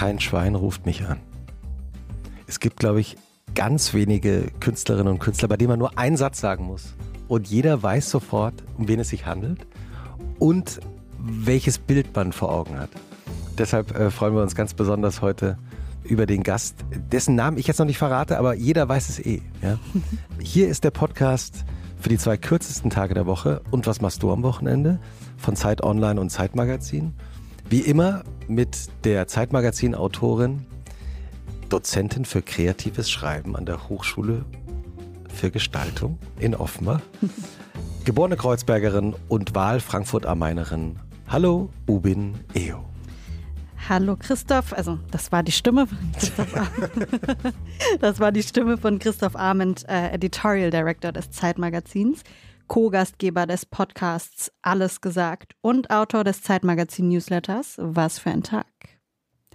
[0.00, 1.20] kein Schwein ruft mich an.
[2.46, 3.18] Es gibt, glaube ich,
[3.54, 6.94] ganz wenige Künstlerinnen und Künstler, bei denen man nur einen Satz sagen muss.
[7.28, 9.66] Und jeder weiß sofort, um wen es sich handelt
[10.38, 10.80] und
[11.18, 12.88] welches Bild man vor Augen hat.
[13.58, 15.58] Deshalb äh, freuen wir uns ganz besonders heute
[16.02, 16.76] über den Gast,
[17.12, 19.42] dessen Namen ich jetzt noch nicht verrate, aber jeder weiß es eh.
[19.60, 19.78] Ja?
[20.40, 21.66] Hier ist der Podcast
[22.00, 24.98] für die zwei kürzesten Tage der Woche und was machst du am Wochenende
[25.36, 27.12] von Zeit Online und Zeitmagazin.
[27.70, 30.66] Wie immer mit der Zeitmagazin-Autorin,
[31.68, 34.44] Dozentin für kreatives Schreiben an der Hochschule
[35.32, 37.00] für Gestaltung in Offenbach,
[38.04, 40.98] geborene Kreuzbergerin und Wahl-Frankfurt-Am-Mainerin.
[41.28, 42.84] Hallo, Ubin Eo.
[43.88, 46.52] Hallo Christoph, also das war die Stimme von Christoph
[48.00, 52.24] Das war die Stimme von Christoph Arment, äh, Editorial Director des Zeitmagazins,
[52.70, 58.66] Co-Gastgeber des Podcasts Alles gesagt und Autor des Zeitmagazin Newsletters Was für ein Tag.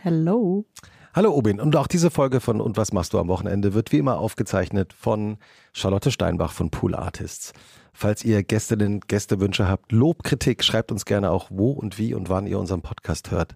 [0.02, 0.66] Hello.
[1.14, 4.00] Hallo Obin und auch diese Folge von Und was machst du am Wochenende wird wie
[4.00, 5.38] immer aufgezeichnet von
[5.72, 7.54] Charlotte Steinbach von Pool Artists.
[7.94, 12.28] Falls ihr Gästinnen, Gästewünsche habt, Lob, Kritik, schreibt uns gerne auch wo und wie und
[12.28, 13.56] wann ihr unseren Podcast hört.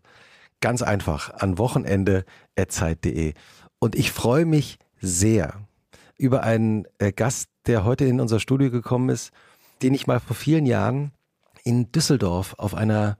[0.62, 3.34] Ganz einfach an wochenende.zeit.de.
[3.80, 5.56] Und ich freue mich sehr
[6.18, 9.32] über einen äh, Gast, der heute in unser Studio gekommen ist,
[9.82, 11.12] den ich mal vor vielen Jahren
[11.64, 13.18] in Düsseldorf auf einer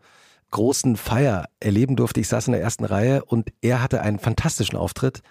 [0.52, 2.20] großen Feier erleben durfte.
[2.20, 5.22] Ich saß in der ersten Reihe und er hatte einen fantastischen Auftritt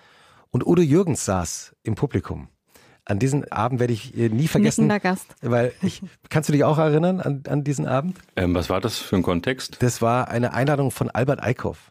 [0.50, 2.48] und Udo Jürgens saß im Publikum.
[3.04, 4.88] An diesen Abend werde ich äh, nie vergessen.
[5.00, 5.34] Gast.
[5.40, 8.18] Weil ich, kannst du dich auch erinnern an, an diesen Abend?
[8.36, 9.78] Ähm, was war das für ein Kontext?
[9.80, 11.90] Das war eine Einladung von Albert Eickhoff.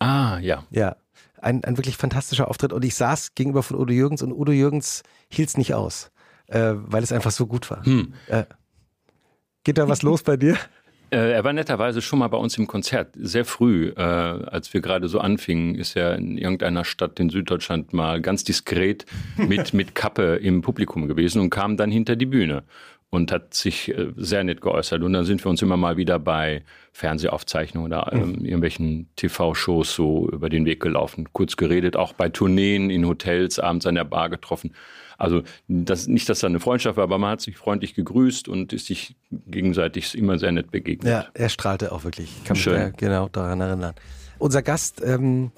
[0.00, 0.64] Ah, ja.
[0.70, 0.96] Ja.
[1.40, 2.72] Ein, ein wirklich fantastischer Auftritt.
[2.72, 6.10] Und ich saß gegenüber von Udo Jürgens und Udo Jürgens hielt es nicht aus,
[6.48, 7.84] äh, weil es einfach so gut war.
[7.84, 8.14] Hm.
[8.26, 8.44] Äh,
[9.68, 10.56] geht da was los bei dir?
[11.10, 14.82] Äh, er war netterweise schon mal bei uns im Konzert, sehr früh, äh, als wir
[14.82, 19.06] gerade so anfingen, ist er in irgendeiner Stadt in Süddeutschland mal ganz diskret
[19.38, 22.64] mit, mit Kappe im Publikum gewesen und kam dann hinter die Bühne
[23.08, 25.02] und hat sich äh, sehr nett geäußert.
[25.02, 26.62] Und dann sind wir uns immer mal wieder bei
[26.92, 28.44] Fernsehaufzeichnungen oder ähm, mhm.
[28.44, 33.86] irgendwelchen TV-Shows so über den Weg gelaufen, kurz geredet, auch bei Tourneen in Hotels, abends
[33.86, 34.74] an der Bar getroffen.
[35.18, 38.72] Also das, nicht, dass da eine Freundschaft war, aber man hat sich freundlich gegrüßt und
[38.72, 41.10] ist sich gegenseitig immer sehr nett begegnet.
[41.10, 42.32] Ja, er strahlte auch wirklich.
[42.38, 42.92] Ich kann mich Schön.
[42.96, 43.94] genau daran erinnern.
[44.38, 45.50] Unser Gast ähm,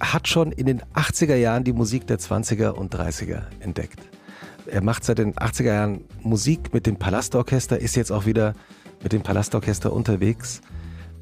[0.00, 4.00] hat schon in den 80er Jahren die Musik der 20er und 30er entdeckt.
[4.66, 8.54] Er macht seit den 80er Jahren Musik mit dem Palastorchester, ist jetzt auch wieder
[9.02, 10.62] mit dem Palastorchester unterwegs.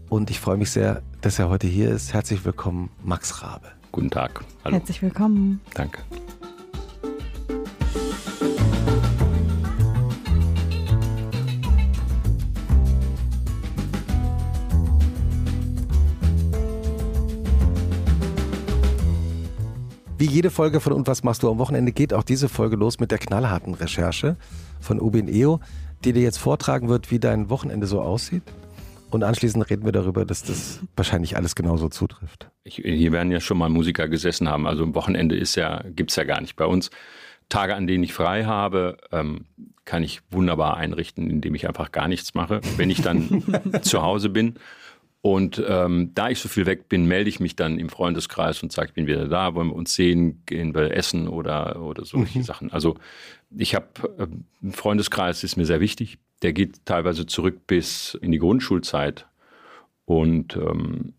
[0.08, 2.12] Und ich freue mich sehr, dass er heute hier ist.
[2.12, 3.72] Herzlich willkommen, Max Rabe.
[3.90, 4.44] Guten Tag.
[4.64, 4.76] Hallo.
[4.76, 5.60] Herzlich willkommen.
[5.74, 6.02] Danke.
[20.20, 23.00] Wie jede Folge von Und was machst du am Wochenende geht auch diese Folge los
[23.00, 24.36] mit der knallharten Recherche
[24.78, 25.60] von Ubin Eo,
[26.04, 28.42] die dir jetzt vortragen wird, wie dein Wochenende so aussieht.
[29.10, 32.50] Und anschließend reden wir darüber, dass das wahrscheinlich alles genauso zutrifft.
[32.64, 34.66] Ich, hier werden ja schon mal Musiker gesessen haben.
[34.66, 36.90] Also ein Wochenende ist ja, gibt es ja gar nicht bei uns.
[37.48, 39.46] Tage, an denen ich frei habe, ähm,
[39.86, 42.60] kann ich wunderbar einrichten, indem ich einfach gar nichts mache.
[42.76, 43.42] Wenn ich dann
[43.80, 44.56] zu Hause bin
[45.22, 48.72] und ähm, da ich so viel weg bin, melde ich mich dann im Freundeskreis und
[48.72, 52.38] sage, ich bin wieder da, wollen wir uns sehen, gehen wir essen oder, oder solche
[52.38, 52.42] mhm.
[52.42, 52.72] Sachen.
[52.72, 52.96] Also
[53.54, 53.86] ich habe,
[54.18, 56.18] äh, Freundeskreis ist mir sehr wichtig.
[56.40, 59.26] Der geht teilweise zurück bis in die Grundschulzeit.
[60.06, 61.12] Und ähm,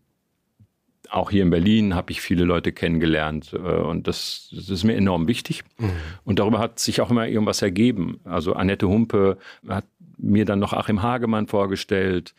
[1.08, 4.96] auch hier in Berlin habe ich viele Leute kennengelernt äh, und das, das, ist mir
[4.96, 5.62] enorm wichtig.
[5.78, 5.92] Mhm.
[6.24, 8.18] Und darüber hat sich auch immer irgendwas ergeben.
[8.24, 9.84] Also Annette Humpe hat
[10.18, 12.34] mir dann noch Achim Hagemann vorgestellt.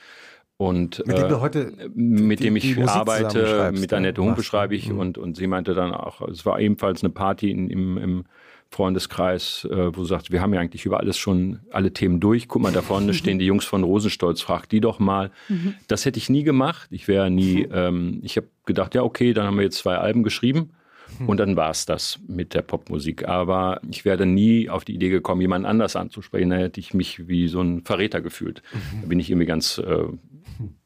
[0.64, 4.90] Und mit dem, äh, heute mit die, dem ich arbeite, mit Annette Humpe schreibe ich
[4.90, 5.00] mhm.
[5.00, 8.24] und, und sie meinte dann auch, es war ebenfalls eine Party in, im, im
[8.70, 12.48] Freundeskreis, äh, wo sie sagt, wir haben ja eigentlich über alles schon alle Themen durch.
[12.48, 15.32] Guck mal, da vorne stehen die Jungs von Rosenstolz, frag die doch mal.
[15.50, 15.74] Mhm.
[15.90, 16.88] Das hätte ich nie gemacht.
[16.92, 20.24] Ich wäre nie, ähm, ich habe gedacht, ja, okay, dann haben wir jetzt zwei Alben
[20.24, 20.72] geschrieben.
[21.20, 21.28] Mhm.
[21.28, 23.28] Und dann war es das mit der Popmusik.
[23.28, 26.52] Aber ich wäre nie auf die Idee gekommen, jemanden anders anzusprechen.
[26.52, 28.64] Da hätte ich mich wie so ein Verräter gefühlt.
[28.74, 29.02] Mhm.
[29.02, 30.06] Da bin ich irgendwie ganz äh,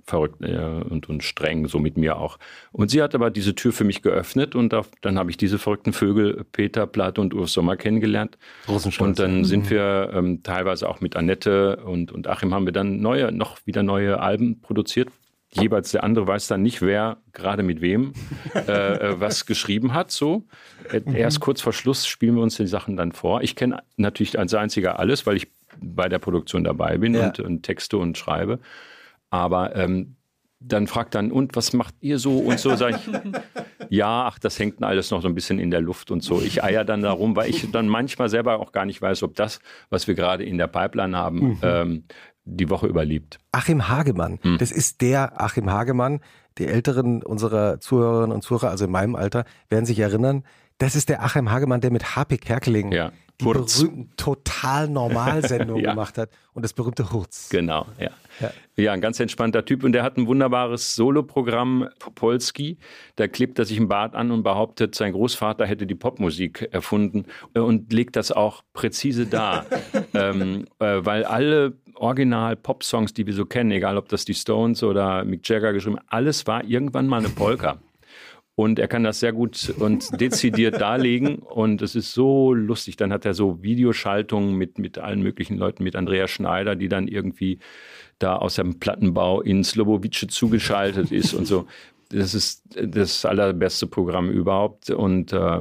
[0.07, 2.39] verrückt äh, und, und streng, so mit mir auch.
[2.71, 5.59] Und sie hat aber diese Tür für mich geöffnet und auf, dann habe ich diese
[5.59, 8.37] verrückten Vögel, Peter, Platte und Urs Sommer kennengelernt.
[9.07, 9.69] Und dann sind mhm.
[9.69, 13.83] wir ähm, teilweise auch mit Annette und, und Achim haben wir dann neue, noch wieder
[13.83, 15.09] neue Alben produziert.
[15.49, 18.13] Jeweils der andere weiß dann nicht, wer gerade mit wem
[18.53, 20.11] äh, äh was geschrieben hat.
[20.11, 20.43] So
[20.91, 21.15] äh, mhm.
[21.15, 23.41] erst kurz vor Schluss spielen wir uns die Sachen dann vor.
[23.41, 25.47] Ich kenne natürlich als einziger alles, weil ich
[25.79, 27.27] bei der Produktion dabei bin ja.
[27.27, 28.59] und, und Texte und schreibe.
[29.29, 30.15] Aber ähm,
[30.59, 32.75] dann fragt dann, und was macht ihr so und so?
[32.75, 33.09] Sag ich,
[33.89, 36.41] Ja, ach, das hängt alles noch so ein bisschen in der Luft und so.
[36.41, 39.59] Ich eier dann darum, weil ich dann manchmal selber auch gar nicht weiß, ob das,
[39.89, 41.59] was wir gerade in der Pipeline haben, mhm.
[41.61, 42.03] ähm,
[42.45, 43.39] die Woche überlebt.
[43.51, 44.57] Achim Hagemann, mhm.
[44.57, 46.21] das ist der Achim Hagemann.
[46.57, 50.43] Die Älteren unserer Zuhörerinnen und Zuhörer, also in meinem Alter, werden sich erinnern,
[50.79, 52.37] das ist der Achim Hagemann, der mit H.P.
[52.37, 53.81] Kerkeling ja die Hurz.
[53.81, 55.91] berühmten Total-Normal-Sendung ja.
[55.91, 57.49] gemacht hat und das berühmte Hurz.
[57.49, 58.09] Genau, ja.
[58.39, 58.51] ja.
[58.75, 58.91] ja.
[58.93, 62.77] ein ganz entspannter Typ und der hat ein wunderbares Soloprogramm, Popolski.
[63.15, 67.25] Da klebt er sich im Bart an und behauptet, sein Großvater hätte die Popmusik erfunden
[67.53, 69.65] und legt das auch präzise dar,
[70.13, 75.23] ähm, äh, weil alle Original-Pop-Songs, die wir so kennen, egal ob das die Stones oder
[75.25, 77.79] Mick Jagger geschrieben, alles war irgendwann mal eine Polka.
[78.59, 81.35] Und er kann das sehr gut und dezidiert darlegen.
[81.37, 82.97] Und es ist so lustig.
[82.97, 87.07] Dann hat er so Videoschaltungen mit, mit allen möglichen Leuten, mit Andreas Schneider, die dann
[87.07, 87.59] irgendwie
[88.17, 91.67] da aus dem Plattenbau in Slobowice zugeschaltet ist und so.
[92.09, 94.89] Das ist das allerbeste Programm überhaupt.
[94.89, 95.59] Und äh,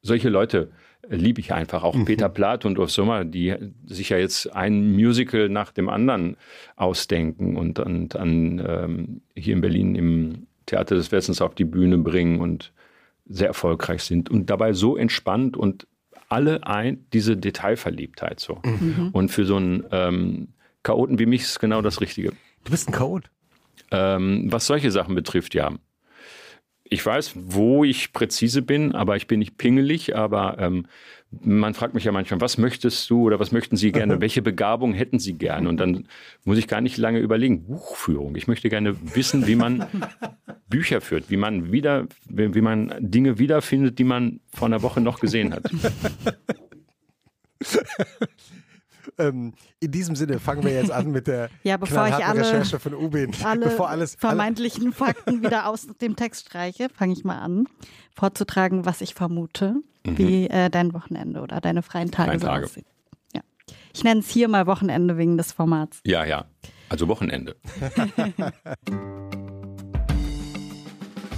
[0.00, 0.72] solche Leute
[1.08, 1.84] liebe ich einfach.
[1.84, 2.06] Auch mhm.
[2.06, 3.54] Peter Plath und Urs Sommer, die
[3.86, 6.36] sich ja jetzt ein Musical nach dem anderen
[6.74, 11.98] ausdenken und, und an ähm, hier in Berlin im Theater des Westens auf die Bühne
[11.98, 12.72] bringen und
[13.26, 15.86] sehr erfolgreich sind und dabei so entspannt und
[16.28, 18.60] alle ein, diese Detailverliebtheit so.
[18.64, 19.10] Mhm.
[19.12, 20.48] Und für so einen ähm,
[20.82, 22.32] Chaoten wie mich ist genau das Richtige.
[22.64, 23.30] Du bist ein Chaot?
[23.90, 25.72] Ähm, was solche Sachen betrifft, ja
[26.92, 30.14] ich weiß, wo ich präzise bin, aber ich bin nicht pingelig.
[30.14, 30.86] Aber ähm,
[31.40, 34.20] man fragt mich ja manchmal, was möchtest du oder was möchten Sie gerne?
[34.20, 35.68] Welche Begabung hätten Sie gerne?
[35.68, 36.06] Und dann
[36.44, 37.64] muss ich gar nicht lange überlegen.
[37.64, 38.36] Buchführung.
[38.36, 39.86] Ich möchte gerne wissen, wie man
[40.68, 45.20] Bücher führt, wie man wieder, wie man Dinge wiederfindet, die man vor einer Woche noch
[45.20, 45.70] gesehen hat.
[49.18, 52.78] Ähm, in diesem Sinne fangen wir jetzt an mit der ja, bevor ich alle, Recherche
[52.78, 53.32] von Ubin.
[53.44, 57.66] Alle bevor alles, vermeintlichen alle Fakten wieder aus dem Text streiche, fange ich mal an,
[58.14, 59.76] vorzutragen, was ich vermute,
[60.06, 60.18] mhm.
[60.18, 62.86] wie äh, dein Wochenende oder deine freien Tage, so aussehen.
[63.34, 63.42] Ja.
[63.92, 66.00] Ich nenne es hier mal Wochenende wegen des Formats.
[66.04, 66.46] Ja, ja.
[66.88, 67.56] Also Wochenende.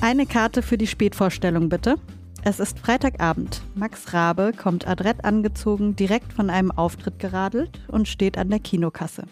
[0.00, 1.96] Eine Karte für die Spätvorstellung, bitte.
[2.42, 3.62] Es ist Freitagabend.
[3.74, 9.24] Max Rabe kommt adrett angezogen, direkt von einem Auftritt geradelt und steht an der Kinokasse.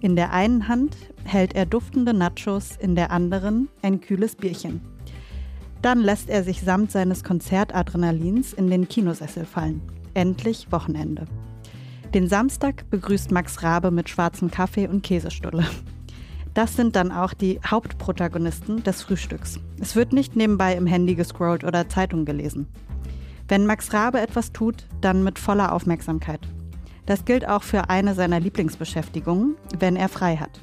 [0.00, 4.80] In der einen Hand hält er duftende Nachos, in der anderen ein kühles Bierchen.
[5.82, 9.80] Dann lässt er sich samt seines Konzertadrenalins in den Kinosessel fallen.
[10.14, 11.26] Endlich Wochenende.
[12.12, 15.64] Den Samstag begrüßt Max Rabe mit schwarzem Kaffee und Käsestulle.
[16.52, 19.60] Das sind dann auch die Hauptprotagonisten des Frühstücks.
[19.80, 22.66] Es wird nicht nebenbei im Handy gescrollt oder Zeitung gelesen.
[23.46, 26.40] Wenn Max Rabe etwas tut, dann mit voller Aufmerksamkeit.
[27.06, 30.60] Das gilt auch für eine seiner Lieblingsbeschäftigungen, wenn er frei hat.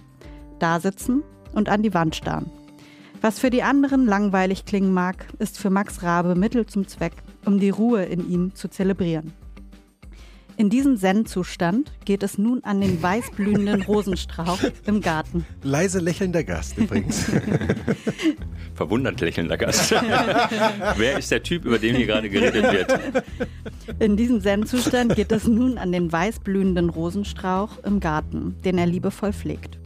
[0.60, 1.24] Da sitzen
[1.54, 2.52] und an die Wand starren.
[3.22, 7.14] Was für die anderen langweilig klingen mag, ist für Max Rabe Mittel zum Zweck,
[7.46, 9.34] um die Ruhe in ihm zu zelebrieren.
[10.58, 15.46] In diesem Zen-Zustand geht es nun an den weißblühenden Rosenstrauch im Garten.
[15.62, 17.26] Leise lächelnder Gast übrigens.
[18.74, 19.92] Verwundert lächelnder Gast.
[20.98, 23.24] Wer ist der Typ, über den hier gerade geredet wird?
[24.00, 29.34] In diesem Zen-Zustand geht es nun an den weißblühenden Rosenstrauch im Garten, den er liebevoll
[29.34, 29.77] pflegt.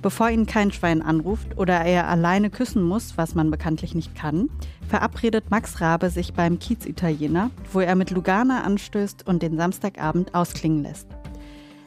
[0.00, 4.48] Bevor ihn kein Schwein anruft oder er alleine küssen muss, was man bekanntlich nicht kann,
[4.88, 10.84] verabredet Max Rabe sich beim Kiez-Italiener, wo er mit Lugana anstößt und den Samstagabend ausklingen
[10.84, 11.08] lässt.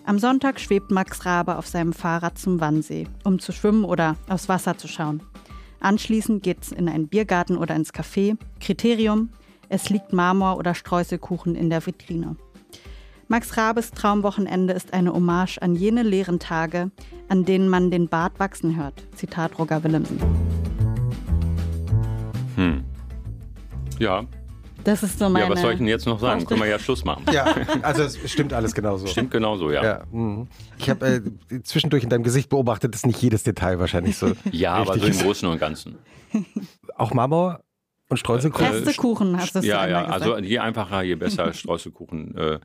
[0.04, 4.50] Am Sonntag schwebt Max Rabe auf seinem Fahrrad zum Wannsee, um zu schwimmen oder aufs
[4.50, 5.22] Wasser zu schauen.
[5.80, 8.36] Anschließend geht's in einen Biergarten oder ins Café.
[8.60, 9.30] Kriterium:
[9.70, 12.36] Es liegt Marmor oder Streuselkuchen in der Vitrine.
[13.32, 16.92] Max Rabes Traumwochenende ist eine Hommage an jene leeren Tage,
[17.30, 19.08] an denen man den Bart wachsen hört.
[19.16, 20.20] Zitat Roger Willemsen.
[22.58, 22.84] Hm.
[24.00, 24.26] Ja.
[24.84, 25.46] Das ist so meine.
[25.46, 26.46] Ja, was soll ich denn jetzt noch sagen?
[26.46, 27.24] Können wir ja Schluss machen.
[27.32, 29.08] Ja, also es stimmt alles genauso.
[29.08, 29.82] Stimmt genauso, ja.
[29.82, 30.50] ja mhm.
[30.78, 34.34] ich habe äh, zwischendurch in deinem Gesicht beobachtet, dass nicht jedes Detail wahrscheinlich so.
[34.52, 36.00] ja, aber so im Großen und Ganzen.
[36.98, 37.62] Auch Marmor
[38.10, 38.84] und Streuselkuchen.
[38.84, 42.36] Beste Kuchen hast du Ja, ja, also je einfacher, je besser Streuselkuchen.
[42.36, 42.60] Äh,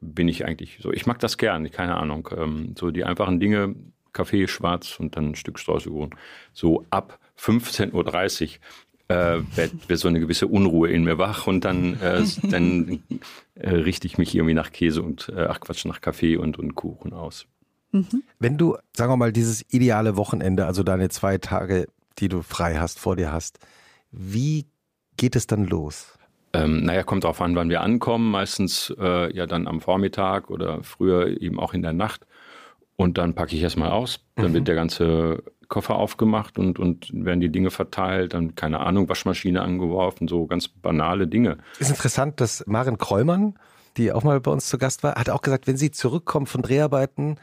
[0.00, 0.92] bin ich eigentlich so.
[0.92, 2.28] Ich mag das gern, keine Ahnung.
[2.36, 3.74] Ähm, so die einfachen Dinge,
[4.12, 6.14] Kaffee schwarz und dann ein Stück Streuselkuchen.
[6.52, 11.64] So ab 15.30 Uhr äh, wird, wird so eine gewisse Unruhe in mir wach und
[11.64, 13.02] dann, äh, dann
[13.54, 16.74] äh, richte ich mich irgendwie nach Käse und, äh, ach Quatsch, nach Kaffee und, und
[16.74, 17.46] Kuchen aus.
[17.92, 18.22] Mhm.
[18.38, 21.86] Wenn du, sagen wir mal, dieses ideale Wochenende, also deine zwei Tage,
[22.18, 23.58] die du frei hast, vor dir hast,
[24.10, 24.66] wie
[25.16, 26.17] geht es dann los?
[26.52, 28.30] Ähm, naja, kommt darauf an, wann wir ankommen.
[28.30, 32.26] Meistens äh, ja dann am Vormittag oder früher eben auch in der Nacht.
[32.96, 34.20] Und dann packe ich erstmal aus.
[34.34, 34.54] Dann mhm.
[34.54, 39.62] wird der ganze Koffer aufgemacht und, und werden die Dinge verteilt, dann, keine Ahnung, Waschmaschine
[39.62, 41.58] angeworfen, so ganz banale Dinge.
[41.78, 43.58] Ist interessant, dass Maren Kräumann,
[43.96, 46.62] die auch mal bei uns zu Gast war, hat auch gesagt, wenn sie zurückkommt von
[46.62, 47.36] Dreharbeiten,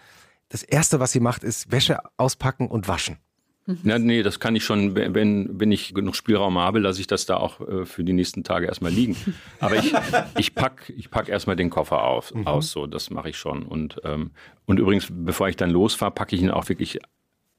[0.50, 3.18] das Erste, was sie macht, ist Wäsche auspacken und waschen.
[3.84, 7.26] Ja, nee, das kann ich schon, wenn, wenn ich genug Spielraum habe, lasse ich das
[7.26, 9.16] da auch äh, für die nächsten Tage erstmal liegen.
[9.60, 9.94] Aber ich,
[10.38, 12.46] ich pack, ich pack erstmal den Koffer auf, mhm.
[12.46, 13.64] aus, so, das mache ich schon.
[13.64, 14.32] Und, ähm,
[14.66, 17.00] und übrigens, bevor ich dann losfahre, packe ich ihn auch wirklich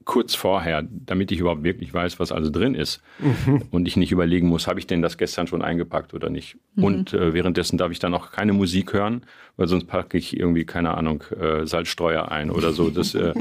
[0.07, 3.01] kurz vorher, damit ich überhaupt wirklich weiß, was also drin ist.
[3.19, 3.63] Mhm.
[3.71, 6.57] Und ich nicht überlegen muss, habe ich denn das gestern schon eingepackt oder nicht.
[6.75, 6.83] Mhm.
[6.83, 9.23] Und äh, währenddessen darf ich dann auch keine Musik hören,
[9.57, 12.89] weil sonst packe ich irgendwie, keine Ahnung, äh, Salzstreuer ein oder so.
[12.89, 13.33] Das, äh,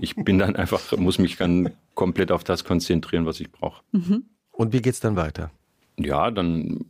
[0.00, 3.82] ich bin dann einfach, muss mich dann komplett auf das konzentrieren, was ich brauche.
[3.92, 4.24] Mhm.
[4.50, 5.50] Und wie geht es dann weiter?
[5.96, 6.86] Ja, dann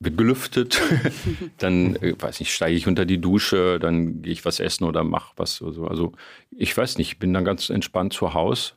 [0.00, 0.80] wird gelüftet,
[1.58, 5.02] dann äh, weiß nicht, steige ich unter die Dusche, dann gehe ich was essen oder
[5.04, 5.86] mache was oder so.
[5.86, 6.12] Also
[6.50, 8.72] ich weiß nicht, bin dann ganz entspannt zu Hause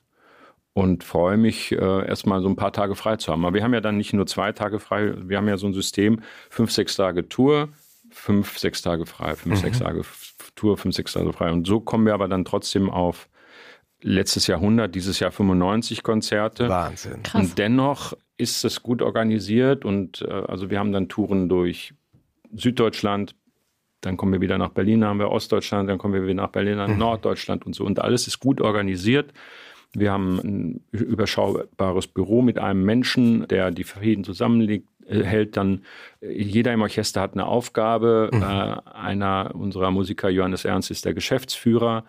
[0.73, 3.45] und freue mich, äh, erstmal so ein paar Tage frei zu haben.
[3.45, 5.73] Aber wir haben ja dann nicht nur zwei Tage frei, wir haben ja so ein
[5.73, 7.69] System, fünf, sechs Tage Tour,
[8.09, 9.61] fünf, sechs Tage frei, fünf, mhm.
[9.61, 10.03] sechs Tage
[10.55, 11.51] Tour, fünf, sechs Tage frei.
[11.51, 13.29] Und so kommen wir aber dann trotzdem auf
[14.01, 16.70] letztes Jahrhundert, dieses Jahr 95 Konzerte.
[16.70, 17.24] Wahnsinn.
[17.24, 17.41] Krass.
[17.41, 21.93] Und dennoch ist es gut organisiert und äh, also wir haben dann Touren durch
[22.53, 23.36] Süddeutschland,
[24.01, 26.50] dann kommen wir wieder nach Berlin, dann haben wir Ostdeutschland, dann kommen wir wieder nach
[26.50, 26.98] Berlin, nach mhm.
[26.98, 27.86] Norddeutschland und so.
[27.86, 29.31] Und alles ist gut organisiert.
[29.93, 35.84] Wir haben ein überschaubares Büro mit einem Menschen, der die Fäden zusammenlegt, äh, hält dann,
[36.22, 38.29] äh, jeder im Orchester hat eine Aufgabe.
[38.31, 38.41] Mhm.
[38.41, 42.05] Äh, einer unserer Musiker, Johannes Ernst, ist der Geschäftsführer.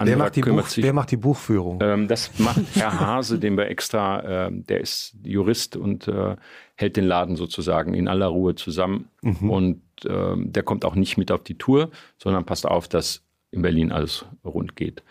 [0.00, 1.78] Wer macht, Buch, wer macht, die Buchführung?
[1.82, 6.36] Ähm, das macht Herr Hase, den wir extra, äh, der ist Jurist und äh,
[6.74, 9.08] hält den Laden sozusagen in aller Ruhe zusammen.
[9.22, 9.50] Mhm.
[9.50, 13.62] Und äh, der kommt auch nicht mit auf die Tour, sondern passt auf, dass in
[13.62, 15.02] Berlin alles rund geht.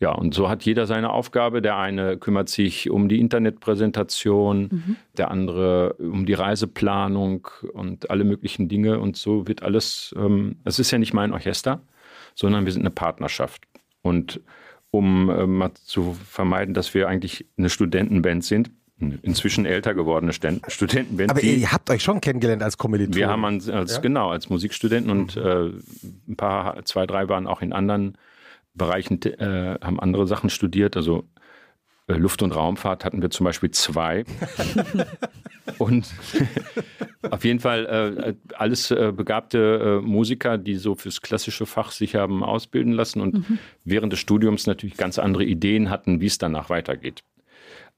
[0.00, 1.60] Ja, und so hat jeder seine Aufgabe.
[1.60, 4.96] Der eine kümmert sich um die Internetpräsentation, mhm.
[5.16, 9.00] der andere um die Reiseplanung und alle möglichen Dinge.
[9.00, 11.82] Und so wird alles, ähm, es ist ja nicht mein Orchester,
[12.36, 13.64] sondern wir sind eine Partnerschaft.
[14.08, 14.40] Und
[14.90, 18.70] um äh, mal zu vermeiden, dass wir eigentlich eine Studentenband sind,
[19.22, 21.30] inzwischen älter gewordene Studentenband.
[21.30, 23.16] Aber ihr habt euch schon kennengelernt als Kommilitonen.
[23.16, 24.00] Wir haben als, als ja?
[24.00, 25.42] genau als Musikstudenten und mhm.
[25.42, 28.18] äh, ein paar, zwei, drei waren auch in anderen
[28.74, 30.96] Bereichen, äh, haben andere Sachen studiert.
[30.96, 31.24] Also
[32.16, 34.24] Luft- und Raumfahrt hatten wir zum Beispiel zwei.
[35.78, 36.08] und
[37.30, 42.14] auf jeden Fall äh, alles äh, begabte äh, Musiker, die so fürs klassische Fach sich
[42.14, 43.58] haben ausbilden lassen und mhm.
[43.84, 47.22] während des Studiums natürlich ganz andere Ideen hatten, wie es danach weitergeht.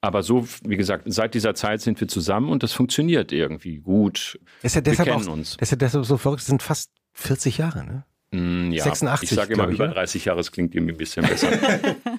[0.01, 4.39] Aber so, wie gesagt, seit dieser Zeit sind wir zusammen und das funktioniert irgendwie gut.
[4.63, 5.57] Ist ja deshalb wir kennen auch, uns.
[5.57, 8.03] Das ist ja deshalb so verrückt, das sind fast 40 Jahre, ne?
[8.31, 9.29] Mm, ja, 86.
[9.29, 11.49] Ich sage immer über 30 Jahre, es klingt irgendwie ein bisschen besser.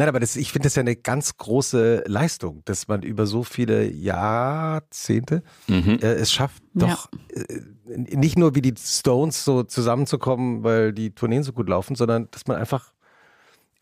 [0.00, 3.44] Nein, aber das, ich finde das ja eine ganz große Leistung, dass man über so
[3.44, 5.98] viele Jahrzehnte mhm.
[6.00, 7.42] äh, es schafft, doch ja.
[7.42, 12.28] äh, nicht nur wie die Stones so zusammenzukommen, weil die Tourneen so gut laufen, sondern
[12.30, 12.94] dass man einfach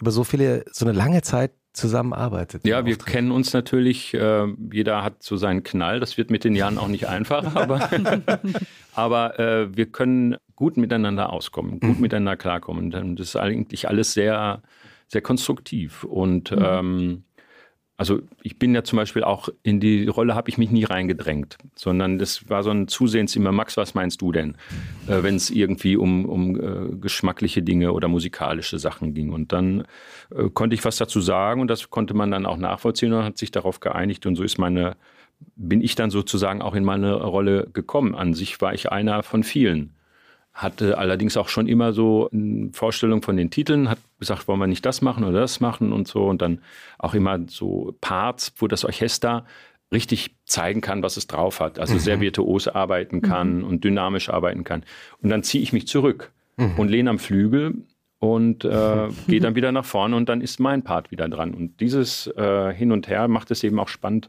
[0.01, 2.67] über so viele, so eine lange Zeit zusammenarbeitet.
[2.67, 3.13] Ja, wir Auftritt.
[3.13, 6.89] kennen uns natürlich, äh, jeder hat so seinen Knall, das wird mit den Jahren auch
[6.89, 7.89] nicht einfacher, aber,
[8.93, 12.01] aber äh, wir können gut miteinander auskommen, gut mhm.
[12.01, 12.91] miteinander klarkommen.
[12.91, 14.63] Das ist eigentlich alles sehr,
[15.09, 16.05] sehr konstruktiv.
[16.05, 16.59] Und mhm.
[16.61, 17.25] ähm,
[17.99, 21.59] also ich bin ja zum Beispiel auch in die Rolle habe ich mich nie reingedrängt,
[21.75, 24.55] sondern das war so ein Zusehens immer, Max, was meinst du denn,
[25.09, 29.33] äh, wenn es irgendwie um, um äh, geschmackliche Dinge oder musikalische Sachen ging.
[29.33, 29.85] Und dann
[30.31, 33.37] äh, konnte ich was dazu sagen und das konnte man dann auch nachvollziehen und hat
[33.37, 34.27] sich darauf geeinigt.
[34.27, 34.97] Und so ist meine,
[35.57, 38.15] bin ich dann sozusagen auch in meine Rolle gekommen.
[38.15, 39.98] An sich war ich einer von vielen
[40.59, 44.67] hatte allerdings auch schon immer so eine Vorstellung von den Titeln, hat gesagt, wollen wir
[44.67, 46.25] nicht das machen oder das machen und so.
[46.27, 46.61] Und dann
[46.99, 49.47] auch immer so Parts, wo das Orchester
[49.93, 51.79] richtig zeigen kann, was es drauf hat.
[51.79, 51.99] Also mhm.
[52.01, 53.65] sehr virtuos arbeiten kann mhm.
[53.65, 54.83] und dynamisch arbeiten kann.
[55.23, 56.75] Und dann ziehe ich mich zurück mhm.
[56.77, 57.85] und lehne am Flügel
[58.19, 61.55] und äh, gehe dann wieder nach vorne und dann ist mein Part wieder dran.
[61.55, 64.29] Und dieses äh, Hin und Her macht es eben auch spannend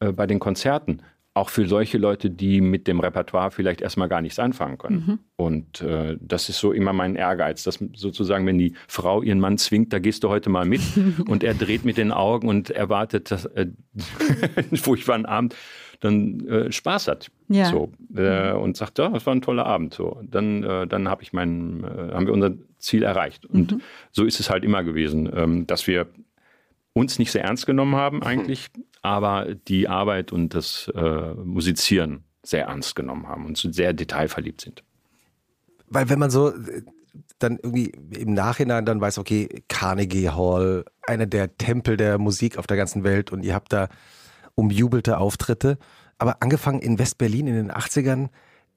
[0.00, 4.20] äh, bei den Konzerten auch für solche Leute, die mit dem Repertoire vielleicht erstmal gar
[4.20, 5.04] nichts anfangen können.
[5.06, 5.18] Mhm.
[5.36, 9.56] Und äh, das ist so immer mein Ehrgeiz, dass sozusagen, wenn die Frau ihren Mann
[9.56, 10.80] zwingt, da gehst du heute mal mit
[11.28, 13.66] und er dreht mit den Augen und erwartet, dass äh,
[14.74, 15.54] furchtbaren Abend,
[16.00, 17.30] dann äh, Spaß hat.
[17.48, 17.66] Ja.
[17.66, 19.94] So, äh, und sagt, ja, das war ein toller Abend.
[19.94, 23.46] So, dann, äh, dann hab ich mein, äh, haben wir unser Ziel erreicht.
[23.46, 23.80] Und mhm.
[24.10, 26.06] so ist es halt immer gewesen, ähm, dass wir
[26.92, 28.68] uns nicht sehr ernst genommen haben eigentlich,
[29.02, 34.82] aber die Arbeit und das äh, Musizieren sehr ernst genommen haben und sehr detailverliebt sind.
[35.86, 36.52] Weil wenn man so
[37.38, 42.66] dann irgendwie im Nachhinein dann weiß, okay, Carnegie Hall, einer der Tempel der Musik auf
[42.66, 43.88] der ganzen Welt und ihr habt da
[44.54, 45.78] umjubelte Auftritte.
[46.18, 48.28] Aber angefangen in West-Berlin in den 80ern,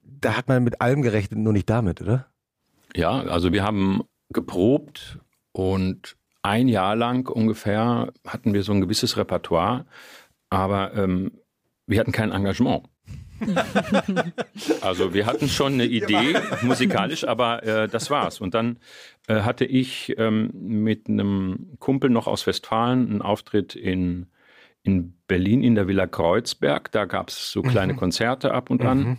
[0.01, 2.27] da hat man mit allem gerechnet, nur nicht damit, oder?
[2.96, 5.20] Ja, also wir haben geprobt
[5.51, 9.86] und ein Jahr lang ungefähr hatten wir so ein gewisses Repertoire,
[10.50, 11.32] aber ähm,
[11.88, 12.84] wir hatten kein Engagement.
[14.82, 18.40] also wir hatten schon eine Idee musikalisch, aber äh, das war's.
[18.40, 18.78] Und dann
[19.28, 24.28] äh, hatte ich ähm, mit einem Kumpel noch aus Westfalen einen Auftritt in,
[24.84, 26.92] in Berlin in der Villa Kreuzberg.
[26.92, 27.98] Da gab es so kleine mhm.
[27.98, 28.98] Konzerte ab und an.
[29.00, 29.18] Mhm.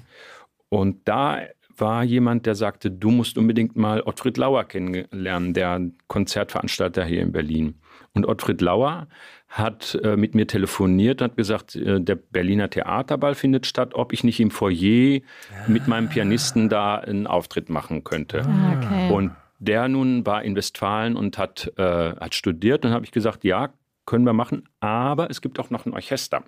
[0.68, 1.40] Und da
[1.80, 7.32] war jemand, der sagte, du musst unbedingt mal Ottfried Lauer kennenlernen, der Konzertveranstalter hier in
[7.32, 7.80] Berlin.
[8.12, 9.08] Und Ottfried Lauer
[9.48, 14.12] hat äh, mit mir telefoniert und hat gesagt, äh, der Berliner Theaterball findet statt, ob
[14.12, 15.68] ich nicht im Foyer ah.
[15.68, 18.42] mit meinem Pianisten da einen Auftritt machen könnte.
[18.42, 19.12] Ah, okay.
[19.12, 22.84] Und der nun war in Westfalen und hat, äh, hat studiert.
[22.84, 23.72] Und habe ich gesagt, ja,
[24.06, 26.44] können wir machen, aber es gibt auch noch ein Orchester.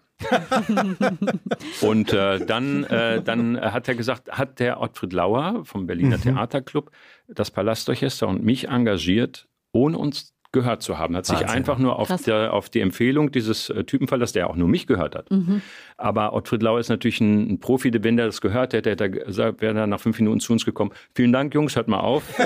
[1.80, 6.22] und äh, dann, äh, dann hat er gesagt, hat der Ottfried Lauer vom Berliner mhm.
[6.22, 6.90] Theaterclub
[7.28, 11.14] das Palastorchester und mich engagiert, ohne uns gehört zu haben.
[11.16, 11.50] Hat sich Wahnsinn.
[11.50, 14.86] einfach nur auf, der, auf, die Empfehlung dieses äh, Typen verlassen, der auch nur mich
[14.86, 15.30] gehört hat.
[15.30, 15.60] Mhm.
[15.96, 19.10] Aber Ottfried Lauer ist natürlich ein, ein, Profi, wenn der das gehört hätte, hätte er
[19.10, 20.92] gesagt, wäre er nach fünf Minuten zu uns gekommen.
[21.14, 22.24] Vielen Dank, Jungs, hört mal auf.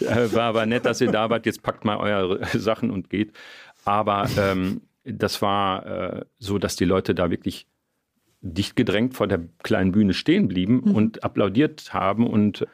[0.00, 1.44] Äh, war aber nett, dass ihr da wart.
[1.44, 3.32] Jetzt packt mal eure Sachen und geht.
[3.88, 7.66] Aber ähm, das war äh, so, dass die Leute da wirklich
[8.42, 10.94] dicht gedrängt vor der kleinen Bühne stehen blieben mhm.
[10.94, 12.66] und applaudiert haben und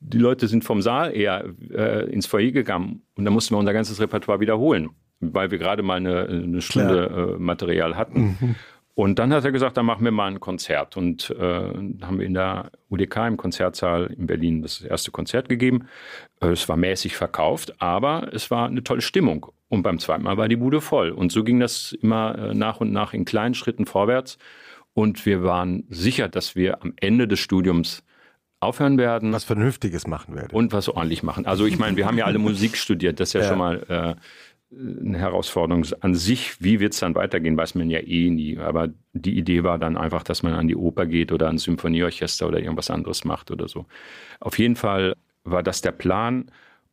[0.00, 3.74] die Leute sind vom Saal eher äh, ins Foyer gegangen und da mussten wir unser
[3.74, 4.90] ganzes Repertoire wiederholen,
[5.20, 8.36] weil wir gerade mal eine, eine Stunde äh, Material hatten.
[8.40, 8.54] Mhm.
[8.94, 10.96] Und dann hat er gesagt, dann machen wir mal ein Konzert.
[10.96, 15.88] Und äh, haben wir in der UDK im Konzertsaal in Berlin das erste Konzert gegeben.
[16.40, 19.46] Äh, es war mäßig verkauft, aber es war eine tolle Stimmung.
[19.68, 21.10] Und beim zweiten Mal war die Bude voll.
[21.10, 24.38] Und so ging das immer äh, nach und nach in kleinen Schritten vorwärts.
[24.92, 28.04] Und wir waren sicher, dass wir am Ende des Studiums
[28.60, 29.32] aufhören werden.
[29.32, 30.50] Was Vernünftiges machen werden.
[30.52, 31.46] Und was ordentlich machen.
[31.46, 33.20] Also ich meine, wir haben ja alle Musik studiert.
[33.20, 33.48] Das ist ja, ja.
[33.48, 34.14] schon mal äh,
[34.76, 36.62] eine Herausforderung an sich.
[36.62, 38.58] Wie wird es dann weitergehen, weiß man ja eh nie.
[38.58, 42.46] Aber die Idee war dann einfach, dass man an die Oper geht oder ans Symphonieorchester
[42.46, 43.86] oder irgendwas anderes macht oder so.
[44.40, 45.14] Auf jeden Fall
[45.44, 46.50] war das der Plan.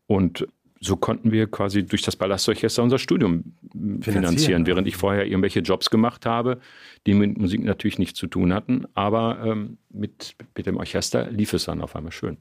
[0.07, 0.47] Und
[0.79, 5.59] so konnten wir quasi durch das Ballastorchester unser Studium finanzieren, finanzieren, während ich vorher irgendwelche
[5.59, 6.59] Jobs gemacht habe,
[7.05, 8.85] die mit Musik natürlich nichts zu tun hatten.
[8.95, 12.37] Aber ähm, mit, mit dem Orchester lief es dann auf einmal schön.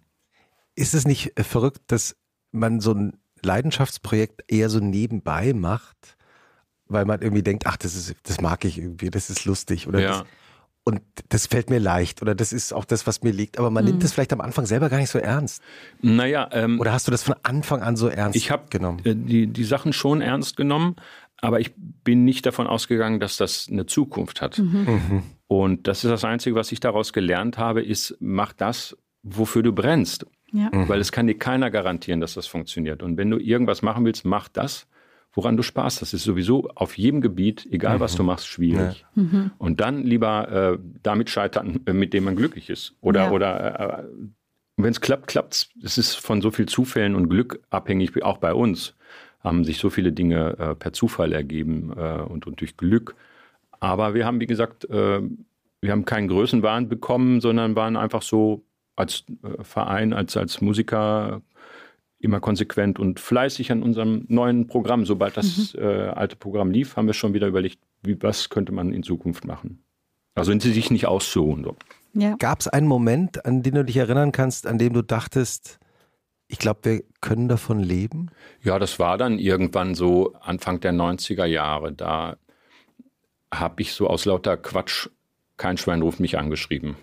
[0.75, 2.17] Ist es nicht äh, verrückt, dass
[2.51, 6.17] man so ein Leidenschaftsprojekt eher so nebenbei macht,
[6.87, 10.01] weil man irgendwie denkt, ach, das ist, das mag ich irgendwie, das ist lustig oder
[10.01, 10.09] ja.
[10.09, 10.25] das,
[10.85, 13.59] und das fällt mir leicht oder das ist auch das, was mir liegt.
[13.59, 13.91] Aber man mhm.
[13.91, 15.63] nimmt es vielleicht am Anfang selber gar nicht so ernst.
[16.01, 16.49] Naja.
[16.53, 18.99] Ähm, oder hast du das von Anfang an so ernst ich hab, genommen?
[19.01, 20.97] Ich äh, habe die, die Sachen schon ernst genommen,
[21.37, 24.59] aber ich bin nicht davon ausgegangen, dass das eine Zukunft hat.
[24.59, 24.87] Mhm.
[24.87, 25.23] Mhm.
[25.47, 29.73] Und das ist das Einzige, was ich daraus gelernt habe, ist, mach das, wofür du
[29.73, 30.27] brennst.
[30.53, 30.71] Ja.
[30.73, 30.89] Mhm.
[30.89, 33.03] Weil es kann dir keiner garantieren, dass das funktioniert.
[33.03, 34.87] Und wenn du irgendwas machen willst, mach das,
[35.33, 36.03] woran du Spaß hast.
[36.03, 38.01] Das ist sowieso auf jedem Gebiet, egal mhm.
[38.01, 39.05] was du machst, schwierig.
[39.15, 39.23] Ja.
[39.23, 39.51] Mhm.
[39.59, 42.95] Und dann lieber äh, damit scheitern, äh, mit dem man glücklich ist.
[43.01, 43.31] Oder, ja.
[43.31, 44.05] oder äh,
[44.77, 45.99] wenn es klappt, klappt es.
[45.99, 48.95] ist von so vielen Zufällen und Glück abhängig, auch bei uns
[49.41, 53.15] haben sich so viele Dinge äh, per Zufall ergeben äh, und, und durch Glück.
[53.79, 55.23] Aber wir haben, wie gesagt, äh,
[55.81, 58.63] wir haben keinen Größenwahn bekommen, sondern waren einfach so
[58.97, 59.25] als
[59.63, 61.41] Verein, als, als Musiker
[62.21, 65.07] immer konsequent und fleißig an unserem neuen Programm.
[65.07, 65.81] Sobald das mhm.
[65.83, 69.45] äh, alte Programm lief, haben wir schon wieder überlegt, wie, was könnte man in Zukunft
[69.45, 69.83] machen.
[70.35, 71.65] Also wenn sie sich nicht aussuchen.
[71.65, 71.77] So.
[72.15, 72.37] Ja.
[72.39, 75.79] Gab es einen Moment, an den du dich erinnern kannst, an dem du dachtest,
[76.47, 78.31] ich glaube, wir können davon leben?
[78.63, 81.93] Ja, das war dann irgendwann so Anfang der 90er Jahre.
[81.93, 82.37] Da
[83.53, 85.09] habe ich so aus lauter Quatsch,
[85.57, 86.97] kein Schwein ruft mich angeschrieben.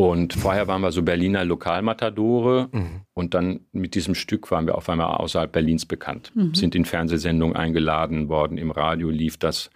[0.00, 3.00] Und vorher waren wir so Berliner Lokalmatadore mhm.
[3.14, 6.30] und dann mit diesem Stück waren wir auf einmal außerhalb Berlins bekannt.
[6.36, 6.54] Mhm.
[6.54, 9.70] Sind in Fernsehsendungen eingeladen worden, im Radio lief das.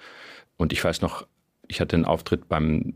[0.56, 1.26] Und ich weiß noch,
[1.66, 2.94] ich hatte einen Auftritt beim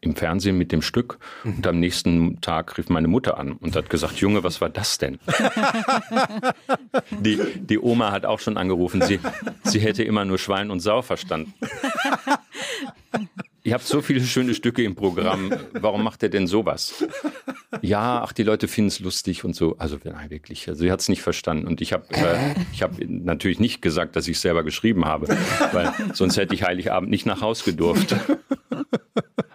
[0.00, 1.56] im Fernsehen mit dem Stück mhm.
[1.56, 4.96] und am nächsten Tag rief meine Mutter an und hat gesagt, Junge, was war das
[4.96, 5.18] denn?
[7.10, 9.20] die, die Oma hat auch schon angerufen, sie,
[9.62, 11.52] sie hätte immer nur Schwein und Sau verstanden.
[13.66, 15.50] Ihr habt so viele schöne Stücke im Programm.
[15.72, 17.02] Warum macht ihr denn sowas?
[17.80, 19.76] Ja, ach, die Leute finden es lustig und so.
[19.78, 20.68] Also nein, wirklich.
[20.68, 21.66] Also sie hat es nicht verstanden.
[21.66, 25.28] Und ich habe äh, ich hab natürlich nicht gesagt, dass ich es selber geschrieben habe,
[25.72, 28.14] weil sonst hätte ich Heiligabend nicht nach Haus gedurft.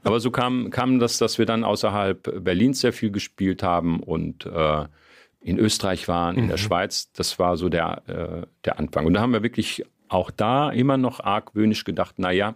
[0.04, 4.48] Aber so kam, kam das, dass wir dann außerhalb Berlins sehr viel gespielt haben und
[4.48, 4.86] äh,
[5.42, 6.50] in Österreich waren, in mhm.
[6.50, 7.12] der Schweiz.
[7.14, 9.06] Das war so der, äh, der Anfang.
[9.06, 12.56] Und da haben wir wirklich auch da immer noch argwöhnisch gedacht, naja,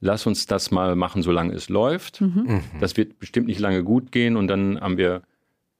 [0.00, 2.20] lass uns das mal machen, solange es läuft.
[2.20, 2.44] Mhm.
[2.46, 2.62] mhm.
[2.80, 4.36] Das wird bestimmt nicht lange gut gehen.
[4.36, 5.22] Und dann haben wir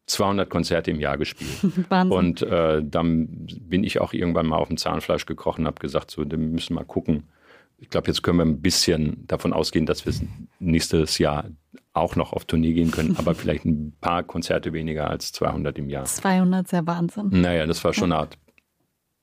[0.06, 1.50] 200 Konzerte im Jahr gespielt.
[1.88, 2.16] Wahnsinn.
[2.16, 6.10] Und äh, dann bin ich auch irgendwann mal auf dem Zahnfleisch gekrochen und habe gesagt,
[6.10, 7.24] so, wir müssen mal gucken.
[7.78, 10.12] Ich glaube, jetzt können wir ein bisschen davon ausgehen, dass wir
[10.58, 11.46] nächstes Jahr
[11.94, 15.88] auch noch auf Tournee gehen können, aber vielleicht ein paar Konzerte weniger als 200 im
[15.88, 16.04] Jahr.
[16.04, 17.28] 200 ist ja Wahnsinn.
[17.30, 18.36] Naja, das war schon hart.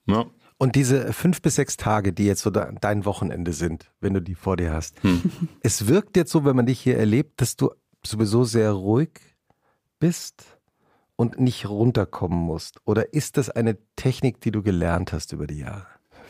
[0.08, 0.26] Ja.
[0.60, 4.34] Und diese fünf bis sechs Tage, die jetzt so dein Wochenende sind, wenn du die
[4.34, 5.22] vor dir hast, hm.
[5.62, 7.72] es wirkt jetzt so, wenn man dich hier erlebt, dass du
[8.06, 9.12] sowieso sehr ruhig
[10.00, 10.58] bist
[11.16, 12.80] und nicht runterkommen musst?
[12.86, 15.86] Oder ist das eine Technik, die du gelernt hast über die Jahre?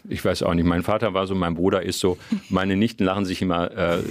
[0.10, 0.66] Ich weiß auch nicht.
[0.66, 2.18] Mein Vater war so, mein Bruder ist so.
[2.50, 4.04] Meine Nichten lachen sich immer, äh,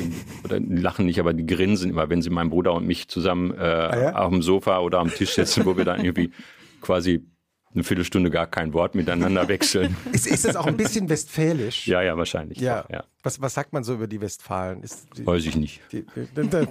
[0.45, 3.53] oder die lachen nicht, aber die grinsen immer, wenn sie meinen Bruder und mich zusammen
[3.53, 4.17] äh, ah, ja?
[4.17, 6.33] auf dem Sofa oder am Tisch sitzen, wo wir dann irgendwie
[6.81, 7.25] quasi
[7.75, 9.97] eine Viertelstunde gar kein Wort miteinander wechseln.
[10.13, 11.87] Ist, ist das auch ein bisschen westfälisch?
[11.87, 12.59] Ja, ja, wahrscheinlich.
[12.59, 12.85] Ja.
[12.85, 13.05] Auch, ja.
[13.23, 14.83] Was, was sagt man so über die Westfalen?
[15.17, 15.81] Die, Weiß ich nicht.
[15.93, 16.07] Die,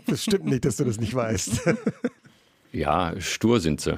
[0.08, 1.62] das stimmt nicht, dass du das nicht weißt.
[2.76, 3.98] Ja, stur sind sie.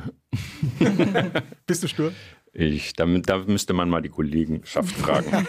[1.66, 2.12] Bist du stur?
[2.54, 5.48] Ich, da, da müsste man mal die Kollegenschaft fragen.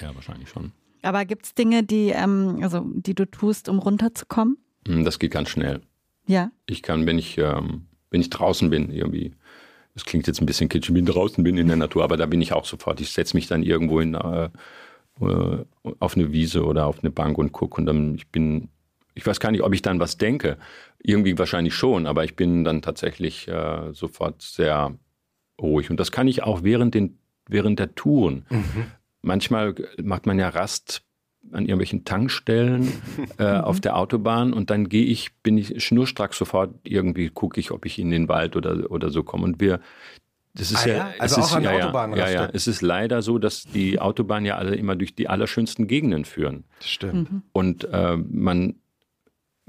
[0.00, 0.72] ja, wahrscheinlich schon.
[1.02, 4.56] Aber gibt es Dinge, die, ähm, also, die du tust, um runterzukommen?
[4.88, 5.82] Hm, das geht ganz schnell.
[6.26, 6.50] Ja.
[6.64, 9.34] Ich kann, wenn ich, ähm, wenn ich draußen bin, irgendwie,
[9.94, 12.40] das klingt jetzt ein bisschen kitschig, bin draußen bin in der Natur, aber da bin
[12.40, 13.00] ich auch sofort.
[13.00, 14.48] Ich setze mich dann irgendwo in, äh,
[15.20, 15.64] äh,
[15.98, 18.68] auf eine Wiese oder auf eine Bank und gucke und dann, ich bin
[19.14, 20.56] ich weiß gar nicht, ob ich dann was denke.
[21.02, 24.94] Irgendwie wahrscheinlich schon, aber ich bin dann tatsächlich äh, sofort sehr
[25.60, 25.90] ruhig.
[25.90, 28.46] Und das kann ich auch während, den, während der Touren.
[28.48, 28.86] Mhm.
[29.22, 31.02] Manchmal macht man ja Rast
[31.52, 32.92] an irgendwelchen Tankstellen
[33.38, 37.70] äh, auf der Autobahn und dann gehe ich, bin ich schnurstracks sofort irgendwie, gucke ich,
[37.70, 39.44] ob ich in den Wald oder, oder so komme.
[39.44, 39.80] Und wir,
[40.54, 42.18] das ist ah, ja, ja, also auch ist, an ja, Autobahnen.
[42.18, 45.86] Ja, ja, es ist leider so, dass die Autobahnen ja alle immer durch die allerschönsten
[45.86, 46.64] Gegenden führen.
[46.80, 47.32] Stimmt.
[47.32, 47.42] Mhm.
[47.52, 48.76] Und äh, man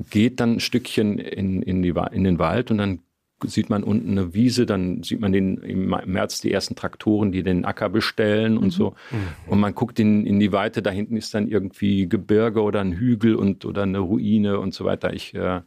[0.10, 3.00] geht dann ein Stückchen in, in, die, in den Wald und dann
[3.46, 7.44] sieht man unten eine Wiese, dann sieht man den, im März die ersten Traktoren, die
[7.44, 8.72] den Acker bestellen und mhm.
[8.72, 8.90] so.
[9.12, 9.52] Mhm.
[9.52, 12.94] Und man guckt in, in die Weite, da hinten ist dann irgendwie Gebirge oder ein
[12.94, 15.14] Hügel und oder eine Ruine und so weiter.
[15.14, 15.62] Ich äh,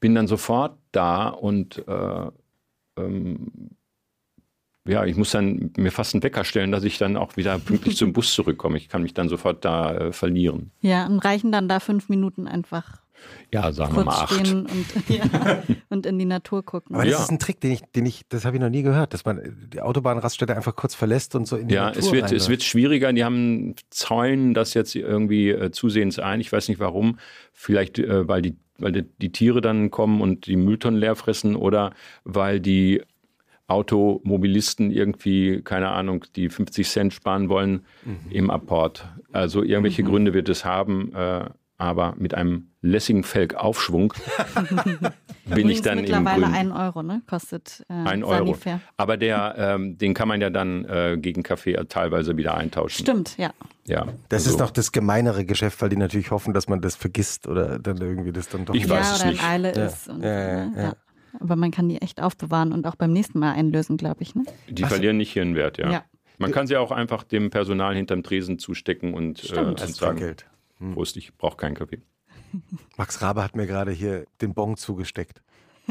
[0.00, 2.30] bin dann sofort da und äh,
[2.96, 3.70] ähm,
[4.88, 7.96] ja, ich muss dann mir fast einen Wecker stellen, dass ich dann auch wieder pünktlich
[7.96, 8.76] zum Bus zurückkomme.
[8.76, 10.70] Ich kann mich dann sofort da äh, verlieren.
[10.80, 13.00] Ja, und reichen dann da fünf Minuten einfach
[13.52, 14.52] ja, sagen wir mal acht.
[14.52, 14.68] Und,
[15.08, 16.94] ja, und, in die Natur gucken.
[16.94, 17.22] Aber das ja.
[17.22, 19.68] ist ein Trick, den ich, den ich, das habe ich noch nie gehört, dass man
[19.72, 22.48] die Autobahnraststätte einfach kurz verlässt und so in die ja, Natur Ja, es wird, es
[22.48, 23.12] wird schwieriger.
[23.12, 26.40] Die haben Zäunen das jetzt irgendwie äh, zusehends ein.
[26.40, 27.18] Ich weiß nicht warum.
[27.52, 31.56] Vielleicht, äh, weil die weil die, die Tiere dann kommen und die Mülltonnen leer fressen
[31.56, 31.92] oder
[32.24, 33.02] weil die
[33.68, 38.30] Automobilisten irgendwie, keine Ahnung, die 50 Cent sparen wollen mhm.
[38.30, 39.08] im Apport.
[39.32, 40.08] Also irgendwelche mhm.
[40.08, 41.12] Gründe wird es haben.
[41.14, 44.14] Äh, aber mit einem lässigen Felgaufschwung
[45.46, 46.54] bin ich dann mittlerweile im Grün.
[46.54, 47.22] ein Euro, ne?
[47.28, 48.56] Kostet äh, ein Euro.
[48.96, 53.04] Aber der, ähm, den kann man ja dann äh, gegen Kaffee teilweise wieder eintauschen.
[53.04, 53.52] Stimmt, ja.
[53.86, 54.06] Ja.
[54.28, 54.50] Das also.
[54.50, 57.98] ist noch das gemeinere Geschäft, weil die natürlich hoffen, dass man das vergisst oder dann
[57.98, 58.74] irgendwie das dann doch.
[58.74, 59.44] Ich weiß ja, es oder nicht.
[59.44, 59.86] Eile ja.
[59.86, 60.08] ist.
[60.08, 60.96] Und, ja, ja,
[61.40, 64.34] Aber man kann die echt aufbewahren und auch beim nächsten Mal einlösen, glaube ich.
[64.34, 64.44] Ne?
[64.68, 64.90] Die Was?
[64.90, 66.04] verlieren nicht ihren Wert, ja.
[66.38, 70.46] Man kann sie auch einfach dem Personal hinterm Tresen zustecken und, äh, und sagen, Geld.
[70.78, 70.94] Hm.
[70.94, 72.00] Prost, ich brauche keinen Kaffee.
[72.96, 75.42] Max Rabe hat mir gerade hier den Bon zugesteckt.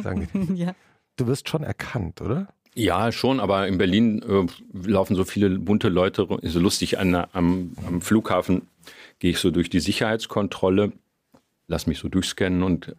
[0.02, 0.76] Sagen ja.
[1.16, 2.48] Du wirst schon erkannt, oder?
[2.74, 7.72] Ja, schon, aber in Berlin äh, laufen so viele bunte Leute, so lustig an, am,
[7.88, 8.68] am Flughafen
[9.20, 10.92] gehe ich so durch die Sicherheitskontrolle,
[11.68, 12.94] lass mich so durchscannen und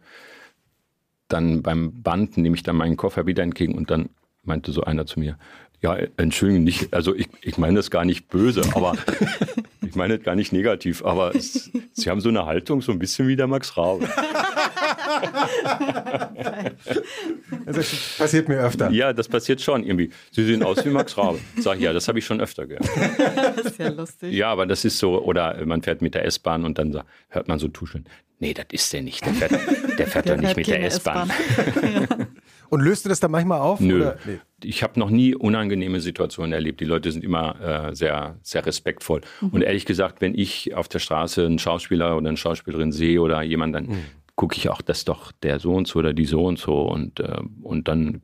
[1.27, 4.09] dann beim Band nehme ich dann meinen Koffer wieder entgegen und dann
[4.43, 5.37] meinte so einer zu mir,
[5.81, 8.95] ja, entschuldigen nicht, also ich, ich meine das gar nicht böse, aber
[9.85, 12.99] ich meine das gar nicht negativ, aber es, Sie haben so eine Haltung, so ein
[12.99, 14.07] bisschen wie der Max Rabe.
[17.65, 18.89] das passiert mir öfter.
[18.91, 20.09] Ja, das passiert schon irgendwie.
[20.31, 21.39] Sie sehen aus wie Max Rabe.
[21.59, 22.89] Sag ich, ja, das habe ich schon öfter gehört.
[23.55, 24.33] Das ist ja lustig.
[24.33, 27.59] Ja, aber das ist so, oder man fährt mit der S-Bahn und dann hört man
[27.59, 28.05] so tuscheln.
[28.39, 29.25] Nee, das ist der nicht.
[29.25, 29.51] Der fährt,
[29.97, 31.31] der fährt doch nicht mit der S-Bahn.
[31.81, 32.07] Ja.
[32.69, 33.79] Und löst du das dann manchmal auf?
[33.79, 34.11] Nö.
[34.25, 34.39] Nee.
[34.63, 36.79] Ich habe noch nie unangenehme Situationen erlebt.
[36.79, 39.21] Die Leute sind immer äh, sehr, sehr respektvoll.
[39.41, 39.49] Mhm.
[39.49, 43.41] Und ehrlich gesagt, wenn ich auf der Straße einen Schauspieler oder eine Schauspielerin sehe oder
[43.41, 44.05] jemanden, dann mhm.
[44.35, 46.81] gucke ich auch, das ist doch der so und so oder die so und so.
[46.81, 48.21] Und, äh, und dann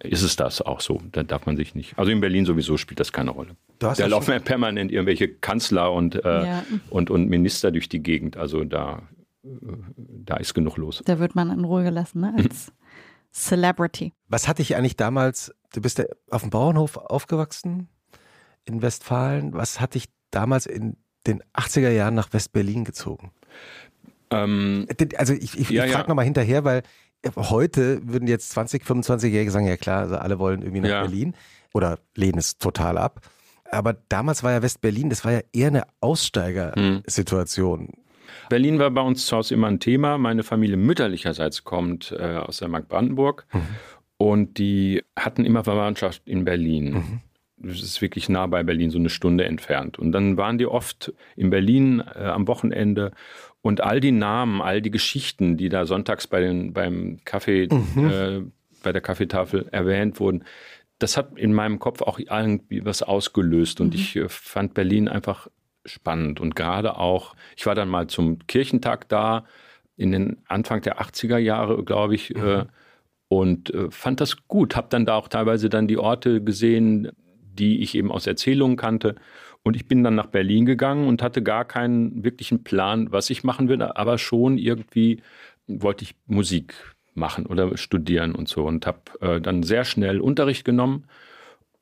[0.00, 1.00] ist es das auch so.
[1.12, 1.98] Da darf man sich nicht.
[1.98, 3.56] Also in Berlin sowieso spielt das keine Rolle.
[3.78, 6.64] Da laufen ja permanent irgendwelche Kanzler und, äh, ja.
[6.88, 8.36] und, und Minister durch die Gegend.
[8.36, 9.02] Also da
[9.44, 11.02] da ist genug los.
[11.04, 12.34] Da wird man in Ruhe gelassen, ne?
[12.36, 12.72] als
[13.32, 14.12] Celebrity.
[14.28, 17.88] Was hatte ich eigentlich damals, du bist ja auf dem Bauernhof aufgewachsen
[18.64, 23.32] in Westfalen, was hatte ich damals in den 80er Jahren nach West-Berlin gezogen?
[24.30, 26.08] Ähm, also ich, ich, ja, ich frage ja.
[26.08, 26.82] nochmal hinterher, weil
[27.36, 31.00] heute würden jetzt 20, 25-Jährige sagen, ja klar, also alle wollen irgendwie nach ja.
[31.02, 31.34] Berlin
[31.72, 33.20] oder lehnen es total ab.
[33.70, 37.80] Aber damals war ja West-Berlin, das war ja eher eine Aussteigersituation.
[37.80, 37.88] Hm.
[38.48, 40.18] Berlin war bei uns zu Hause immer ein Thema.
[40.18, 43.60] Meine Familie mütterlicherseits kommt äh, aus der Mark Brandenburg mhm.
[44.16, 46.92] und die hatten immer Verwandtschaft in Berlin.
[46.92, 47.20] Mhm.
[47.64, 49.98] Das ist wirklich nah bei Berlin, so eine Stunde entfernt.
[49.98, 53.12] Und dann waren die oft in Berlin äh, am Wochenende
[53.60, 58.10] und all die Namen, all die Geschichten, die da sonntags bei den, beim Kaffee, mhm.
[58.10, 58.40] äh,
[58.82, 60.44] bei der Kaffeetafel erwähnt wurden,
[60.98, 63.80] das hat in meinem Kopf auch irgendwie was ausgelöst.
[63.80, 63.94] Und mhm.
[63.94, 65.48] ich äh, fand Berlin einfach
[65.84, 66.40] spannend.
[66.40, 69.44] Und gerade auch, ich war dann mal zum Kirchentag da
[69.96, 72.44] in den Anfang der 80er Jahre, glaube ich, mhm.
[72.44, 72.64] äh,
[73.28, 74.76] und äh, fand das gut.
[74.76, 79.14] Habe dann da auch teilweise dann die Orte gesehen, die ich eben aus Erzählungen kannte.
[79.62, 83.44] Und ich bin dann nach Berlin gegangen und hatte gar keinen wirklichen Plan, was ich
[83.44, 85.22] machen will, aber schon irgendwie
[85.66, 86.74] wollte ich Musik
[87.14, 91.04] machen oder studieren und so und habe äh, dann sehr schnell Unterricht genommen,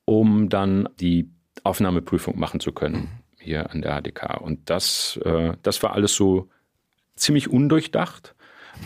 [0.04, 1.30] um dann die
[1.64, 4.40] Aufnahmeprüfung machen zu können hier an der HDK.
[4.40, 6.48] Und das, äh, das war alles so
[7.16, 8.34] ziemlich undurchdacht,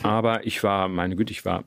[0.02, 1.64] aber ich war, meine Güte, ich war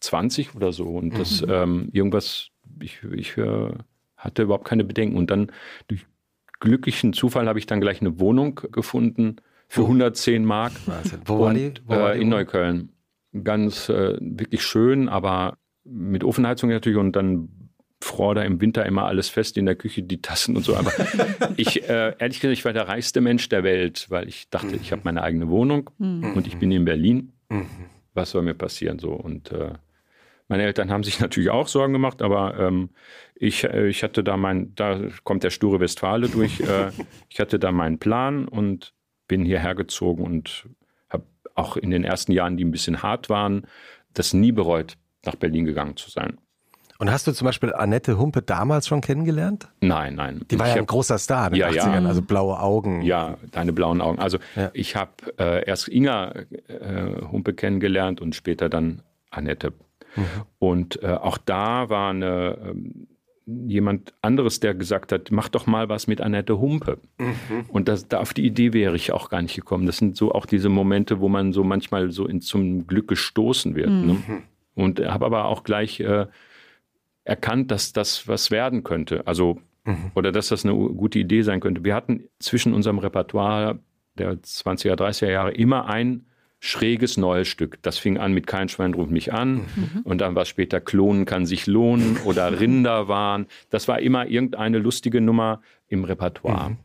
[0.00, 1.50] 20 oder so und das mhm.
[1.50, 2.48] ähm, irgendwas,
[2.80, 3.70] ich, ich äh,
[4.16, 5.16] hatte überhaupt keine Bedenken.
[5.16, 5.50] Und dann
[5.86, 6.06] durch
[6.60, 9.36] glücklichen Zufall habe ich dann gleich eine Wohnung gefunden
[9.68, 10.72] für 110 Mark.
[11.24, 11.74] Wo war die?
[11.86, 12.18] Wo war die?
[12.18, 12.90] Äh, in Neukölln.
[13.44, 17.67] Ganz äh, wirklich schön, aber mit Ofenheizung natürlich und dann
[18.00, 20.76] fror da im Winter immer alles fest in der Küche, die Tassen und so.
[20.76, 20.92] Aber
[21.56, 24.92] ich, äh, ehrlich gesagt, ich war der reichste Mensch der Welt, weil ich dachte, ich
[24.92, 26.32] habe meine eigene Wohnung mhm.
[26.34, 27.32] und ich bin in Berlin.
[27.48, 27.66] Mhm.
[28.14, 29.12] Was soll mir passieren so?
[29.12, 29.72] Und äh,
[30.48, 32.90] meine Eltern haben sich natürlich auch Sorgen gemacht, aber ähm,
[33.34, 36.60] ich, äh, ich hatte da mein, da kommt der sture Westfale durch.
[36.60, 36.90] Äh,
[37.28, 38.94] ich hatte da meinen Plan und
[39.26, 40.68] bin hierher gezogen und
[41.10, 43.66] habe auch in den ersten Jahren, die ein bisschen hart waren,
[44.14, 46.38] das nie bereut, nach Berlin gegangen zu sein.
[46.98, 49.68] Und hast du zum Beispiel Annette Humpe damals schon kennengelernt?
[49.80, 50.40] Nein, nein.
[50.50, 52.08] Die war ich ja ein großer Star in den ja, 80ern, ja.
[52.08, 53.02] also blaue Augen.
[53.02, 54.18] Ja, deine blauen Augen.
[54.18, 54.70] Also ja.
[54.72, 56.32] ich habe äh, erst Inga
[56.66, 59.72] äh, Humpe kennengelernt und später dann Annette
[60.16, 60.24] Mhm.
[60.58, 63.08] Und äh, auch da war eine, ähm,
[63.46, 66.98] jemand anderes, der gesagt hat, mach doch mal was mit Annette Humpe.
[67.18, 67.64] Mhm.
[67.68, 69.86] Und das, da auf die Idee wäre ich auch gar nicht gekommen.
[69.86, 73.74] Das sind so auch diese Momente, wo man so manchmal so in, zum Glück gestoßen
[73.74, 73.88] wird.
[73.88, 74.14] Ne?
[74.14, 74.24] Mhm.
[74.26, 74.42] Ne?
[74.74, 76.26] Und habe aber auch gleich äh,
[77.28, 79.26] erkannt, dass das was werden könnte.
[79.26, 80.10] Also, mhm.
[80.14, 81.84] oder dass das eine gute Idee sein könnte.
[81.84, 83.78] Wir hatten zwischen unserem Repertoire
[84.16, 86.24] der 20er, 30er Jahre immer ein
[86.60, 87.78] schräges neues Stück.
[87.82, 90.00] Das fing an mit Kein Schwein ruft mich an mhm.
[90.02, 93.46] und dann war später Klonen kann sich lohnen oder Rinderwahn.
[93.70, 96.70] Das war immer irgendeine lustige Nummer im Repertoire.
[96.70, 96.76] Mhm.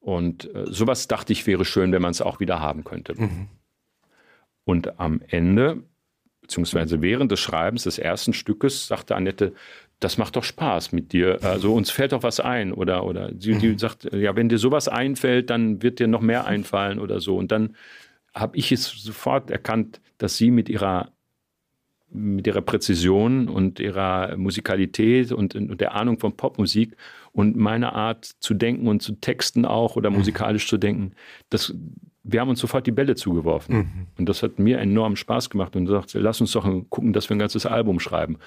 [0.00, 3.14] Und äh, sowas dachte ich wäre schön, wenn man es auch wieder haben könnte.
[3.20, 3.48] Mhm.
[4.64, 5.82] Und am Ende,
[6.50, 9.52] beziehungsweise während des Schreibens des ersten Stückes, sagte Annette,
[10.00, 11.38] das macht doch Spaß mit dir.
[11.42, 12.72] Also uns fällt doch was ein.
[12.72, 13.78] Oder, oder sie, die mhm.
[13.78, 17.36] sagt, ja, wenn dir sowas einfällt, dann wird dir noch mehr einfallen oder so.
[17.36, 17.76] Und dann
[18.34, 21.12] habe ich es sofort erkannt, dass sie mit ihrer
[22.12, 26.96] mit ihrer Präzision und ihrer Musikalität und, und, der Ahnung von Popmusik
[27.30, 30.16] und meiner Art zu denken und zu texten auch oder mhm.
[30.16, 31.12] musikalisch zu denken,
[31.50, 31.72] das,
[32.22, 33.76] wir haben uns sofort die Bälle zugeworfen.
[33.76, 34.06] Mhm.
[34.18, 37.36] Und das hat mir enorm Spaß gemacht und sagte, lass uns doch gucken, dass wir
[37.36, 38.38] ein ganzes Album schreiben.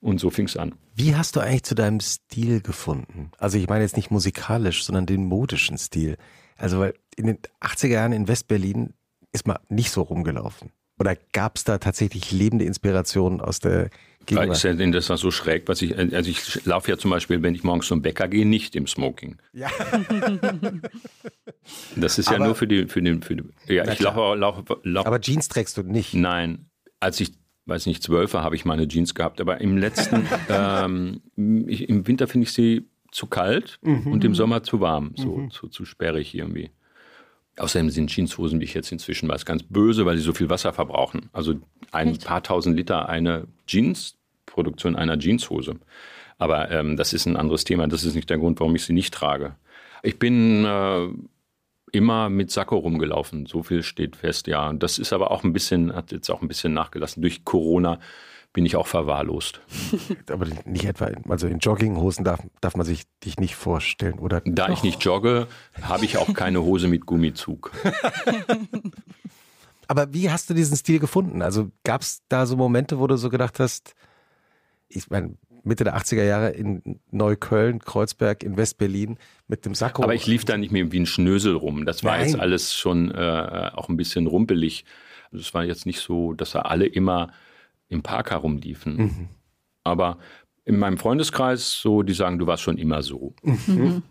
[0.00, 0.74] Und so fing es an.
[0.94, 3.30] Wie hast du eigentlich zu deinem Stil gefunden?
[3.38, 6.18] Also ich meine jetzt nicht musikalisch, sondern den modischen Stil.
[6.56, 8.92] Also weil in den 80er Jahren in Westberlin,
[9.32, 10.70] ist man nicht so rumgelaufen?
[10.98, 13.90] Oder gab es da tatsächlich lebende Inspirationen aus der
[14.24, 14.62] Gegenwart?
[14.62, 17.54] Ja, ich das war so schräg, was ich, also ich laufe ja zum Beispiel, wenn
[17.54, 19.36] ich morgens zum Bäcker gehe, nicht im Smoking.
[19.52, 19.68] Ja.
[21.96, 24.64] das ist ja Aber, nur für die, für den, für die, ja, ich laufe, laufe,
[24.82, 25.06] laufe.
[25.06, 26.14] Aber Jeans trägst du nicht?
[26.14, 26.70] Nein.
[26.98, 27.32] Als ich,
[27.66, 29.40] weiß nicht, zwölf war, habe ich meine Jeans gehabt.
[29.42, 31.20] Aber im letzten, ähm,
[31.66, 34.12] ich, im Winter finde ich sie zu kalt mhm.
[34.12, 35.50] und im Sommer zu warm, so mhm.
[35.50, 36.70] zu, zu sperrig irgendwie.
[37.58, 40.72] Außerdem sind Jeanshosen, wie ich jetzt inzwischen weiß, ganz böse, weil sie so viel Wasser
[40.72, 41.30] verbrauchen.
[41.32, 41.54] Also
[41.90, 42.26] ein Echt?
[42.26, 45.76] paar tausend Liter eine Jeans, Produktion einer Jeanshose.
[46.38, 47.86] Aber ähm, das ist ein anderes Thema.
[47.86, 49.56] Das ist nicht der Grund, warum ich sie nicht trage.
[50.02, 51.08] Ich bin äh,
[51.92, 53.46] immer mit Sakko rumgelaufen.
[53.46, 54.72] So viel steht fest, ja.
[54.74, 57.22] Das ist aber auch ein bisschen, hat jetzt auch ein bisschen nachgelassen.
[57.22, 58.00] Durch Corona
[58.56, 59.60] bin ich auch verwahrlost.
[60.30, 64.40] Aber nicht etwa, also in Jogginghosen darf, darf man sich dich nicht vorstellen, oder?
[64.46, 65.46] Da ich nicht jogge,
[65.82, 67.70] habe ich auch keine Hose mit Gummizug.
[69.88, 71.42] Aber wie hast du diesen Stil gefunden?
[71.42, 73.94] Also gab es da so Momente, wo du so gedacht hast,
[74.88, 80.02] ich meine, Mitte der 80er Jahre in Neukölln, Kreuzberg, in Westberlin mit dem Sakko.
[80.02, 81.84] Aber ich lief da nicht mehr wie ein Schnösel rum.
[81.84, 82.28] Das war Nein.
[82.28, 84.86] jetzt alles schon äh, auch ein bisschen rumpelig.
[85.30, 87.32] Es war jetzt nicht so, dass da alle immer
[87.88, 88.96] im Park herumliefen.
[88.96, 89.28] Mhm.
[89.84, 90.18] Aber
[90.64, 93.34] in meinem Freundeskreis, so, die sagen, du warst schon immer so.
[93.42, 94.02] Mhm.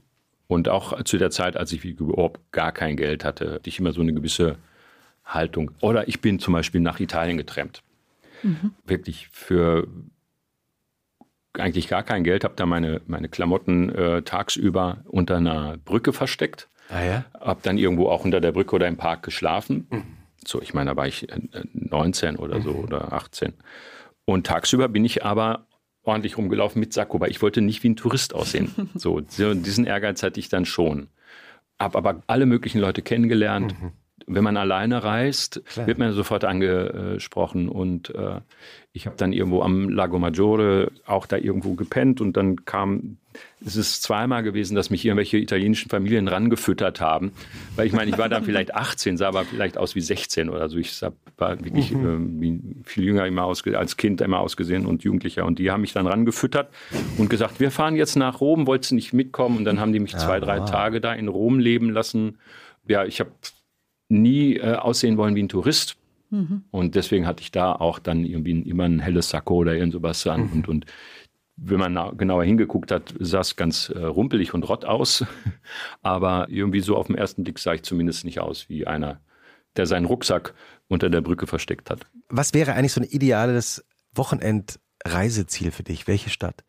[0.47, 3.91] Und auch zu der Zeit, als ich überhaupt gar kein Geld hatte, hatte ich immer
[3.91, 4.57] so eine gewisse
[5.25, 5.71] Haltung.
[5.81, 7.81] Oder ich bin zum Beispiel nach Italien getrennt.
[8.43, 8.73] Mhm.
[8.85, 9.88] Wirklich für
[11.53, 16.69] eigentlich gar kein Geld, habe da meine, meine Klamotten äh, tagsüber unter einer Brücke versteckt.
[16.89, 17.25] Ah ja?
[17.39, 19.88] Habe dann irgendwo auch unter der Brücke oder im Park geschlafen.
[19.89, 20.03] Mhm.
[20.47, 21.27] So, ich meine, da war ich
[21.73, 22.84] 19 äh, oder so mhm.
[22.84, 23.53] oder 18.
[24.25, 25.67] Und tagsüber bin ich aber
[26.03, 28.89] ordentlich rumgelaufen mit Sakko, weil ich wollte nicht wie ein Tourist aussehen.
[28.95, 31.08] so, diesen Ehrgeiz hatte ich dann schon.
[31.79, 33.79] Habe aber alle möglichen Leute kennengelernt.
[33.81, 33.91] Mhm
[34.27, 35.88] wenn man alleine reist, Klar.
[35.88, 37.69] wird man sofort angesprochen.
[37.69, 38.41] Und äh,
[38.91, 43.17] ich habe dann irgendwo am Lago Maggiore auch da irgendwo gepennt und dann kam,
[43.63, 47.33] es ist zweimal gewesen, dass mich irgendwelche italienischen Familien rangefüttert haben.
[47.75, 50.69] Weil ich meine, ich war dann vielleicht 18, sah aber vielleicht aus wie 16 oder
[50.69, 50.77] so.
[50.77, 52.41] Ich sah, war wirklich mhm.
[52.41, 55.45] äh, viel jünger immer als Kind immer ausgesehen und Jugendlicher.
[55.45, 56.69] Und die haben mich dann rangefüttert
[57.17, 59.57] und gesagt, wir fahren jetzt nach Rom, wolltest du nicht mitkommen?
[59.57, 60.71] Und dann haben die mich zwei, drei wow.
[60.71, 62.39] Tage da in Rom leben lassen.
[62.88, 63.31] Ja, ich habe
[64.09, 65.97] nie äh, aussehen wollen wie ein Tourist.
[66.29, 66.63] Mhm.
[66.71, 70.25] Und deswegen hatte ich da auch dann irgendwie immer ein helles Sakko oder irgend sowas
[70.27, 70.41] an.
[70.41, 70.51] Mhm.
[70.51, 70.85] Und, und
[71.57, 75.25] wenn man genauer hingeguckt hat, sah es ganz äh, rumpelig und rott aus.
[76.01, 79.21] Aber irgendwie so auf den ersten Blick sah ich zumindest nicht aus wie einer,
[79.77, 80.53] der seinen Rucksack
[80.87, 82.05] unter der Brücke versteckt hat.
[82.29, 86.07] Was wäre eigentlich so ein ideales Wochenendreiseziel für dich?
[86.07, 86.63] Welche Stadt?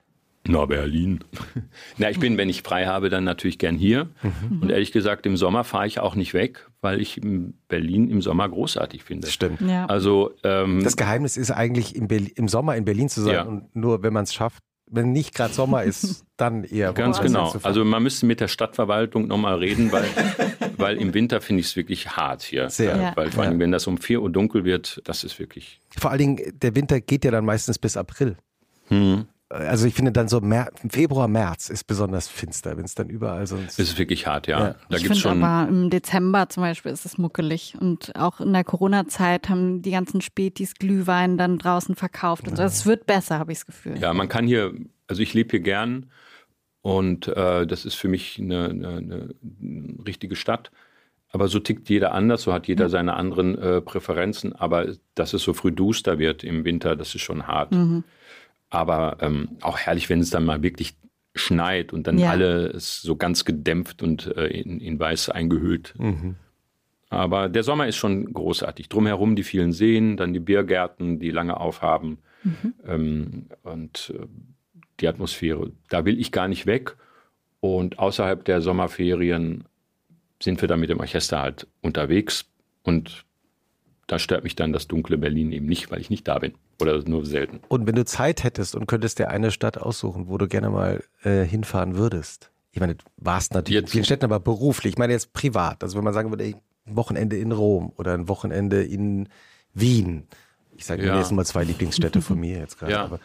[0.49, 1.21] Na, Berlin.
[1.99, 4.09] Na, ich bin, wenn ich frei habe, dann natürlich gern hier.
[4.23, 4.63] Mhm.
[4.63, 7.21] Und ehrlich gesagt, im Sommer fahre ich auch nicht weg, weil ich
[7.69, 9.29] Berlin im Sommer großartig finde.
[9.29, 9.61] Stimmt.
[9.61, 9.87] Ja.
[9.87, 13.43] Also ähm, das Geheimnis ist eigentlich im, im, Sommer in Berlin zu sein ja.
[13.43, 16.93] und nur wenn man es schafft, wenn nicht gerade Sommer ist, dann eher.
[16.93, 17.57] Ganz genau.
[17.63, 20.05] Also man müsste mit der Stadtverwaltung nochmal reden, weil,
[20.77, 22.71] weil im Winter finde ich es wirklich hart hier.
[22.71, 22.95] Sehr.
[22.95, 23.61] Äh, weil vor allem, ja.
[23.61, 25.81] wenn das um 4 Uhr dunkel wird, das ist wirklich.
[25.99, 28.37] Vor allen Dingen, der Winter geht ja dann meistens bis April.
[28.89, 33.09] Hm also ich finde dann so Mer Februar, März ist besonders finster, wenn es dann
[33.09, 33.79] überall sonst.
[33.79, 34.59] Es ist wirklich hart, ja.
[34.59, 34.75] ja.
[34.89, 38.53] Da ich gibt's schon aber im Dezember zum Beispiel ist es muckelig und auch in
[38.53, 42.63] der Corona-Zeit haben die ganzen Spätis Glühwein dann draußen verkauft und so.
[42.65, 43.99] Es wird besser, habe ich das Gefühl.
[43.99, 44.75] Ja, man kann hier,
[45.07, 46.07] also ich lebe hier gern
[46.83, 49.35] und äh, das ist für mich eine, eine, eine,
[50.07, 50.71] richtige Stadt.
[51.31, 52.91] Aber so tickt jeder anders, so hat jeder mhm.
[52.91, 54.55] seine anderen äh, Präferenzen.
[54.55, 57.73] Aber dass es so früh duster wird im Winter, das ist schon hart.
[57.73, 58.05] Mhm.
[58.77, 60.99] Aber ähm, auch herrlich, wenn es dann mal wirklich
[61.35, 62.31] schneit und dann ja.
[62.31, 65.95] alles so ganz gedämpft und äh, in, in, weiß eingehüllt.
[65.97, 66.37] Mhm.
[67.09, 68.91] Aber der Sommer ist schon großartig.
[68.91, 72.75] Drumherum die vielen Seen, dann die Biergärten, die lange aufhaben mhm.
[72.87, 74.27] ähm, und äh,
[75.01, 75.73] die Atmosphäre.
[75.89, 76.97] Da will ich gar nicht weg.
[77.61, 79.65] Und außerhalb der Sommerferien
[80.43, 82.45] sind wir dann mit dem Orchester halt unterwegs
[82.83, 83.25] und
[84.07, 86.55] da stört mich dann das dunkle Berlin eben nicht, weil ich nicht da bin.
[86.81, 87.61] Oder nur selten.
[87.69, 91.03] Und wenn du Zeit hättest und könntest dir eine Stadt aussuchen, wo du gerne mal
[91.23, 92.51] äh, hinfahren würdest.
[92.71, 94.93] Ich meine, du warst natürlich jetzt, in vielen Städten, aber beruflich.
[94.93, 95.83] Ich meine jetzt privat.
[95.83, 99.29] Also wenn man sagen würde, ey, ein Wochenende in Rom oder ein Wochenende in
[99.75, 100.25] Wien.
[100.77, 101.19] Ich sage ja.
[101.19, 102.93] jetzt mal zwei Lieblingsstädte von mir jetzt gerade.
[102.93, 103.19] Ja.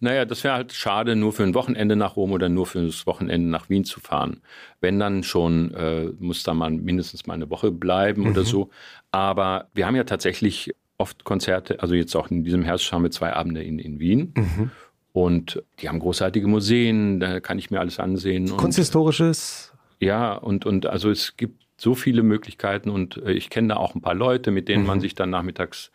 [0.00, 3.04] Naja, das wäre halt schade, nur für ein Wochenende nach Rom oder nur für das
[3.06, 4.42] Wochenende nach Wien zu fahren.
[4.80, 8.30] Wenn dann schon, äh, muss da mal mindestens mal eine Woche bleiben mhm.
[8.30, 8.70] oder so.
[9.10, 13.10] Aber wir haben ja tatsächlich oft Konzerte, also jetzt auch in diesem Herbst haben wir
[13.10, 14.34] zwei Abende in, in Wien.
[14.36, 14.70] Mhm.
[15.12, 18.56] Und die haben großartige Museen, da kann ich mir alles ansehen.
[18.56, 19.72] Kunsthistorisches?
[20.00, 23.94] ja, und, und also es gibt so viele Möglichkeiten und äh, ich kenne da auch
[23.94, 24.88] ein paar Leute, mit denen mhm.
[24.88, 25.90] man sich dann nachmittags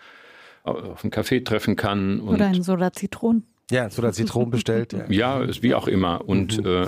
[0.64, 2.22] auf einen Café treffen kann.
[2.22, 3.44] Oder ein Soda Zitron.
[3.70, 4.94] Ja, Soda Zitron bestellt.
[4.94, 6.28] Ja, ja ist wie auch immer.
[6.28, 6.66] Und mhm.
[6.66, 6.88] äh,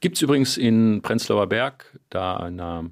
[0.00, 2.84] gibt es übrigens in Prenzlauer Berg, da an der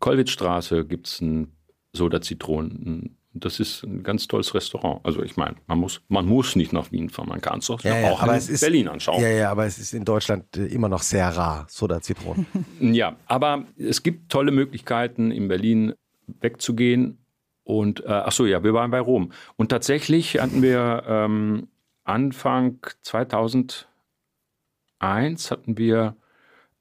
[0.00, 1.52] Kollwitzstraße, gibt es ein
[1.94, 3.16] Soda Zitron.
[3.32, 5.00] Das ist ein ganz tolles Restaurant.
[5.04, 7.82] Also ich meine, man muss, man muss nicht nach Wien fahren, man kann es doch
[7.82, 9.20] ja, ja, auch in ist, Berlin anschauen.
[9.20, 12.46] Ja, ja, aber es ist in Deutschland äh, immer noch sehr rar, Soda Zitronen.
[12.80, 15.94] ja, aber es gibt tolle Möglichkeiten, in Berlin
[16.26, 17.18] wegzugehen.
[17.64, 19.32] Und äh, ach so, ja, wir waren bei Rom.
[19.56, 21.68] Und tatsächlich hatten wir ähm,
[22.04, 23.86] Anfang 2001
[25.50, 26.16] hatten wir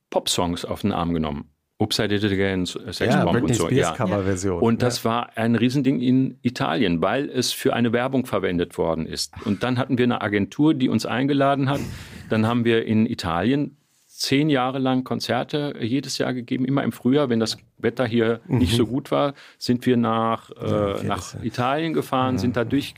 [0.10, 1.53] Popsongs auf den Arm genommen.
[1.88, 3.66] Did It Again, Sex ja, Bomb und so.
[3.66, 3.96] Spears ja.
[3.96, 4.62] Coverversion.
[4.62, 5.10] Und das ja.
[5.10, 9.34] war ein Riesending in Italien, weil es für eine Werbung verwendet worden ist.
[9.46, 11.82] Und dann hatten wir eine Agentur, die uns eingeladen hat.
[12.30, 13.78] Dann haben wir in Italien
[14.24, 18.60] zehn Jahre lang Konzerte jedes Jahr gegeben, immer im Frühjahr, wenn das Wetter hier mhm.
[18.60, 22.40] nicht so gut war, sind wir nach, äh, nach Italien gefahren, ja.
[22.40, 22.94] sind da durch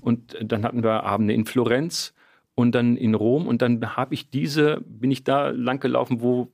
[0.00, 2.14] und dann hatten wir Abende in Florenz
[2.54, 6.52] und dann in Rom und dann habe ich diese, bin ich da lang gelaufen, wo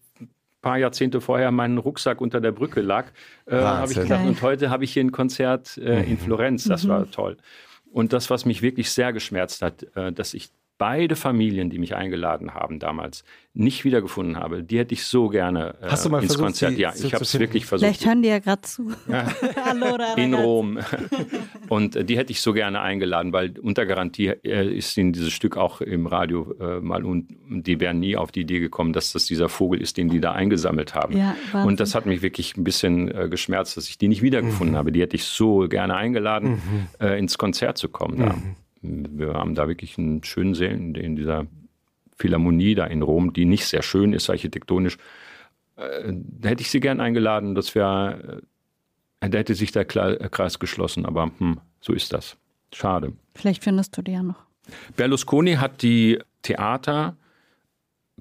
[0.64, 3.06] paar Jahrzehnte vorher mein Rucksack unter der Brücke lag,
[3.46, 6.18] äh, habe ich gedacht, und heute habe ich hier ein Konzert äh, in mhm.
[6.18, 6.88] Florenz, das mhm.
[6.88, 7.36] war toll.
[7.92, 10.48] Und das, was mich wirklich sehr geschmerzt hat, äh, dass ich
[10.78, 15.76] beide Familien, die mich eingeladen haben damals, nicht wiedergefunden habe, die hätte ich so gerne
[15.80, 16.72] äh, Hast du mal ins versucht, Konzert.
[16.76, 17.86] Ja, ich habe es wirklich versucht.
[17.86, 18.90] Vielleicht hören die ja gerade zu.
[19.08, 19.26] Ja.
[19.64, 20.80] Hallo, in Rom.
[21.68, 25.32] Und äh, die hätte ich so gerne eingeladen, weil unter Garantie äh, ist ihnen dieses
[25.32, 29.12] Stück auch im Radio äh, mal und die wären nie auf die Idee gekommen, dass
[29.12, 31.16] das dieser Vogel ist, den die da eingesammelt haben.
[31.16, 34.74] Ja, und das hat mich wirklich ein bisschen äh, geschmerzt, dass ich die nicht wiedergefunden
[34.74, 34.78] mhm.
[34.78, 34.92] habe.
[34.92, 36.86] Die hätte ich so gerne eingeladen, mhm.
[37.00, 38.18] Äh, ins Konzert zu kommen.
[38.18, 41.46] Mhm wir haben da wirklich einen schönen See in, dieser
[42.16, 44.98] Philharmonie da in Rom, die nicht sehr schön ist architektonisch.
[45.76, 48.42] Äh, da hätte ich sie gern eingeladen, das wäre,
[49.20, 52.36] äh, da hätte sich der Kreis geschlossen, aber hm, so ist das.
[52.72, 53.12] Schade.
[53.34, 54.42] Vielleicht findest du die ja noch.
[54.96, 57.16] Berlusconi hat die Theater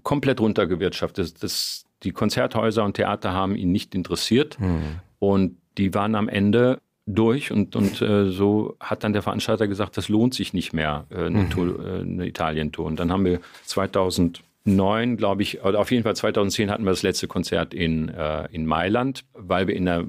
[0.04, 1.42] komplett runtergewirtschaftet.
[1.44, 4.60] Das, die Konzerthäuser und Theater haben ihn nicht interessiert.
[4.60, 5.00] Hm.
[5.20, 9.98] Und die waren am Ende durch und, und äh, so hat dann der Veranstalter gesagt,
[9.98, 11.80] das lohnt sich nicht mehr, äh, eine, mhm.
[11.86, 12.86] äh, eine Italien-Tour.
[12.86, 17.04] Und dann haben wir 2009, glaube ich, oder auf jeden Fall 2010 hatten wir das
[17.04, 20.06] letzte Konzert in, äh, in Mailand, weil wir in der,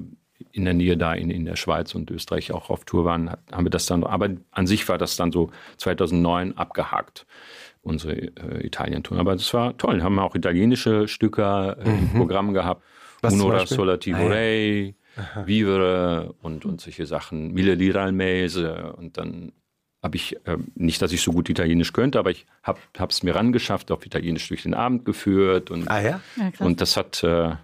[0.51, 3.65] in der Nähe da in, in der Schweiz und Österreich auch auf Tour waren, haben
[3.65, 7.25] wir das dann, aber an sich war das dann so 2009 abgehakt
[7.81, 9.19] unsere äh, Italien-Tour.
[9.19, 10.01] Aber das war toll.
[10.01, 12.17] Haben wir auch italienische Stücke äh, im mhm.
[12.17, 12.83] Programm gehabt.
[13.21, 14.91] Was Uno da Solativo ah, ja.
[15.17, 15.47] Aha.
[15.47, 19.51] Vivere und, und solche Sachen, Mille Lira al Mese und dann
[20.03, 23.35] habe ich, äh, nicht, dass ich so gut Italienisch könnte, aber ich habe es mir
[23.35, 26.21] rangeschafft, auf Italienisch durch den Abend geführt und, ah, ja?
[26.37, 27.55] Ja, und das hat, äh,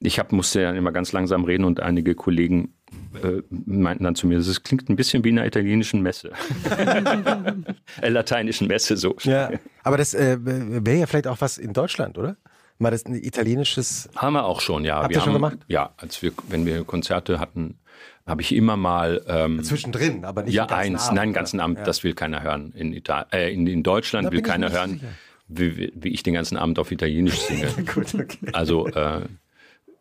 [0.00, 2.74] ich hab, musste dann immer ganz langsam reden und einige Kollegen
[3.22, 6.32] äh, meinten dann zu mir, das klingt ein bisschen wie in einer italienischen Messe.
[8.00, 9.16] äh, lateinischen Messe so.
[9.22, 9.50] Ja,
[9.82, 12.36] aber das äh, wäre ja vielleicht auch was in Deutschland, oder?
[12.78, 14.08] Mal das ein italienisches.
[14.14, 14.96] Haben wir auch schon, ja.
[14.96, 15.58] Habt wir ihr schon haben, gemacht?
[15.68, 17.78] Ja, als wir, wenn wir Konzerte hatten,
[18.26, 19.22] habe ich immer mal.
[19.28, 20.54] Ähm, Zwischendrin, aber nicht.
[20.54, 21.84] Ja, eins, Abend, nein, ganzen Abend, ja.
[21.84, 22.72] das will keiner hören.
[22.74, 25.00] In, Ital äh, in, in Deutschland will keiner hören,
[25.48, 27.68] wie, wie, ich den ganzen Abend auf Italienisch singe.
[27.94, 28.50] Gut, okay.
[28.52, 29.22] Also, äh,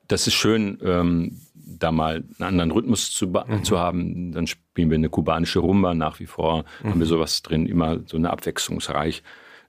[0.07, 3.63] das ist schön, ähm, da mal einen anderen Rhythmus zu, mhm.
[3.63, 4.31] zu haben.
[4.31, 6.89] Dann spielen wir eine kubanische Rumba nach wie vor, mhm.
[6.89, 9.23] haben wir sowas drin, immer so eine abwechslungsreich,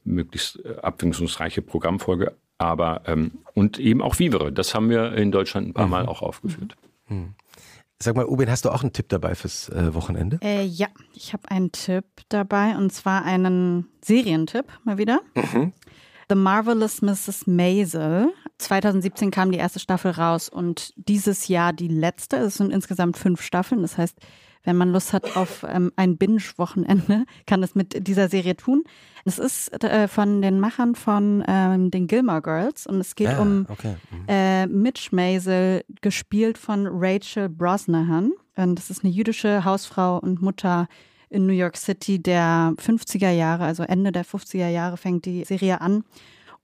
[0.04, 2.36] möglichst äh, abwechslungsreiche Programmfolge.
[2.58, 5.90] Aber ähm, und eben auch Vivere, das haben wir in Deutschland ein paar mhm.
[5.90, 6.76] Mal auch aufgeführt.
[7.08, 7.34] Mhm.
[7.98, 10.38] Sag mal, Ubin, hast du auch einen Tipp dabei fürs äh, Wochenende?
[10.42, 15.20] Äh, ja, ich habe einen Tipp dabei und zwar einen Serientipp mal wieder.
[15.34, 15.72] Mhm.
[16.28, 17.46] The Marvelous Mrs.
[17.46, 18.32] Maisel.
[18.58, 22.36] 2017 kam die erste Staffel raus und dieses Jahr die letzte.
[22.36, 23.82] Es sind insgesamt fünf Staffeln.
[23.82, 24.18] Das heißt,
[24.66, 28.84] wenn man Lust hat auf ähm, ein Binge-Wochenende, kann es mit dieser Serie tun.
[29.24, 33.40] Es ist äh, von den Machern von ähm, den Gilmore Girls und es geht ah,
[33.40, 33.96] um okay.
[34.10, 34.24] mhm.
[34.28, 38.32] äh, Mitch Maisel, gespielt von Rachel Brosnahan.
[38.56, 40.88] Und das ist eine jüdische Hausfrau und Mutter
[41.28, 45.80] in New York City der 50er Jahre, also Ende der 50er Jahre fängt die Serie
[45.80, 46.04] an.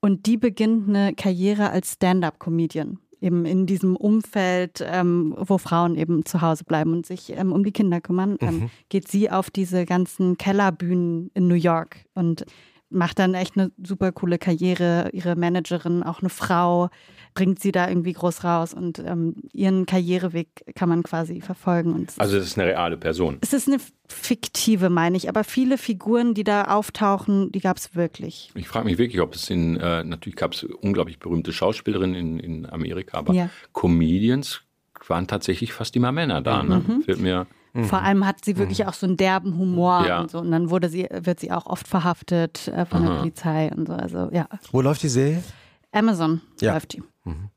[0.01, 6.25] Und die beginnt eine Karriere als Stand-up-Comedian eben in diesem Umfeld, ähm, wo Frauen eben
[6.25, 8.71] zu Hause bleiben und sich ähm, um die Kinder kümmern, ähm, mhm.
[8.89, 12.45] geht sie auf diese ganzen Kellerbühnen in New York und
[12.93, 15.11] macht dann echt eine super coole Karriere.
[15.13, 16.91] Ihre Managerin, auch eine Frau,
[17.35, 22.07] bringt sie da irgendwie groß raus und ähm, ihren Karriereweg kann man quasi verfolgen.
[22.19, 23.39] also es ist eine reale Person.
[23.41, 27.95] Es ist eine fiktive, meine ich, aber viele Figuren, die da auftauchen, die gab es
[27.95, 28.51] wirklich.
[28.55, 32.39] Ich frage mich wirklich, ob es in, äh, natürlich gab es unglaublich berühmte Schauspielerinnen in,
[32.39, 33.49] in Amerika, aber ja.
[33.73, 34.63] Comedians
[35.09, 36.63] waren tatsächlich fast immer Männer da.
[36.63, 36.83] Ne?
[36.87, 37.03] Mhm.
[37.03, 37.85] Fällt mir Mhm.
[37.85, 38.87] Vor allem hat sie wirklich mhm.
[38.87, 40.21] auch so einen derben Humor ja.
[40.21, 40.39] und so.
[40.39, 43.09] Und dann wurde sie, wird sie auch oft verhaftet äh, von Aha.
[43.09, 43.95] der Polizei und so.
[43.95, 44.47] Also ja.
[44.71, 45.43] Wo läuft die Serie?
[45.91, 46.75] Amazon ja.
[46.75, 47.03] läuft die.
[47.25, 47.51] Mhm.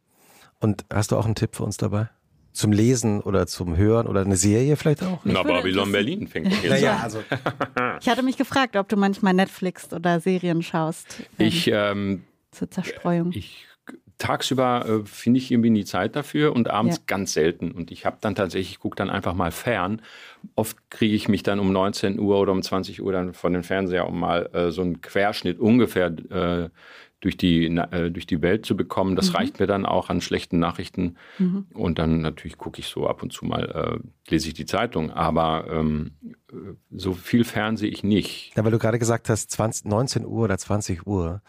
[0.60, 2.10] Und hast du auch einen Tipp für uns dabei?
[2.54, 5.20] Zum Lesen oder zum Hören oder eine Serie vielleicht auch?
[5.26, 7.22] Na, Babylon Berlin fängt jetzt naja, also.
[8.00, 11.24] Ich hatte mich gefragt, ob du manchmal Netflix oder Serien schaust.
[11.38, 13.32] Ich ähm, zur Zerstreuung.
[13.34, 13.68] Ich
[14.18, 17.04] tagsüber äh, finde ich irgendwie nie Zeit dafür und abends ja.
[17.08, 17.72] ganz selten.
[17.72, 20.02] Und ich habe dann tatsächlich, gucke dann einfach mal fern.
[20.56, 23.64] Oft kriege ich mich dann um 19 Uhr oder um 20 Uhr dann von den
[23.64, 26.70] Fernseher, um mal äh, so einen Querschnitt ungefähr äh,
[27.20, 29.16] durch, die, äh, durch die Welt zu bekommen.
[29.16, 29.36] Das mhm.
[29.38, 31.18] reicht mir dann auch an schlechten Nachrichten.
[31.40, 31.66] Mhm.
[31.74, 35.12] Und dann natürlich gucke ich so ab und zu mal, äh, lese ich die Zeitung.
[35.12, 36.12] Aber ähm,
[36.52, 36.56] äh,
[36.92, 38.54] so viel fernsehe ich nicht.
[38.56, 41.42] Ja, weil du gerade gesagt hast, 20, 19 Uhr oder 20 Uhr.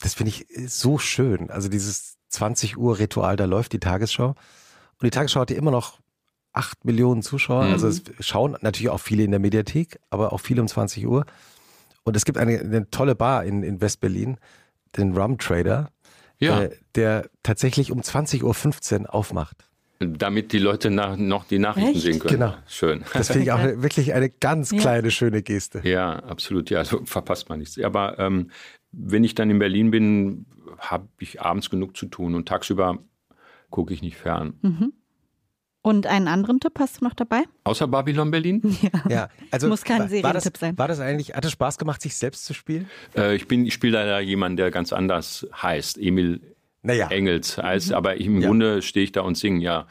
[0.00, 1.50] Das finde ich so schön.
[1.50, 4.28] Also dieses 20 Uhr Ritual, da läuft die Tagesschau.
[4.28, 5.98] Und die Tagesschau hat ja immer noch
[6.52, 7.64] 8 Millionen Zuschauer.
[7.64, 7.72] Mhm.
[7.72, 11.26] Also es schauen natürlich auch viele in der Mediathek, aber auch viele um 20 Uhr.
[12.04, 14.36] Und es gibt eine, eine tolle Bar in, in West-Berlin,
[14.96, 15.90] den Rum Trader,
[16.38, 16.62] ja.
[16.62, 19.68] äh, der tatsächlich um 20.15 Uhr aufmacht.
[20.00, 22.00] Damit die Leute nach, noch die Nachrichten Echt?
[22.00, 22.34] sehen können.
[22.34, 22.54] Genau.
[22.66, 23.04] Schön.
[23.12, 25.10] Das finde ich auch wirklich eine ganz kleine, ja.
[25.10, 25.80] schöne Geste.
[25.84, 26.68] Ja, absolut.
[26.68, 27.78] Ja, also verpasst man nichts.
[27.80, 28.50] Aber ähm,
[28.96, 30.46] wenn ich dann in Berlin bin,
[30.78, 32.98] habe ich abends genug zu tun und tagsüber
[33.70, 34.54] gucke ich nicht fern.
[34.62, 34.92] Mhm.
[35.82, 37.42] Und einen anderen Tipp hast du noch dabei?
[37.64, 38.62] Außer Babylon Berlin?
[38.82, 39.10] Ja.
[39.10, 40.78] ja also Muss kein Serientipp sein.
[40.78, 42.88] War das eigentlich, hat es Spaß gemacht, sich selbst zu spielen?
[43.14, 45.98] Äh, ich bin, ich spiele leider jemanden, der ganz anders heißt.
[45.98, 46.40] Emil
[46.80, 47.08] naja.
[47.08, 47.96] Engels heißt, mhm.
[47.96, 48.48] aber im ja.
[48.48, 49.86] Grunde stehe ich da und singe, ja.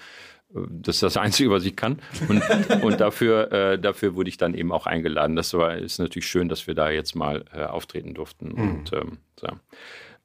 [0.69, 1.99] Das ist das Einzige, was ich kann.
[2.27, 2.43] Und,
[2.83, 5.35] und dafür, äh, dafür wurde ich dann eben auch eingeladen.
[5.35, 8.49] Das war, ist natürlich schön, dass wir da jetzt mal äh, auftreten durften.
[8.49, 8.61] Mhm.
[8.61, 9.47] Und ähm, so.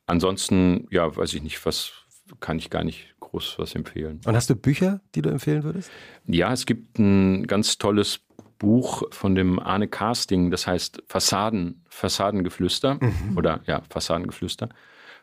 [0.07, 1.93] ansonsten, ja, weiß ich nicht, was
[2.41, 4.21] kann ich gar nicht groß was empfehlen.
[4.27, 5.91] Und hast du Bücher, die du empfehlen würdest?
[6.27, 8.21] Ja, es gibt ein ganz tolles
[8.59, 13.37] Buch von dem Arne Casting, das heißt Fassaden, Fassadengeflüster mhm.
[13.37, 14.69] oder ja, Fassadengeflüster.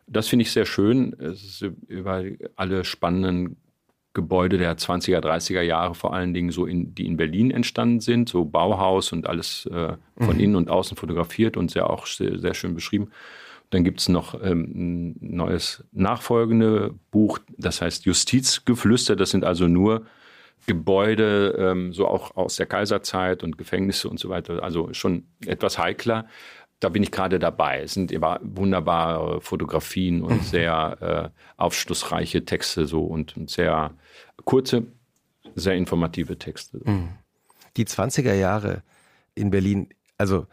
[0.07, 1.13] Das finde ich sehr schön.
[1.19, 2.23] Es ist über
[2.55, 3.57] alle spannenden
[4.15, 8.29] Gebäude der 20er, 30er Jahre vor allen Dingen so in, die in Berlin entstanden sind,
[8.29, 10.39] so Bauhaus und alles äh, von mhm.
[10.39, 13.11] innen und außen fotografiert und sehr auch sehr, sehr schön beschrieben.
[13.69, 19.15] Dann gibt es noch ähm, ein neues nachfolgende Buch, das heißt Justizgeflüster.
[19.15, 20.05] Das sind also nur
[20.65, 24.63] Gebäude, ähm, so auch aus der Kaiserzeit und Gefängnisse und so weiter.
[24.63, 26.25] Also schon etwas heikler.
[26.79, 27.81] Da bin ich gerade dabei.
[27.81, 33.93] Es sind immer wunderbare Fotografien und sehr äh, aufschlussreiche Texte so und, und sehr
[34.43, 34.85] kurze,
[35.55, 36.81] sehr informative Texte.
[36.83, 37.09] Mhm.
[37.77, 38.83] Die 20er Jahre
[39.35, 40.47] in Berlin, also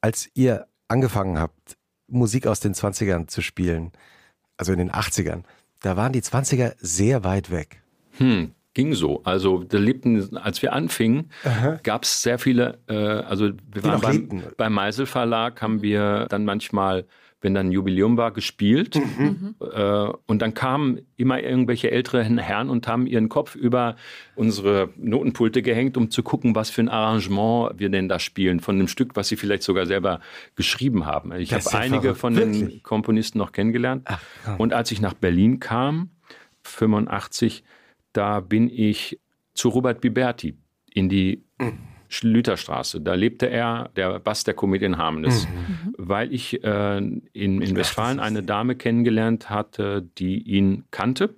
[0.00, 3.92] als ihr angefangen habt, Musik aus den 20ern zu spielen,
[4.56, 5.44] also in den 80ern,
[5.80, 7.82] da waren die 20er sehr weit weg.
[8.16, 9.22] Hm, ging so.
[9.24, 11.32] Also da lebten, als wir anfingen,
[11.82, 16.44] gab es sehr viele, äh, also wir waren beim, beim Meisel Verlag, haben wir dann
[16.44, 17.04] manchmal
[17.40, 18.96] wenn dann Jubiläum war, gespielt.
[18.96, 19.54] Mhm.
[19.60, 23.94] Äh, und dann kamen immer irgendwelche älteren Herren und haben ihren Kopf über
[24.34, 28.74] unsere Notenpulte gehängt, um zu gucken, was für ein Arrangement wir denn da spielen, von
[28.74, 30.20] einem Stück, was sie vielleicht sogar selber
[30.56, 31.30] geschrieben haben.
[31.36, 32.18] Ich habe einige verrückt.
[32.18, 32.82] von den Wirklich?
[32.82, 34.02] Komponisten noch kennengelernt.
[34.06, 34.20] Ach,
[34.58, 36.10] und als ich nach Berlin kam,
[36.64, 37.62] 85,
[38.18, 39.20] da bin ich
[39.54, 40.56] zu Robert Biberti
[40.92, 41.44] in die.
[42.10, 43.02] Schlüterstraße.
[43.02, 45.94] Da lebte er, der Bass der Comedian Harmless, mhm.
[45.98, 51.34] weil ich äh, in, in Westfalen eine Dame kennengelernt hatte, die ihn kannte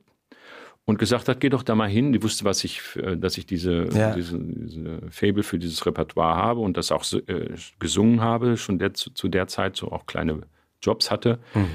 [0.85, 2.13] und gesagt hat, geh doch da mal hin.
[2.13, 4.15] Die wusste, was ich, äh, dass ich diese, ja.
[4.15, 7.49] diese, diese Fable für dieses Repertoire habe und das auch äh,
[7.81, 10.43] gesungen habe, schon der, zu, zu, der Zeit so auch kleine
[10.81, 11.41] Jobs hatte.
[11.53, 11.67] Mhm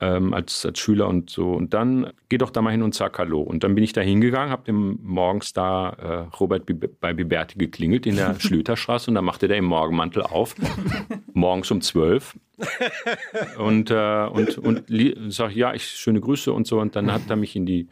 [0.00, 1.52] ähm, als, als Schüler und so.
[1.52, 3.40] Und dann geh doch da mal hin und sag Hallo.
[3.40, 6.64] Und dann bin ich da hingegangen, habe dem morgens da äh, Robert
[7.00, 10.54] bei Biberti geklingelt in der Schlüterstraße und dann machte der im Morgenmantel auf,
[11.32, 12.38] morgens um zwölf.
[13.58, 14.84] und äh, und, und
[15.28, 16.80] sag, ja, ich schöne Grüße und so.
[16.80, 17.88] Und dann hat er mich in die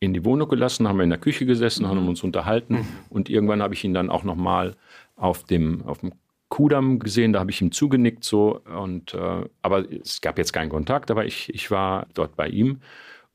[0.00, 3.62] in die Wohnung gelassen, haben wir in der Küche gesessen, haben uns unterhalten und irgendwann
[3.62, 4.76] habe ich ihn dann auch nochmal
[5.16, 6.12] auf dem, auf dem
[6.54, 10.68] Kudam gesehen, da habe ich ihm zugenickt so und äh, aber es gab jetzt keinen
[10.70, 12.78] Kontakt, aber ich, ich war dort bei ihm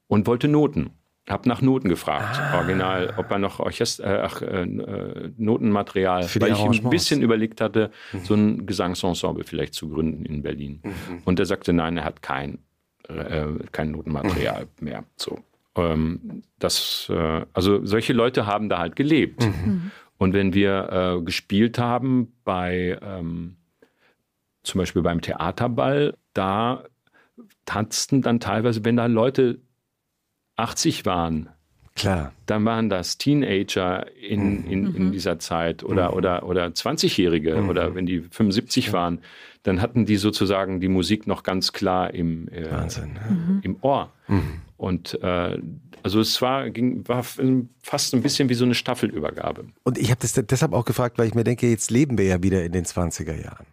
[0.08, 0.92] und wollte Noten.
[1.28, 2.60] Habe nach Noten gefragt, ah.
[2.60, 7.60] original, ob er noch Orchester, äh, ach, äh, äh Notenmaterial, weil ich ein bisschen überlegt
[7.60, 8.20] hatte, mhm.
[8.24, 10.80] so ein Gesangsensemble vielleicht zu gründen in Berlin.
[10.82, 11.22] Mhm.
[11.26, 12.60] Und er sagte, nein, er hat kein,
[13.10, 14.86] äh, kein Notenmaterial mhm.
[14.86, 15.04] mehr.
[15.18, 15.40] So.
[15.76, 19.46] Ähm, das, äh, also solche Leute haben da halt gelebt.
[20.20, 23.56] Und wenn wir äh, gespielt haben bei ähm,
[24.62, 26.84] zum Beispiel beim Theaterball, da
[27.66, 29.60] tanzten dann teilweise, wenn da Leute
[30.58, 31.50] 80 waren,
[32.00, 32.32] Klar.
[32.46, 34.72] Dann waren das Teenager in, mhm.
[34.72, 35.12] in, in mhm.
[35.12, 36.18] dieser Zeit oder, mhm.
[36.18, 37.70] oder, oder 20-Jährige mhm.
[37.70, 39.20] oder wenn die 75 waren,
[39.64, 42.70] dann hatten die sozusagen die Musik noch ganz klar im, äh,
[43.64, 44.14] im Ohr.
[44.30, 44.62] Mhm.
[44.78, 45.60] Und äh,
[46.04, 49.66] also es war, ging, war fast ein bisschen wie so eine Staffelübergabe.
[49.84, 52.44] Und ich habe das deshalb auch gefragt, weil ich mir denke, jetzt leben wir ja
[52.44, 53.66] wieder in den 20er Jahren.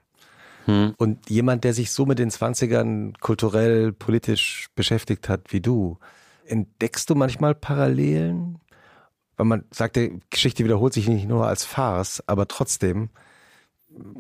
[0.67, 0.95] Hm.
[0.99, 5.99] Und jemand, der sich so mit den 20ern kulturell, politisch beschäftigt hat wie du,
[6.45, 8.59] entdeckst du manchmal Parallelen?
[9.37, 13.11] Weil man sagt, die Geschichte wiederholt sich nicht nur als Farce, aber trotzdem,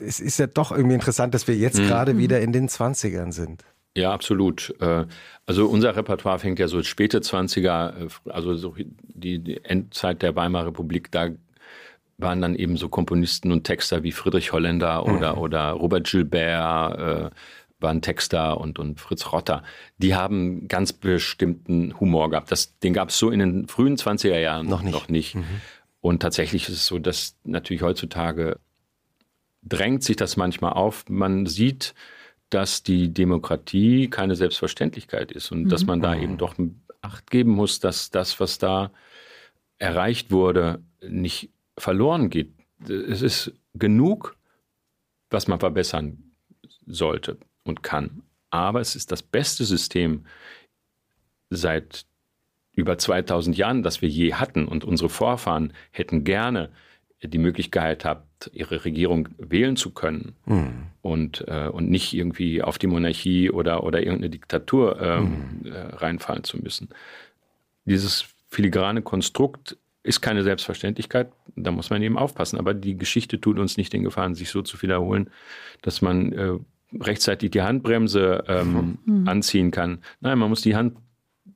[0.00, 1.86] es ist ja doch irgendwie interessant, dass wir jetzt hm.
[1.86, 3.64] gerade wieder in den 20ern sind.
[3.97, 4.74] Ja, absolut.
[4.80, 5.07] Äh,
[5.47, 8.74] also unser Repertoire fängt ja so späte 20er, äh, also so
[9.09, 11.30] die Endzeit der Weimarer Republik, da
[12.18, 15.40] waren dann eben so Komponisten und Texter wie Friedrich Holländer oder, mhm.
[15.40, 17.30] oder Robert Gilbert, äh,
[17.78, 19.62] waren Texter und, und Fritz Rotter,
[19.99, 22.51] die haben ganz bestimmten Humor gehabt.
[22.51, 24.92] Das, den gab es so in den frühen 20er Jahren noch nicht.
[24.92, 25.34] Noch nicht.
[25.34, 25.44] Mhm.
[26.01, 28.59] Und tatsächlich ist es so, dass natürlich heutzutage
[29.62, 31.05] drängt sich das manchmal auf.
[31.09, 31.94] Man sieht,
[32.51, 35.68] dass die Demokratie keine Selbstverständlichkeit ist und mhm.
[35.68, 36.22] dass man da mhm.
[36.22, 36.55] eben doch
[37.03, 38.90] Acht geben muss, dass das, was da
[39.78, 42.53] erreicht wurde, nicht verloren geht.
[42.88, 44.36] Es ist genug,
[45.30, 46.32] was man verbessern
[46.84, 48.22] sollte und kann.
[48.51, 50.26] Aber es ist das beste System
[51.49, 52.07] seit
[52.72, 54.66] über 2000 Jahren, das wir je hatten.
[54.66, 56.72] Und unsere Vorfahren hätten gerne
[57.22, 60.89] die Möglichkeit gehabt, ihre Regierung wählen zu können mhm.
[61.03, 65.72] und, äh, und nicht irgendwie auf die Monarchie oder, oder irgendeine Diktatur ähm, mhm.
[65.72, 66.89] äh, reinfallen zu müssen.
[67.84, 72.59] Dieses filigrane Konstrukt ist keine Selbstverständlichkeit, da muss man eben aufpassen.
[72.59, 75.30] Aber die Geschichte tut uns nicht den Gefallen, sich so zu wiederholen,
[75.82, 76.53] dass man äh,
[77.01, 79.28] rechtzeitig die Handbremse ähm, mhm.
[79.28, 79.99] anziehen kann.
[80.20, 80.97] Nein, man muss die Hand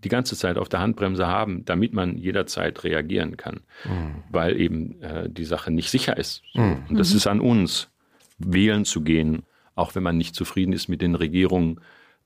[0.04, 4.22] die ganze Zeit auf der Handbremse haben, damit man jederzeit reagieren kann, mhm.
[4.30, 6.42] weil eben äh, die Sache nicht sicher ist.
[6.54, 6.84] Mhm.
[6.88, 7.88] Und das ist an uns,
[8.38, 9.42] wählen zu gehen,
[9.74, 11.80] auch wenn man nicht zufrieden ist mit den Regierungen,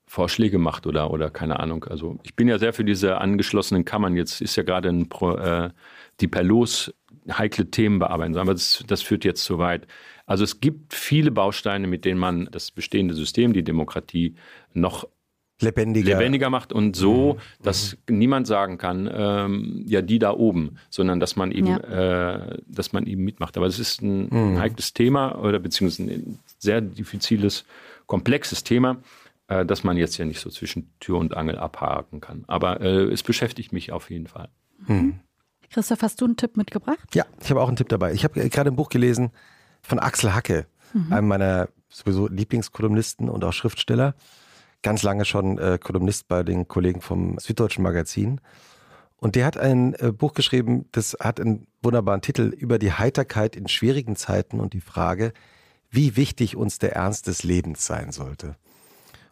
[0.06, 1.84] Vorschläge macht oder, oder keine Ahnung.
[1.84, 4.16] Also ich bin ja sehr für diese angeschlossenen Kammern.
[4.16, 5.70] Jetzt ist ja gerade ein Pro, äh,
[6.20, 6.92] die per Los
[7.30, 9.86] heikle Themen bearbeiten, aber das, das führt jetzt zu weit.
[10.26, 14.34] Also es gibt viele Bausteine, mit denen man das bestehende System, die Demokratie,
[14.74, 15.08] noch
[15.64, 16.18] lebendiger.
[16.18, 17.62] lebendiger macht und so, mhm.
[17.62, 18.18] dass mhm.
[18.18, 21.78] niemand sagen kann, ähm, ja, die da oben, sondern dass man eben, ja.
[21.78, 23.56] äh, dass man eben mitmacht.
[23.56, 24.58] Aber es ist ein, mhm.
[24.58, 27.64] heikles Thema oder beziehungsweise ein sehr diffiziles,
[28.06, 28.98] komplexes Thema,
[29.48, 32.44] äh, dass man jetzt ja nicht so zwischen Tür und Angel abhaken kann.
[32.46, 34.48] Aber äh, es beschäftigt mich auf jeden Fall.
[34.86, 35.20] Mhm.
[35.70, 37.14] Christoph, hast du einen Tipp mitgebracht?
[37.14, 38.12] Ja, ich habe auch einen Tipp dabei.
[38.12, 39.30] Ich habe gerade ein Buch gelesen
[39.82, 41.12] von Axel Hacke, mhm.
[41.12, 44.14] einem meiner sowieso Lieblingskolumnisten und auch Schriftsteller
[44.84, 48.40] ganz lange schon äh, Kolumnist bei den Kollegen vom Süddeutschen Magazin.
[49.16, 53.56] Und der hat ein äh, Buch geschrieben, das hat einen wunderbaren Titel über die Heiterkeit
[53.56, 55.32] in schwierigen Zeiten und die Frage,
[55.90, 58.56] wie wichtig uns der Ernst des Lebens sein sollte.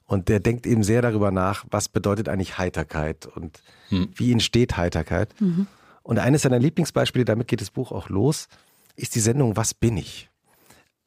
[0.07, 4.09] Und der denkt eben sehr darüber nach, was bedeutet eigentlich Heiterkeit und hm.
[4.15, 5.35] wie entsteht Heiterkeit.
[5.41, 5.67] Mhm.
[6.03, 8.49] Und eines seiner Lieblingsbeispiele, damit geht das Buch auch los,
[8.97, 10.29] ist die Sendung Was bin ich?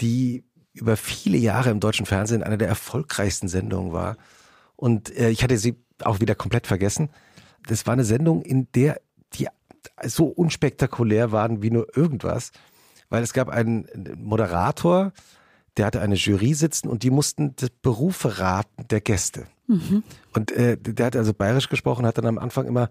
[0.02, 0.43] Die
[0.76, 4.17] über viele Jahre im deutschen Fernsehen eine der erfolgreichsten Sendungen war.
[4.76, 7.09] Und äh, ich hatte sie auch wieder komplett vergessen.
[7.67, 8.99] Das war eine Sendung, in der
[9.34, 9.47] die
[10.03, 12.51] so unspektakulär waren wie nur irgendwas,
[13.09, 15.13] weil es gab einen Moderator,
[15.78, 19.45] der hatte eine Jury sitzen und die mussten das Berufe raten der Gäste.
[19.67, 20.03] Mhm.
[20.34, 22.89] Und äh, der hat also bayerisch gesprochen, hat dann am Anfang immer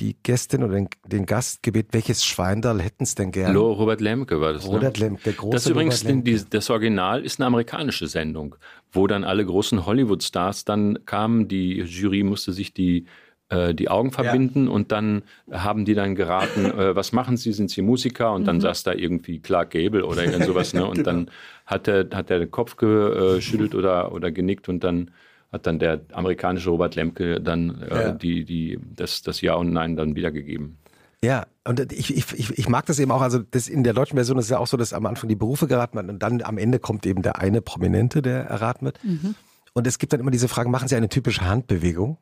[0.00, 3.58] die Gästin oder den, den Gast gebeten, welches Schweindal hätten es denn gerne?
[3.58, 4.66] Robert Lemke war das.
[4.66, 4.74] Ne?
[4.74, 8.56] Robert Lemke, der große Das übrigens, den, die, das Original ist eine amerikanische Sendung,
[8.92, 11.48] wo dann alle großen Hollywood-Stars dann kamen.
[11.48, 13.06] Die Jury musste sich die
[13.50, 14.72] äh, die Augen verbinden ja.
[14.72, 18.32] und dann haben die dann geraten, äh, was machen sie, sind sie Musiker?
[18.32, 18.60] Und dann mhm.
[18.60, 20.84] saß da irgendwie Clark Gable oder irgend sowas, ne?
[20.84, 21.04] Und genau.
[21.04, 21.30] dann
[21.64, 25.10] hat er, hat den Kopf geschüttelt oder, oder genickt und dann
[25.52, 28.12] hat dann der amerikanische Robert Lemke dann äh, ja.
[28.12, 30.78] die, die, das, das Ja und Nein dann wiedergegeben.
[31.22, 34.38] Ja, und ich, ich, ich mag das eben auch, also das in der deutschen Version
[34.38, 36.58] ist es ja auch so, dass am Anfang die Berufe geraten werden und dann am
[36.58, 39.02] Ende kommt eben der eine Prominente, der erraten wird.
[39.04, 39.34] Mhm.
[39.72, 42.18] Und es gibt dann immer diese Frage, machen Sie eine typische Handbewegung?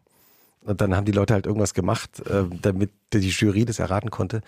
[0.63, 4.41] Und dann haben die Leute halt irgendwas gemacht, äh, damit die Jury das erraten konnte.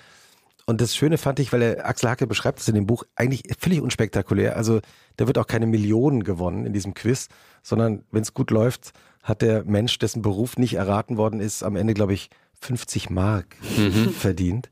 [0.68, 3.44] Und das Schöne fand ich, weil der Axel Hacke beschreibt es in dem Buch eigentlich
[3.58, 4.54] völlig unspektakulär.
[4.54, 4.82] Also
[5.16, 7.28] da wird auch keine Millionen gewonnen in diesem Quiz,
[7.62, 8.92] sondern wenn es gut läuft,
[9.22, 12.28] hat der Mensch, dessen Beruf nicht erraten worden ist, am Ende, glaube ich,
[12.60, 14.10] 50 Mark mhm.
[14.10, 14.68] verdient.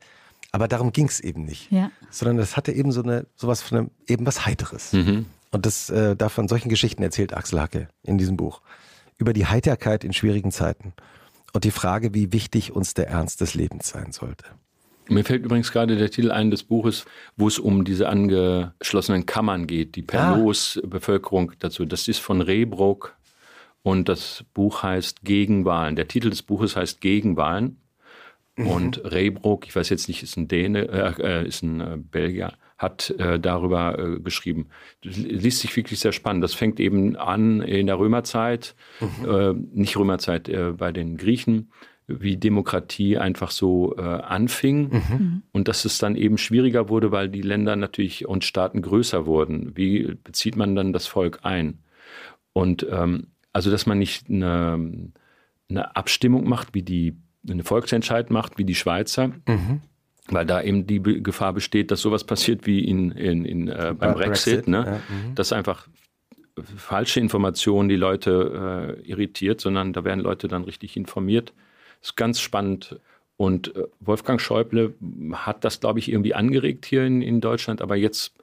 [0.51, 1.71] Aber darum ging es eben nicht.
[1.71, 1.89] Ja.
[2.11, 4.93] Sondern das hatte eben so eine, sowas von einem, eben was Heiteres.
[4.93, 5.25] Mhm.
[5.49, 8.61] Und das äh, davon solchen Geschichten erzählt Axel Hacke in diesem Buch.
[9.17, 10.93] Über die Heiterkeit in schwierigen Zeiten.
[11.53, 14.45] Und die Frage, wie wichtig uns der Ernst des Lebens sein sollte.
[15.09, 17.05] Mir fällt übrigens gerade der Titel ein des Buches,
[17.35, 20.37] wo es um diese angeschlossenen Kammern geht, die per ah.
[20.37, 21.85] Los-Bevölkerung dazu.
[21.85, 23.15] Das ist von Rehbrock
[23.83, 25.95] und das Buch heißt Gegenwahlen.
[25.95, 27.77] Der Titel des Buches heißt Gegenwahlen.
[28.57, 28.67] Mhm.
[28.67, 32.53] Und Rehbrock, ich weiß jetzt nicht, ist ein Däne, äh, äh ist ein äh, Belgier,
[32.77, 34.67] hat äh, darüber äh, geschrieben.
[35.03, 36.43] Das liest sich wirklich sehr spannend.
[36.43, 39.29] Das fängt eben an in der Römerzeit, mhm.
[39.29, 41.71] äh, nicht Römerzeit, bei den Griechen
[42.07, 45.43] wie Demokratie einfach so äh, anfing mhm.
[45.51, 49.75] und dass es dann eben schwieriger wurde, weil die Länder natürlich und Staaten größer wurden.
[49.75, 51.79] Wie bezieht man dann das Volk ein?
[52.53, 55.11] Und ähm, also, dass man nicht eine,
[55.69, 59.81] eine, Abstimmung macht, wie die eine Volksentscheid macht, wie die Schweizer, mhm.
[60.29, 64.13] weil da eben die Gefahr besteht, dass sowas passiert wie in, in, in äh, beim
[64.13, 64.85] Brexit, Brexit ne?
[64.85, 64.93] Ja.
[64.93, 65.35] Mhm.
[65.35, 65.87] dass einfach
[66.55, 71.53] falsche Informationen die Leute äh, irritiert, sondern da werden Leute dann richtig informiert.
[71.99, 72.99] Das ist ganz spannend.
[73.37, 74.95] Und äh, Wolfgang Schäuble
[75.33, 78.33] hat das, glaube ich, irgendwie angeregt hier in, in Deutschland, aber jetzt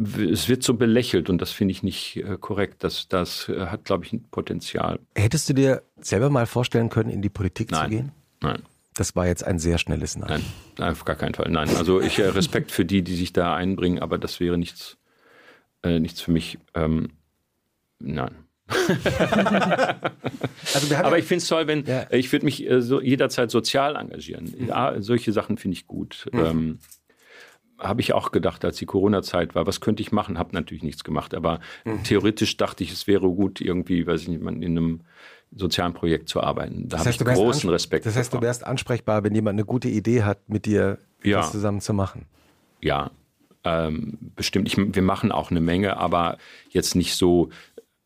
[0.00, 2.82] es wird so belächelt und das finde ich nicht äh, korrekt.
[2.84, 4.98] Das, das äh, hat, glaube ich, ein Potenzial.
[5.14, 7.84] Hättest du dir selber mal vorstellen können, in die Politik Nein.
[7.84, 8.12] zu gehen?
[8.40, 8.62] Nein.
[8.94, 10.42] Das war jetzt ein sehr schnelles Nein.
[10.78, 11.50] Nein, auf gar keinen Fall.
[11.50, 11.68] Nein.
[11.76, 14.96] Also ich äh, Respekt für die, die sich da einbringen, aber das wäre nichts,
[15.84, 16.58] nichts für mich.
[16.74, 17.10] Ähm,
[17.98, 18.34] nein.
[20.74, 22.06] also aber ja, ich finde es toll, wenn ja.
[22.10, 24.54] ich würde mich äh, so jederzeit sozial engagieren.
[24.56, 24.68] Mhm.
[24.68, 26.26] Ja, solche Sachen finde ich gut.
[26.32, 26.38] Mhm.
[26.38, 26.78] Ähm,
[27.78, 30.38] habe ich auch gedacht, als die Corona-Zeit war, was könnte ich machen?
[30.38, 32.02] Habe natürlich nichts gemacht, aber mhm.
[32.04, 35.00] theoretisch dachte ich, es wäre gut, irgendwie, weiß ich nicht, in einem
[35.52, 36.88] sozialen Projekt zu arbeiten.
[36.88, 38.06] Da habe ich großen Respekt.
[38.06, 41.38] Das heißt, du wärst ansprechbar, wenn jemand eine gute Idee hat, mit dir ja.
[41.38, 42.26] was zusammen zu machen.
[42.80, 43.10] Ja,
[43.64, 44.68] ähm, bestimmt.
[44.68, 46.38] Ich, wir machen auch eine Menge, aber
[46.70, 47.50] jetzt nicht so.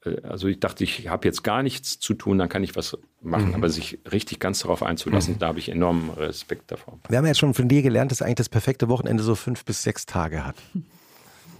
[0.04, 2.96] Äh, also ich dachte, ich habe jetzt gar nichts zu tun, dann kann ich was
[3.20, 3.48] machen.
[3.48, 3.54] Mhm.
[3.54, 5.38] Aber sich richtig ganz darauf einzulassen, mhm.
[5.38, 6.98] da habe ich enormen Respekt davor.
[7.08, 9.64] Wir haben ja jetzt schon von dir gelernt, dass eigentlich das perfekte Wochenende so fünf
[9.64, 10.56] bis sechs Tage hat.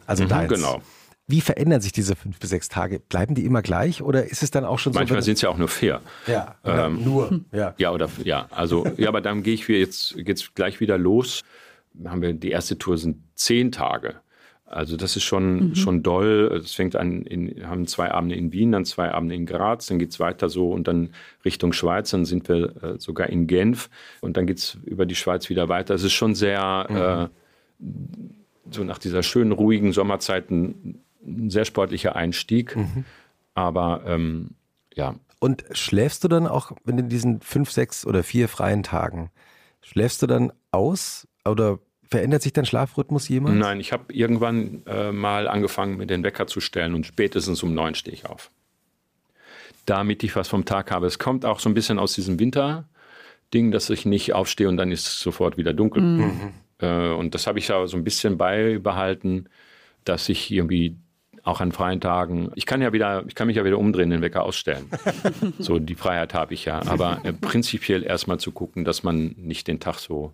[0.07, 0.53] Also mhm, deins.
[0.53, 0.83] Genau.
[1.27, 3.01] Wie verändern sich diese fünf bis sechs Tage?
[3.01, 4.99] Bleiben die immer gleich oder ist es dann auch schon so?
[4.99, 6.03] Manchmal sind es ja auch nur fair.
[6.27, 7.41] Ja, ähm, nur.
[7.51, 7.75] Ja.
[7.79, 11.43] ja, oder ja, also ja, aber dann gehe ich jetzt geht's gleich wieder los.
[12.05, 14.17] Haben wir die erste Tour sind zehn Tage.
[14.75, 15.75] Also das ist schon, mhm.
[15.75, 16.61] schon doll.
[16.63, 19.99] Es fängt an, in, haben zwei Abende in Wien, dann zwei Abende in Graz, dann
[19.99, 21.11] geht es weiter so und dann
[21.45, 23.89] Richtung Schweiz, dann sind wir äh, sogar in Genf
[24.21, 25.95] und dann geht es über die Schweiz wieder weiter.
[25.95, 26.97] Es ist schon sehr, mhm.
[26.97, 27.29] äh,
[28.71, 32.77] so nach dieser schönen, ruhigen Sommerzeit ein ein sehr sportlicher Einstieg.
[32.77, 33.05] Mhm.
[33.55, 34.51] Aber ähm,
[34.95, 35.15] ja.
[35.39, 39.31] Und schläfst du dann auch, in diesen fünf, sechs oder vier freien Tagen,
[39.83, 41.79] schläfst du dann aus oder
[42.11, 43.57] verändert sich dein Schlafrhythmus jemals?
[43.57, 47.75] Nein, ich habe irgendwann äh, mal angefangen, mir den Wecker zu stellen und spätestens um
[47.75, 48.51] neun stehe ich auf.
[49.87, 51.07] Damit ich was vom Tag habe.
[51.07, 54.91] Es kommt auch so ein bisschen aus diesem Winter-Ding, dass ich nicht aufstehe und dann
[54.91, 56.03] ist es sofort wieder dunkel.
[56.03, 56.53] Mhm.
[56.79, 59.49] Äh, und das habe ich aber so ein bisschen beibehalten,
[60.05, 60.97] dass ich irgendwie
[61.43, 62.51] auch an freien Tagen.
[62.55, 64.87] Ich kann ja wieder, ich kann mich ja wieder umdrehen, den Wecker ausstellen.
[65.59, 66.81] so die Freiheit habe ich ja.
[66.87, 70.33] Aber äh, prinzipiell erstmal zu gucken, dass man nicht den Tag so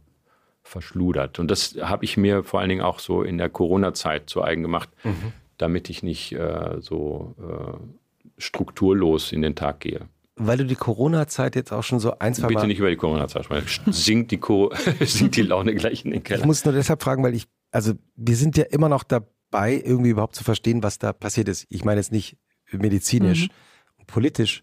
[0.62, 1.38] verschludert.
[1.38, 4.62] Und das habe ich mir vor allen Dingen auch so in der Corona-Zeit zu eigen
[4.62, 5.32] gemacht, mhm.
[5.58, 10.08] damit ich nicht äh, so äh, strukturlos in den Tag gehe.
[10.36, 12.96] Weil du die Corona-Zeit jetzt auch schon so ein, zwei Bitte Mal nicht über die
[12.96, 13.92] Corona-Zeit sprechen.
[13.92, 14.40] Sinkt die,
[15.04, 16.40] sinkt die Laune gleich in den Keller.
[16.40, 20.10] Ich muss nur deshalb fragen, weil ich, also wir sind ja immer noch dabei irgendwie
[20.10, 21.66] überhaupt zu verstehen, was da passiert ist.
[21.68, 22.38] Ich meine jetzt nicht
[22.72, 24.06] medizinisch, mhm.
[24.06, 24.62] politisch,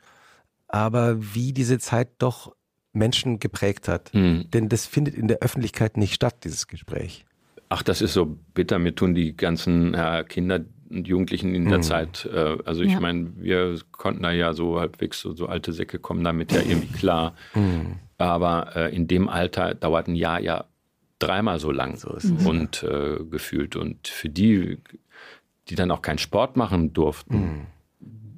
[0.67, 2.55] aber wie diese Zeit doch
[2.97, 4.13] Menschen geprägt hat.
[4.13, 4.45] Mhm.
[4.51, 7.25] Denn das findet in der Öffentlichkeit nicht statt, dieses Gespräch.
[7.69, 8.79] Ach, das ist so bitter.
[8.79, 11.83] Mir tun die ganzen äh, Kinder und Jugendlichen in der mhm.
[11.83, 12.99] Zeit, äh, also ich ja.
[12.99, 16.97] meine, wir konnten da ja so halbwegs so, so alte Säcke kommen damit ja irgendwie
[16.97, 17.35] klar.
[17.53, 17.97] Mhm.
[18.17, 20.65] Aber äh, in dem Alter dauert ein Jahr ja
[21.19, 22.17] dreimal so lang so
[22.47, 23.75] und äh, gefühlt.
[23.75, 24.77] Und für die,
[25.69, 27.67] die dann auch keinen Sport machen durften, mhm.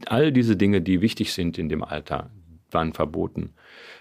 [0.05, 2.30] all diese Dinge, die wichtig sind in dem Alter,
[2.72, 3.53] waren verboten.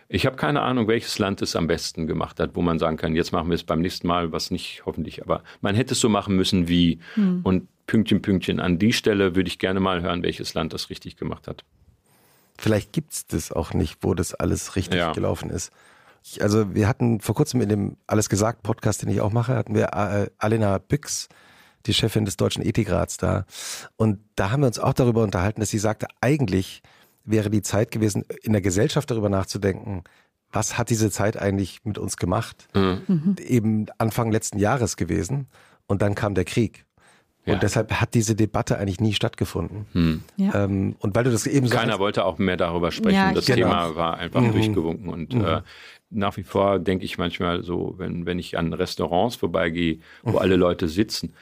[0.09, 3.15] Ich habe keine Ahnung, welches Land es am besten gemacht hat, wo man sagen kann,
[3.15, 6.09] jetzt machen wir es beim nächsten Mal, was nicht, hoffentlich, aber man hätte es so
[6.09, 7.41] machen müssen wie mhm.
[7.45, 8.61] und Pünktchen, Pünktchen.
[8.61, 11.65] An die Stelle würde ich gerne mal hören, welches Land das richtig gemacht hat.
[12.59, 15.13] Vielleicht gibt es das auch nicht, wo das alles richtig ja.
[15.13, 15.73] gelaufen ist
[16.41, 19.75] also wir hatten vor kurzem in dem Alles gesagt Podcast, den ich auch mache, hatten
[19.75, 21.29] wir äh, Alena Büchs,
[21.87, 23.47] die Chefin des Deutschen Ethikrats da.
[23.97, 26.83] Und da haben wir uns auch darüber unterhalten, dass sie sagte, eigentlich
[27.31, 30.05] wäre die Zeit gewesen, in der Gesellschaft darüber nachzudenken,
[30.51, 32.69] was hat diese Zeit eigentlich mit uns gemacht?
[32.75, 33.37] Mhm.
[33.41, 35.49] Eben Anfang letzten Jahres gewesen.
[35.87, 36.85] Und dann kam der Krieg.
[37.49, 37.55] Ja.
[37.55, 39.87] Und deshalb hat diese Debatte eigentlich nie stattgefunden.
[39.93, 40.23] Hm.
[40.37, 40.65] Ja.
[40.65, 43.17] Ähm, und weil du das eben Keiner so wollte auch mehr darüber sprechen.
[43.17, 43.69] Ja, das genau.
[43.69, 44.53] Thema war einfach mhm.
[44.53, 45.09] durchgewunken.
[45.09, 45.45] Und mhm.
[45.45, 45.63] äh,
[46.11, 50.39] nach wie vor denke ich manchmal so, wenn, wenn ich an Restaurants vorbeigehe, wo mhm.
[50.39, 51.33] alle Leute sitzen,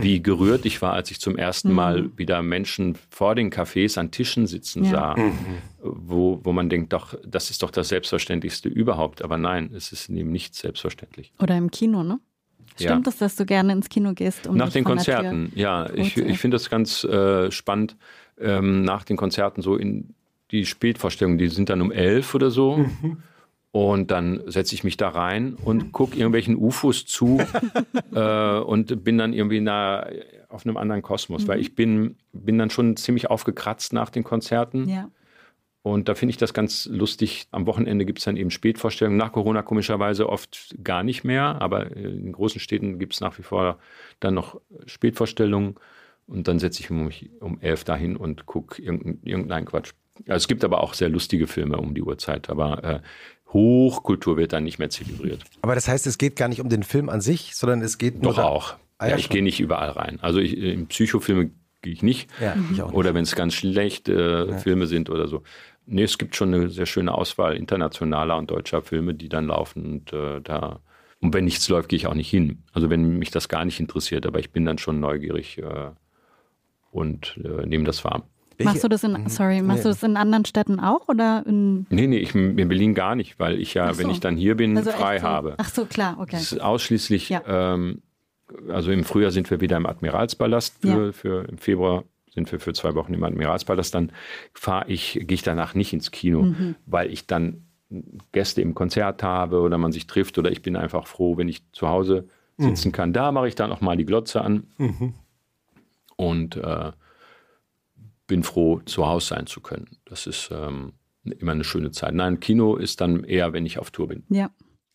[0.00, 2.12] wie gerührt ich war, als ich zum ersten Mal mhm.
[2.18, 5.32] wieder Menschen vor den Cafés an Tischen sitzen sah, mhm.
[5.80, 9.22] wo, wo man denkt, doch, das ist doch das Selbstverständlichste überhaupt.
[9.22, 11.32] Aber nein, es ist eben nicht selbstverständlich.
[11.40, 12.20] Oder im Kino, ne?
[12.76, 13.12] Stimmt ja.
[13.12, 14.46] es, dass du gerne ins Kino gehst?
[14.46, 15.90] Um nach den Konzerten, ja.
[15.94, 17.96] Ich, ich finde das ganz äh, spannend.
[18.38, 20.14] Ähm, nach den Konzerten so in
[20.50, 22.76] die Spätvorstellungen, die sind dann um elf oder so.
[22.76, 23.22] Mhm.
[23.72, 27.40] Und dann setze ich mich da rein und gucke irgendwelchen UFOs zu
[28.14, 30.06] äh, und bin dann irgendwie na,
[30.48, 31.48] auf einem anderen Kosmos, mhm.
[31.48, 34.88] weil ich bin, bin dann schon ziemlich aufgekratzt nach den Konzerten.
[34.88, 35.10] Ja.
[35.86, 37.46] Und da finde ich das ganz lustig.
[37.52, 39.16] Am Wochenende gibt es dann eben Spätvorstellungen.
[39.16, 43.44] Nach Corona komischerweise oft gar nicht mehr, aber in großen Städten gibt es nach wie
[43.44, 43.78] vor
[44.18, 45.76] dann noch Spätvorstellungen.
[46.26, 49.92] Und dann setze ich mich um elf dahin und gucke irgendeinen irgendein Quatsch.
[50.26, 53.00] Also es gibt aber auch sehr lustige Filme um die Uhrzeit, aber äh,
[53.52, 55.44] Hochkultur wird dann nicht mehr zelebriert.
[55.62, 58.20] Aber das heißt, es geht gar nicht um den Film an sich, sondern es geht
[58.20, 58.34] nur.
[58.34, 58.74] Doch auch.
[58.98, 60.18] Ah, ja, ja, ich gehe nicht überall rein.
[60.20, 61.52] Also ich, in Psychofilme
[61.86, 62.28] gehe ich nicht.
[62.40, 62.96] Ja, ich auch nicht.
[62.96, 64.58] Oder wenn es ganz schlechte äh.
[64.58, 65.42] Filme sind oder so.
[65.86, 69.84] Nee, es gibt schon eine sehr schöne Auswahl internationaler und deutscher Filme, die dann laufen
[69.86, 70.80] und äh, da.
[71.20, 72.62] Und wenn nichts läuft, gehe ich auch nicht hin.
[72.72, 75.90] Also wenn mich das gar nicht interessiert, aber ich bin dann schon neugierig äh,
[76.90, 78.28] und äh, nehme das wahr.
[78.58, 78.70] Welche?
[78.70, 79.28] Machst du das in, mhm.
[79.28, 79.82] sorry, machst nee.
[79.84, 81.86] du das in anderen Städten auch oder in?
[81.90, 84.02] Nee, nee, ich, in Berlin gar nicht, weil ich ja, so.
[84.02, 85.26] wenn ich dann hier bin, also frei so.
[85.26, 85.54] habe.
[85.58, 86.32] Ach so, klar, okay.
[86.32, 87.42] Das ist ausschließlich, ja.
[87.46, 88.02] ähm,
[88.68, 91.12] also im Frühjahr sind wir wieder im Admiralspalast für, ja.
[91.12, 92.04] für im Februar
[92.36, 94.12] sind wir für zwei Wochen im Admiralspalast, dann
[94.52, 96.76] fahre ich, gehe ich danach nicht ins Kino, mhm.
[96.84, 97.64] weil ich dann
[98.32, 101.62] Gäste im Konzert habe oder man sich trifft oder ich bin einfach froh, wenn ich
[101.72, 102.28] zu Hause
[102.58, 102.92] sitzen mhm.
[102.92, 103.12] kann.
[103.12, 105.14] Da mache ich dann auch mal die Glotze an mhm.
[106.16, 106.92] und äh,
[108.26, 109.96] bin froh, zu Hause sein zu können.
[110.04, 110.92] Das ist ähm,
[111.24, 112.14] immer eine schöne Zeit.
[112.14, 114.24] Nein, Kino ist dann eher, wenn ich auf Tour bin.
[114.28, 114.50] Ja.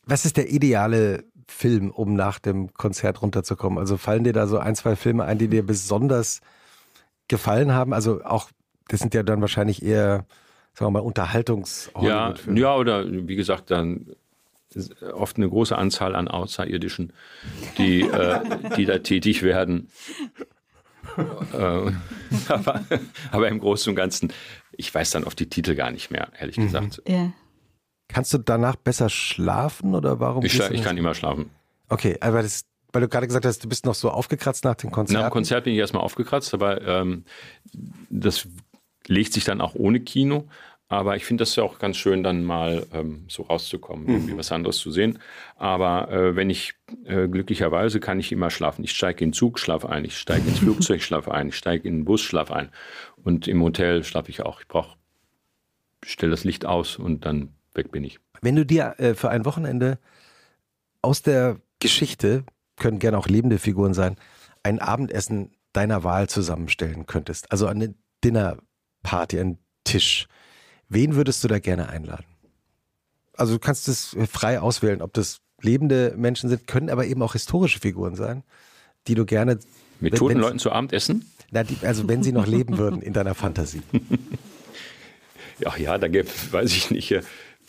[0.05, 3.79] Was ist der ideale Film, um nach dem Konzert runterzukommen?
[3.79, 6.41] Also fallen dir da so ein, zwei Filme ein, die dir besonders
[7.31, 7.93] gefallen haben?
[7.93, 8.51] Also auch,
[8.89, 10.25] das sind ja dann wahrscheinlich eher,
[10.73, 14.11] sagen wir mal, unterhaltungs ja, ja, oder wie gesagt, dann
[15.13, 17.11] oft eine große Anzahl an Außerirdischen,
[17.77, 18.39] die, äh,
[18.77, 19.89] die da tätig werden.
[21.17, 21.57] Äh,
[22.47, 22.83] aber,
[23.31, 24.31] aber, im Großen und Ganzen,
[24.71, 26.63] ich weiß dann oft die Titel gar nicht mehr, ehrlich mhm.
[26.63, 27.01] gesagt.
[27.07, 27.33] Ja.
[28.07, 30.45] Kannst du danach besser schlafen oder warum?
[30.45, 31.49] Ich, ich kann immer schlafen.
[31.89, 34.91] Okay, aber das, weil du gerade gesagt hast, du bist noch so aufgekratzt nach dem
[34.91, 35.21] Konzert.
[35.21, 37.25] Nach dem Konzert bin ich erstmal aufgekratzt, aber ähm,
[38.09, 38.47] das
[39.07, 40.47] legt sich dann auch ohne Kino.
[40.91, 44.13] Aber ich finde das ja auch ganz schön, dann mal ähm, so rauszukommen, mhm.
[44.13, 45.19] irgendwie was anderes zu sehen.
[45.55, 46.73] Aber äh, wenn ich
[47.05, 48.83] äh, glücklicherweise kann ich immer schlafen.
[48.83, 50.03] Ich steige in den Zug, schlafe ein.
[50.03, 51.47] Ich steige ins Flugzeug, schlafe ein.
[51.47, 52.71] Ich steige in den Bus, schlafe ein.
[53.23, 54.59] Und im Hotel schlafe ich auch.
[54.59, 54.97] Ich brauche,
[56.03, 58.19] stelle das Licht aus und dann weg bin ich.
[58.41, 59.97] Wenn du dir äh, für ein Wochenende
[61.01, 62.43] aus der Geschichte,
[62.81, 64.17] können gerne auch lebende Figuren sein,
[64.63, 70.27] ein Abendessen deiner Wahl zusammenstellen könntest, also eine Dinnerparty, einen Tisch,
[70.93, 72.25] Wen würdest du da gerne einladen?
[73.37, 77.31] Also du kannst es frei auswählen, ob das lebende Menschen sind, können aber eben auch
[77.31, 78.43] historische Figuren sein,
[79.07, 79.57] die du gerne
[80.01, 81.31] mit toten Leuten zu Abend essen?
[81.49, 83.81] Na, die, also wenn sie noch leben würden in deiner Fantasie.
[85.59, 87.15] Ja, ja, da gibt, weiß ich nicht,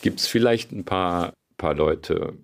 [0.01, 2.39] gibt es vielleicht ein paar, paar Leute,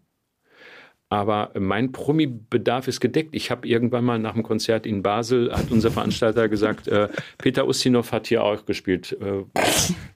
[1.11, 3.31] aber mein Promi-Bedarf ist gedeckt.
[3.33, 7.67] Ich habe irgendwann mal nach dem Konzert in Basel, hat unser Veranstalter gesagt, äh, Peter
[7.67, 9.17] Ustinov hat hier auch gespielt.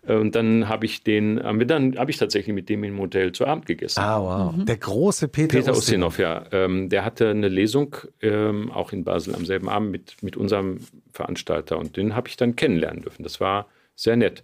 [0.06, 3.32] Äh, und dann habe ich den, äh, dann habe ich tatsächlich mit dem im Hotel
[3.32, 4.00] zu Abend gegessen.
[4.00, 4.54] Ah, wow.
[4.54, 4.66] Mhm.
[4.66, 6.18] Der große Peter, Peter Ustinov.
[6.18, 6.44] ja.
[6.52, 10.80] Ähm, der hatte eine Lesung ähm, auch in Basel am selben Abend mit, mit unserem
[11.12, 13.22] Veranstalter und den habe ich dann kennenlernen dürfen.
[13.22, 13.66] Das war
[13.96, 14.42] sehr nett.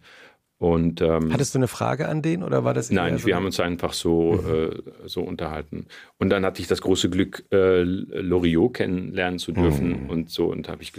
[0.59, 2.91] Und, ähm, Hattest du eine Frage an den oder war das?
[2.91, 4.49] Nein, so wir haben uns einfach so, mhm.
[4.49, 5.87] äh, so unterhalten.
[6.19, 10.11] Und dann hatte ich das große Glück, äh, Loriot kennenlernen zu dürfen mhm.
[10.11, 10.47] und so.
[10.47, 10.93] Und habe ich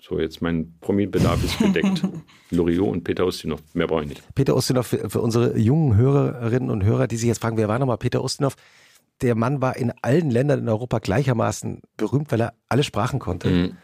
[0.00, 2.02] so jetzt mein Promi-Bedarf ist gedeckt.
[2.50, 4.34] Loriot und Peter Ustinov, mehr brauche ich nicht.
[4.34, 7.78] Peter Ustinov, für, für, unsere jungen Hörerinnen und Hörer, die sich jetzt fragen, wer war
[7.78, 8.56] nochmal Peter Ustinov?
[9.20, 13.48] Der Mann war in allen Ländern in Europa gleichermaßen berühmt, weil er alle Sprachen konnte.
[13.48, 13.76] Mhm.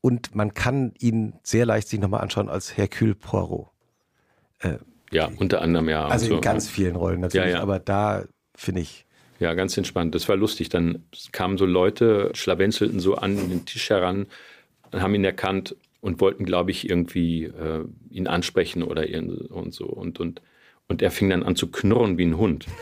[0.00, 3.73] Und man kann ihn sehr leicht sich nochmal anschauen als Hercule Poirot.
[4.64, 4.78] Äh,
[5.10, 6.06] ja, unter anderem ja.
[6.06, 7.62] Also so, in ganz vielen Rollen natürlich, ja, ja.
[7.62, 8.24] aber da
[8.56, 9.06] finde ich.
[9.40, 10.14] Ja, ganz entspannt.
[10.14, 10.68] Das war lustig.
[10.68, 14.26] Dann kamen so Leute, schlawenzelten so an den Tisch heran,
[14.92, 19.86] haben ihn erkannt und wollten, glaube ich, irgendwie äh, ihn ansprechen oder ihn und so.
[19.86, 20.40] Und, und,
[20.88, 22.66] und er fing dann an zu knurren wie ein Hund.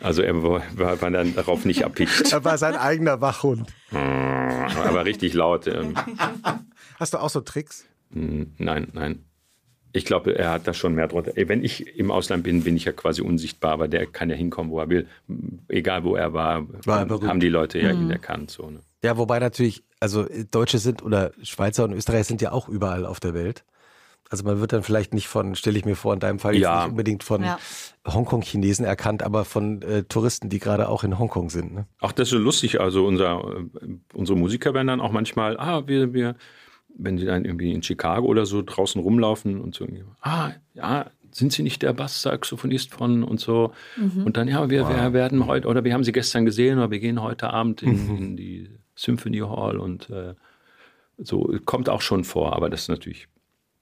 [0.00, 2.32] Also er war, war, dann darauf nicht erpicht.
[2.32, 3.68] Er war sein eigener Wachhund.
[3.90, 5.68] Aber richtig laut.
[6.98, 7.86] Hast du auch so Tricks?
[8.12, 9.24] Hm, nein, nein.
[9.92, 11.32] Ich glaube, er hat da schon mehr drunter.
[11.34, 14.70] Wenn ich im Ausland bin, bin ich ja quasi unsichtbar, aber der kann ja hinkommen,
[14.70, 15.08] wo er will.
[15.68, 18.02] Egal, wo er war, war er haben die Leute ja mhm.
[18.02, 18.50] ihn erkannt.
[18.50, 18.80] So, ne?
[19.02, 23.18] Ja, wobei natürlich, also Deutsche sind oder Schweizer und Österreicher sind ja auch überall auf
[23.18, 23.64] der Welt.
[24.30, 26.82] Also man wird dann vielleicht nicht von, stelle ich mir vor, in deinem Fall ja.
[26.82, 27.58] nicht unbedingt von ja.
[28.06, 31.72] Hongkong-Chinesen erkannt, aber von äh, Touristen, die gerade auch in Hongkong sind.
[31.72, 31.86] Ne?
[32.00, 32.78] Ach, das ist so lustig.
[32.78, 36.36] Also unser, äh, unsere Musiker werden dann auch manchmal, ah, wir, wir,
[36.96, 39.86] wenn sie dann irgendwie in Chicago oder so draußen rumlaufen und so,
[40.20, 43.72] ah, ja, sind Sie nicht der Basssaxophonist von und so?
[43.96, 44.24] Mhm.
[44.24, 44.90] Und dann, ja, wir, wow.
[44.90, 48.06] wir, werden heute, oder wir haben Sie gestern gesehen, oder wir gehen heute Abend in,
[48.06, 48.16] mhm.
[48.16, 50.34] in die Symphony Hall und äh,
[51.18, 53.28] so, kommt auch schon vor, aber das ist natürlich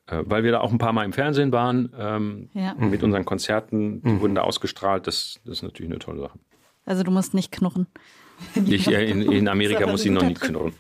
[0.07, 2.75] äh, weil wir da auch ein paar Mal im Fernsehen waren, ähm, ja.
[2.75, 4.21] mit unseren Konzerten, die mhm.
[4.21, 5.07] wurden da ausgestrahlt.
[5.07, 6.39] Das, das, ist natürlich eine tolle Sache.
[6.85, 7.87] Also du musst nicht knurren.
[8.67, 10.75] Ich, äh, in, in, Amerika muss ich noch nie knurren.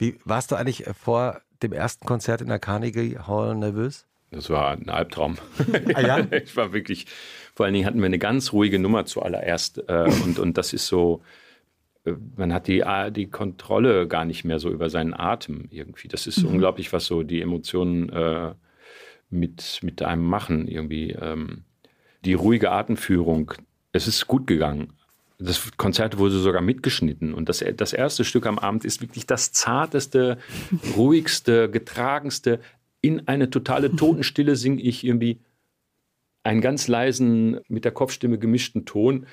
[0.00, 4.06] Wie, warst du eigentlich äh, vor dem ersten Konzert in der Carnegie Hall nervös?
[4.30, 5.36] Das war ein Albtraum.
[5.94, 6.18] Ah, ja?
[6.30, 7.06] ich war wirklich,
[7.54, 9.84] vor allen Dingen hatten wir eine ganz ruhige Nummer zuallererst.
[9.88, 11.22] Äh, und, und das ist so,
[12.06, 16.08] äh, man hat die, die Kontrolle gar nicht mehr so über seinen Atem irgendwie.
[16.08, 16.52] Das ist mhm.
[16.52, 18.54] unglaublich, was so die Emotionen äh,
[19.28, 21.10] mit, mit einem machen irgendwie.
[21.10, 21.64] Ähm,
[22.24, 23.52] die ruhige Atemführung,
[23.92, 24.94] es ist gut gegangen.
[25.40, 27.34] Das Konzert wurde sogar mitgeschnitten.
[27.34, 30.38] Und das, das erste Stück am Abend ist wirklich das zarteste,
[30.96, 32.60] ruhigste, getragenste.
[33.00, 35.40] In eine totale Totenstille singe ich irgendwie
[36.42, 39.26] einen ganz leisen, mit der Kopfstimme gemischten Ton,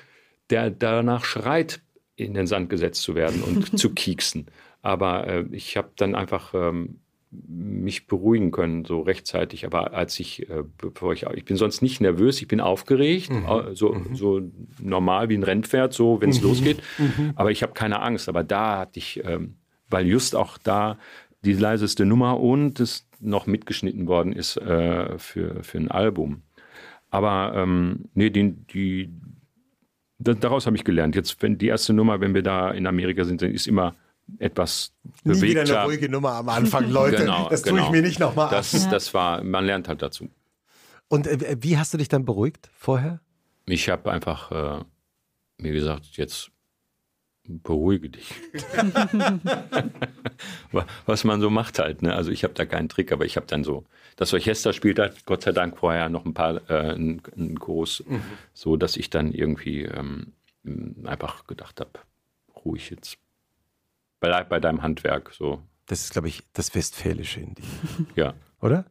[0.50, 1.80] der danach schreit,
[2.16, 4.46] in den Sand gesetzt zu werden und zu kieksen.
[4.82, 7.00] Aber äh, ich habe dann einfach ähm,
[7.30, 9.66] mich beruhigen können, so rechtzeitig.
[9.66, 13.74] Aber als ich, äh, bevor ich, ich bin sonst nicht nervös, ich bin aufgeregt, mhm.
[13.74, 14.14] so, mhm.
[14.14, 14.40] so
[14.80, 16.48] normal wie ein Rennpferd, so wenn es mhm.
[16.48, 16.82] losgeht.
[16.98, 17.32] Mhm.
[17.36, 18.28] Aber ich habe keine Angst.
[18.28, 19.56] Aber da hatte ich, ähm,
[19.90, 20.98] weil just auch da
[21.44, 26.42] die leiseste Nummer und es noch mitgeschnitten worden ist äh, für, für ein Album.
[27.10, 29.10] Aber ähm, nee, die, die,
[30.18, 31.16] daraus habe ich gelernt.
[31.16, 33.94] Jetzt, wenn die erste Nummer, wenn wir da in Amerika sind, ist immer
[34.38, 34.92] etwas
[35.24, 35.44] bewegter.
[35.44, 37.18] Nie wieder eine ruhige Nummer am Anfang, Leute.
[37.18, 37.86] genau, das tue genau.
[37.86, 38.90] ich mir nicht nochmal das, an.
[38.90, 40.28] Das war, man lernt halt dazu.
[41.08, 43.20] Und äh, wie hast du dich dann beruhigt vorher?
[43.66, 44.50] Ich habe einfach
[44.80, 44.84] äh,
[45.58, 46.50] mir gesagt, jetzt
[47.48, 48.34] beruhige dich.
[51.06, 52.02] Was man so macht halt.
[52.02, 52.14] Ne?
[52.14, 53.84] Also ich habe da keinen Trick, aber ich habe dann so,
[54.16, 58.04] das Orchester spielt halt Gott sei Dank vorher noch ein paar, äh, einen, einen Kurs,
[58.06, 58.20] mhm.
[58.52, 60.34] so dass ich dann irgendwie ähm,
[61.04, 61.92] einfach gedacht habe,
[62.64, 63.18] ruhig jetzt
[64.20, 65.32] bleib bei deinem Handwerk.
[65.32, 65.62] So.
[65.86, 67.64] Das ist, glaube ich, das Westfälische in dir.
[68.14, 68.34] Ja.
[68.60, 68.84] Oder?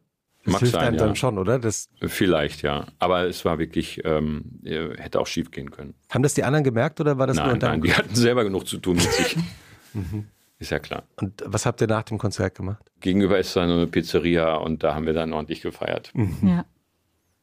[0.44, 1.04] Das Mag hilft sein, einem ja.
[1.06, 1.58] dann schon, oder?
[1.58, 2.86] Das Vielleicht, ja.
[2.98, 5.94] Aber es war wirklich, ähm, hätte auch schief gehen können.
[6.10, 8.66] Haben das die anderen gemerkt oder war das nein, nur Nein, die hatten selber genug
[8.66, 9.36] zu tun mit sich.
[9.94, 10.26] Mhm.
[10.58, 11.04] Ist ja klar.
[11.16, 12.92] Und was habt ihr nach dem Konzert gemacht?
[13.00, 16.10] Gegenüber ist da eine Pizzeria und da haben wir dann ordentlich gefeiert.
[16.12, 16.36] Mhm.
[16.46, 16.66] Ja.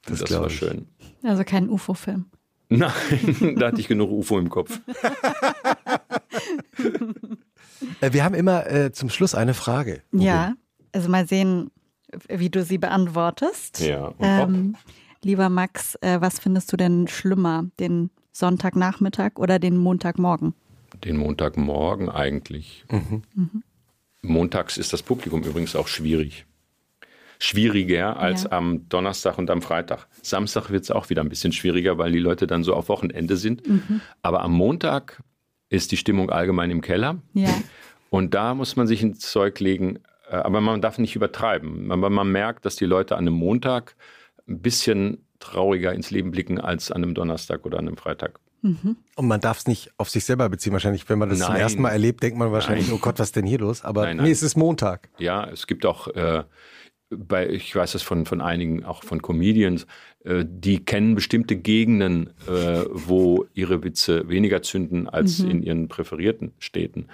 [0.06, 0.88] Das, das war schön.
[1.24, 2.26] Also kein UFO-Film.
[2.70, 2.92] Nein,
[3.58, 4.80] da hatte ich genug UFO im Kopf.
[8.02, 10.02] Äh, wir haben immer äh, zum Schluss eine Frage.
[10.12, 10.54] Ja,
[10.92, 11.72] also mal sehen,
[12.30, 13.80] wie du sie beantwortest.
[13.80, 14.14] Ja.
[14.20, 14.76] Ähm,
[15.24, 20.54] lieber Max, äh, was findest du denn schlimmer, den Sonntagnachmittag oder den Montagmorgen?
[21.04, 22.86] Den Montagmorgen eigentlich.
[22.90, 23.24] Mhm.
[23.34, 23.64] Mhm.
[24.22, 26.46] Montags ist das Publikum übrigens auch schwierig.
[27.38, 28.52] Schwieriger als ja.
[28.54, 30.08] am Donnerstag und am Freitag.
[30.22, 33.36] Samstag wird es auch wieder ein bisschen schwieriger, weil die Leute dann so auf Wochenende
[33.36, 33.68] sind.
[33.68, 34.02] Mhm.
[34.22, 35.22] Aber am Montag
[35.76, 37.18] ist die Stimmung allgemein im Keller.
[37.34, 37.54] Ja.
[38.10, 40.00] Und da muss man sich ins Zeug legen.
[40.30, 41.92] Äh, aber man darf nicht übertreiben.
[41.92, 43.96] Aber man merkt, dass die Leute an einem Montag
[44.48, 48.40] ein bisschen trauriger ins Leben blicken als an einem Donnerstag oder an einem Freitag.
[48.62, 48.98] Mhm.
[49.16, 50.74] Und man darf es nicht auf sich selber beziehen.
[50.74, 51.48] Wahrscheinlich, wenn man das nein.
[51.48, 52.96] zum ersten Mal erlebt, denkt man wahrscheinlich, nein.
[52.96, 53.84] oh Gott, was ist denn hier los?
[53.84, 55.10] Aber nein, nee, es ist Montag.
[55.20, 56.44] Ja, es gibt auch, äh,
[57.18, 59.88] bei, ich weiß das von, von einigen, auch von Comedians,
[60.24, 65.52] äh, die kennen bestimmte Gegenden, äh, wo ihre Witze weniger zünden als mhm.
[65.52, 67.08] in ihren präferierten Städten.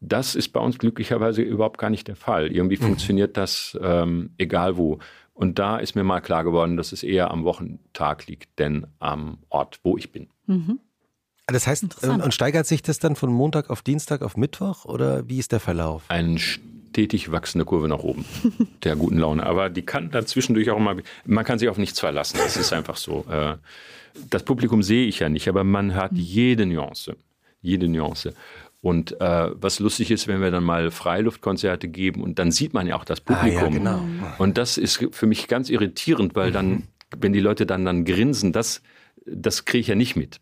[0.00, 2.50] Das ist bei uns glücklicherweise überhaupt gar nicht der Fall.
[2.52, 2.82] Irgendwie mhm.
[2.82, 4.98] funktioniert das ähm, egal wo.
[5.34, 9.38] Und da ist mir mal klar geworden, dass es eher am Wochentag liegt, denn am
[9.48, 10.28] Ort, wo ich bin.
[10.46, 10.80] Mhm.
[11.46, 15.38] Das heißt, und steigert sich das dann von Montag auf Dienstag auf Mittwoch oder wie
[15.38, 16.04] ist der Verlauf?
[16.08, 16.38] Ein
[16.90, 18.24] stetig wachsende Kurve nach oben
[18.84, 19.46] der guten Laune.
[19.46, 22.38] Aber die kann dann zwischendurch auch mal, man kann sich auf nichts verlassen.
[22.38, 23.24] Das ist einfach so.
[23.30, 23.56] Äh,
[24.28, 26.18] das Publikum sehe ich ja nicht, aber man hat mhm.
[26.18, 27.16] jede Nuance.
[27.62, 28.34] Jede Nuance.
[28.80, 32.88] Und äh, was lustig ist, wenn wir dann mal Freiluftkonzerte geben und dann sieht man
[32.88, 33.62] ja auch das Publikum.
[33.62, 34.02] Ah, ja, genau.
[34.38, 36.82] Und das ist für mich ganz irritierend, weil dann, mhm.
[37.16, 38.82] wenn die Leute dann, dann grinsen, das,
[39.26, 40.40] das kriege ich ja nicht mit.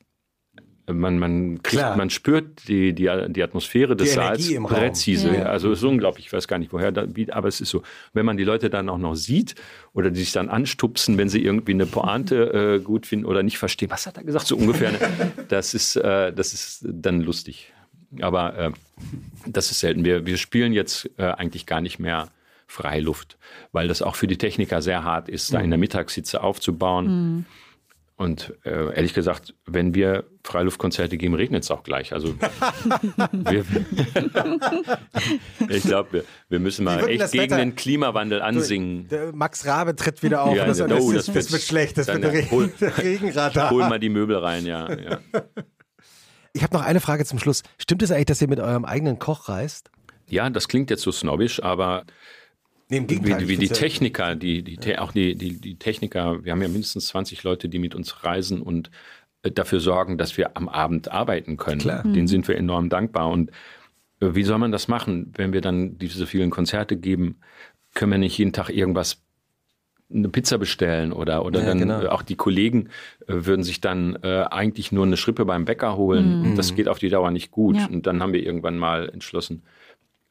[0.91, 5.36] Man, man, kriegt, man spürt die, die, die Atmosphäre des die Saals präzise.
[5.36, 5.43] Ja.
[5.45, 6.93] Also es ist unglaublich, ich weiß gar nicht woher,
[7.30, 7.82] aber es ist so.
[8.14, 9.55] Wenn man die Leute dann auch noch sieht
[9.93, 13.59] oder die sich dann anstupsen, wenn sie irgendwie eine Pointe äh, gut finden oder nicht
[13.59, 14.99] verstehen, was hat er gesagt, so ungefähr, ne?
[15.49, 17.72] das, ist, äh, das ist dann lustig.
[18.20, 18.70] Aber äh,
[19.47, 20.05] das ist selten.
[20.05, 22.30] Wir, wir spielen jetzt äh, eigentlich gar nicht mehr
[22.66, 23.39] Freiluft,
[23.72, 25.82] weil das auch für die Techniker sehr hart ist, da in der mhm.
[25.82, 27.07] Mittagssitze aufzubauen.
[27.07, 27.45] Mhm.
[28.18, 32.12] Und äh, ehrlich gesagt, wenn wir Freiluftkonzerte geben, regnet es auch gleich.
[32.12, 32.34] Also
[33.32, 33.64] wir,
[35.68, 37.58] ich glaube, wir, wir, müssen mal echt gegen Wetter?
[37.58, 39.06] den Klimawandel ansingen.
[39.06, 40.56] Du, Max Rabe tritt wieder auf.
[40.56, 43.70] Ja, das, das, oh, das, das, wird schlecht, das wird der, hol, Regenradar.
[43.70, 44.92] Hol mal die Möbel rein, ja.
[44.92, 45.20] ja.
[46.52, 47.62] Ich habe noch eine Frage zum Schluss.
[47.78, 49.92] Stimmt es eigentlich, dass ihr mit eurem eigenen Koch reist?
[50.26, 52.04] Ja, das klingt jetzt so snobbisch, aber
[52.91, 55.01] Nee, wie, wie die Techniker, die, die, ja.
[55.01, 58.62] auch die, die, die Techniker, wir haben ja mindestens 20 Leute, die mit uns reisen
[58.62, 58.91] und
[59.43, 61.80] äh, dafür sorgen, dass wir am Abend arbeiten können.
[61.80, 62.03] Klar.
[62.03, 63.28] Den sind wir enorm dankbar.
[63.28, 63.51] Und
[64.20, 67.41] äh, wie soll man das machen, wenn wir dann diese vielen Konzerte geben?
[67.95, 69.22] Können wir nicht jeden Tag irgendwas
[70.11, 72.07] eine Pizza bestellen oder oder ja, dann genau.
[72.09, 72.89] auch die Kollegen
[73.26, 76.51] äh, würden sich dann äh, eigentlich nur eine Schrippe beim Bäcker holen.
[76.51, 76.57] Mhm.
[76.57, 77.76] Das geht auf die Dauer nicht gut.
[77.76, 77.86] Ja.
[77.86, 79.62] Und dann haben wir irgendwann mal entschlossen,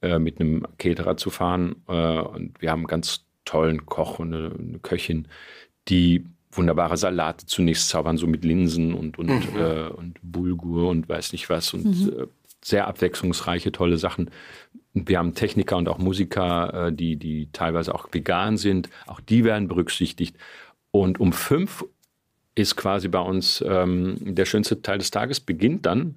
[0.02, 1.78] äh, mit einem Caterer zu fahren.
[1.88, 5.28] Äh, und wir haben einen ganz tollen Koch und eine, eine, Köchin,
[5.88, 9.60] die wunderbare Salate zunächst zaubern, so mit Linsen und und, mhm.
[9.60, 12.20] Äh, und Bulgur und weiß nicht was und mhm.
[12.20, 12.28] Äh,
[12.64, 14.30] sehr abwechslungsreiche, tolle Sachen.
[14.94, 18.90] Wir haben Techniker und auch Musiker, äh, die, die teilweise auch vegan sind.
[19.06, 20.36] Auch die werden berücksichtigt.
[20.92, 21.86] Und um fünf
[22.56, 26.16] ist quasi bei uns ähm, der schönste Teil des Tages, beginnt dann.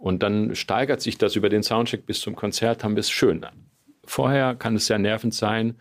[0.00, 3.44] Und dann steigert sich das über den Soundcheck bis zum Konzert, haben wir es schön.
[4.04, 5.74] Vorher kann es sehr nervend sein.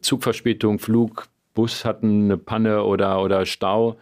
[0.00, 3.96] Zugverspätung, Flug, Bus hatten eine Panne oder, oder Stau.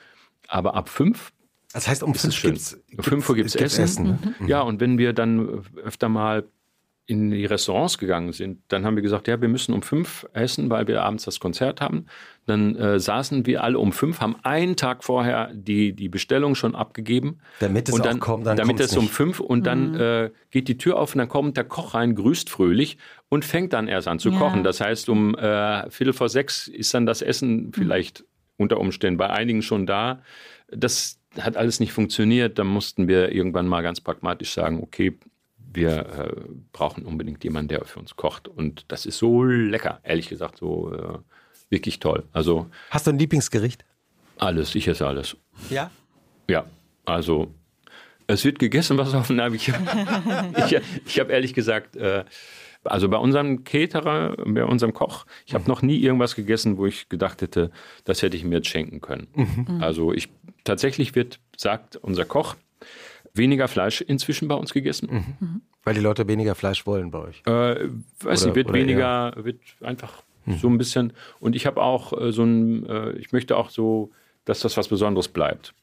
[0.46, 1.32] Aber ab fünf
[1.72, 3.84] das heißt, um fünf, gibt's, um fünf Uhr gibt es Essen.
[3.84, 4.04] Essen
[4.40, 4.46] ne?
[4.46, 6.44] Ja, und wenn wir dann öfter mal
[7.07, 10.70] in die Restaurants gegangen sind, dann haben wir gesagt, ja, wir müssen um fünf essen,
[10.70, 12.07] weil wir abends das Konzert haben.
[12.46, 16.76] Dann äh, saßen wir alle um fünf, haben einen Tag vorher die, die Bestellung schon
[16.76, 17.40] abgegeben.
[17.59, 19.64] Damit es und dann, auch kommt, dann Damit es um fünf und mhm.
[19.64, 22.98] dann äh, geht die Tür auf und dann kommt der Koch rein, grüßt fröhlich
[23.28, 24.38] und fängt dann erst an zu ja.
[24.38, 24.62] kochen.
[24.62, 27.72] Das heißt, um äh, Viertel vor sechs ist dann das Essen mhm.
[27.72, 28.24] vielleicht
[28.59, 30.22] unter Umständen bei einigen schon da.
[30.70, 32.59] Das hat alles nicht funktioniert.
[32.59, 35.18] Da mussten wir irgendwann mal ganz pragmatisch sagen, okay,
[35.74, 36.32] wir äh,
[36.72, 38.48] brauchen unbedingt jemanden, der für uns kocht.
[38.48, 41.18] Und das ist so lecker, ehrlich gesagt, so äh,
[41.70, 42.24] wirklich toll.
[42.32, 43.84] Also Hast du ein Lieblingsgericht?
[44.38, 45.36] Alles, ich esse alles.
[45.70, 45.90] Ja?
[46.48, 46.66] Ja,
[47.04, 47.54] also
[48.26, 52.24] es wird gegessen, was auf dem Ich, ich, ich habe ehrlich gesagt, äh,
[52.84, 55.68] also bei unserem Caterer, bei unserem Koch, ich habe mhm.
[55.68, 57.70] noch nie irgendwas gegessen, wo ich gedacht hätte,
[58.04, 59.28] das hätte ich mir jetzt schenken können.
[59.34, 59.78] Mhm.
[59.80, 60.28] Also ich
[60.64, 62.56] tatsächlich wird, sagt unser Koch,
[63.34, 65.08] weniger Fleisch inzwischen bei uns gegessen.
[65.10, 65.46] Mhm.
[65.46, 65.60] mhm.
[65.84, 67.42] Weil die Leute weniger Fleisch wollen bei euch.
[67.44, 67.88] Äh,
[68.20, 69.44] weiß nicht, wird weniger, eher?
[69.44, 70.58] wird einfach mhm.
[70.58, 71.12] so ein bisschen.
[71.40, 74.12] Und ich habe auch äh, so ein, äh, ich möchte auch so,
[74.44, 75.74] dass das was Besonderes bleibt.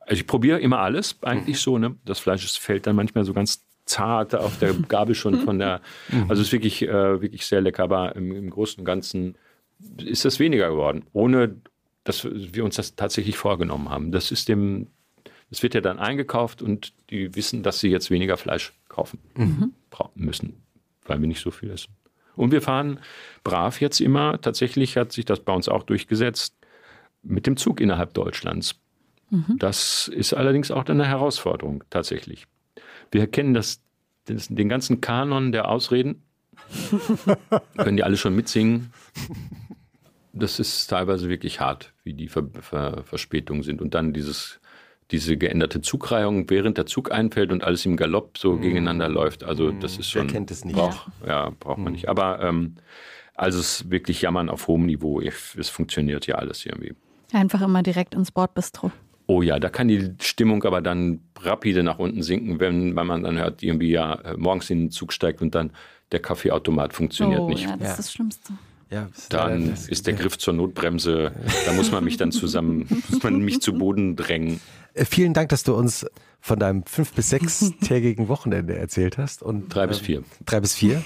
[0.00, 1.60] Also ich probiere immer alles, eigentlich mhm.
[1.60, 1.78] so.
[1.78, 1.96] Ne?
[2.04, 5.80] Das Fleisch fällt dann manchmal so ganz zart auf der Gabel schon von der.
[6.08, 6.26] Mhm.
[6.28, 9.36] Also es ist wirklich, äh, wirklich sehr lecker, aber im, im Großen und Ganzen
[9.98, 11.56] ist das weniger geworden, ohne
[12.04, 14.12] dass wir uns das tatsächlich vorgenommen haben.
[14.12, 14.88] Das ist dem
[15.52, 19.74] es wird ja dann eingekauft und die wissen, dass sie jetzt weniger Fleisch kaufen mhm.
[20.14, 20.62] müssen,
[21.04, 21.94] weil wir nicht so viel essen.
[22.34, 23.00] Und wir fahren
[23.44, 26.56] brav jetzt immer, tatsächlich hat sich das bei uns auch durchgesetzt,
[27.22, 28.76] mit dem Zug innerhalb Deutschlands.
[29.28, 29.58] Mhm.
[29.58, 32.46] Das ist allerdings auch eine Herausforderung, tatsächlich.
[33.10, 33.82] Wir kennen das,
[34.26, 36.22] den ganzen Kanon der Ausreden.
[37.76, 38.90] können die alle schon mitsingen.
[40.32, 43.82] Das ist teilweise wirklich hart, wie die Ver Ver Verspätungen sind.
[43.82, 44.61] Und dann dieses
[45.12, 48.62] diese geänderte Zugreihung, während der Zug einfällt und alles im Galopp so mhm.
[48.62, 49.44] gegeneinander läuft.
[49.44, 49.80] Also mhm.
[49.80, 50.26] das ist schon.
[50.26, 50.74] Wer kennt es nicht?
[50.74, 51.50] Brauch, ja.
[51.60, 51.92] braucht man mhm.
[51.92, 52.08] nicht.
[52.08, 52.76] Aber ähm,
[53.34, 55.20] also es ist wirklich Jammern auf hohem Niveau.
[55.20, 56.94] Es funktioniert ja alles irgendwie.
[57.32, 58.90] Einfach immer direkt ins Bordbistro.
[59.26, 63.22] Oh ja, da kann die Stimmung aber dann rapide nach unten sinken, wenn, wenn man
[63.22, 65.70] dann hört, irgendwie ja äh, morgens in den Zug steigt und dann
[66.10, 67.64] der Kaffeeautomat funktioniert oh, nicht.
[67.64, 67.90] Ja, das ja.
[67.90, 68.52] ist das Schlimmste.
[68.90, 71.32] Ja, dann ist der Griff zur Notbremse.
[71.64, 74.60] Da muss man mich dann zusammen, muss man mich zu Boden drängen.
[74.94, 76.06] Äh, vielen Dank, dass du uns
[76.40, 79.42] von deinem fünf- bis sechstägigen Wochenende erzählt hast.
[79.42, 80.20] Und, drei bis vier.
[80.20, 81.02] Äh, drei bis vier.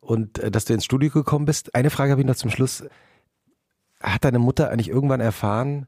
[0.00, 1.74] Und äh, dass du ins Studio gekommen bist.
[1.74, 2.84] Eine Frage habe ich noch zum Schluss.
[4.00, 5.86] Hat deine Mutter eigentlich irgendwann erfahren,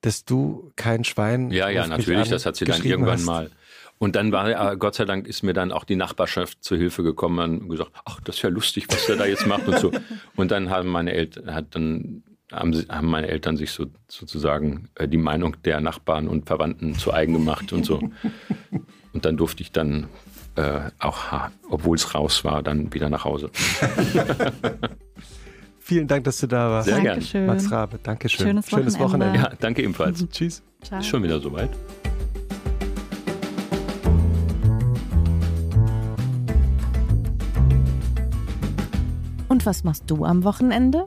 [0.00, 1.50] dass du kein Schwein.
[1.50, 2.28] Ja, ja, natürlich.
[2.28, 3.26] Das hat sie dann irgendwann hast?
[3.26, 3.50] mal.
[3.98, 7.62] Und dann war, Gott sei Dank, ist mir dann auch die Nachbarschaft zur Hilfe gekommen
[7.62, 9.90] und gesagt, ach, das ist ja lustig, was der da jetzt macht und so.
[10.36, 12.22] Und dann haben meine Eltern, hat dann
[12.52, 17.12] haben, haben meine Eltern sich so, sozusagen äh, die Meinung der Nachbarn und Verwandten zu
[17.12, 18.00] eigen gemacht und so.
[19.14, 20.06] Und dann durfte ich dann
[20.54, 23.50] äh, auch, obwohl es raus war, dann wieder nach Hause.
[25.80, 26.88] Vielen Dank, dass du da warst.
[26.88, 27.46] Sehr gerne.
[27.46, 28.46] Max Rabe, Dankeschön.
[28.46, 28.90] Schönes Wochenende.
[28.90, 29.38] Schönes Wochenende.
[29.38, 30.28] Ja, danke ebenfalls.
[30.30, 30.62] Tschüss.
[30.82, 31.00] Ciao.
[31.00, 31.70] Ist schon wieder soweit.
[39.48, 41.06] Und was machst du am Wochenende?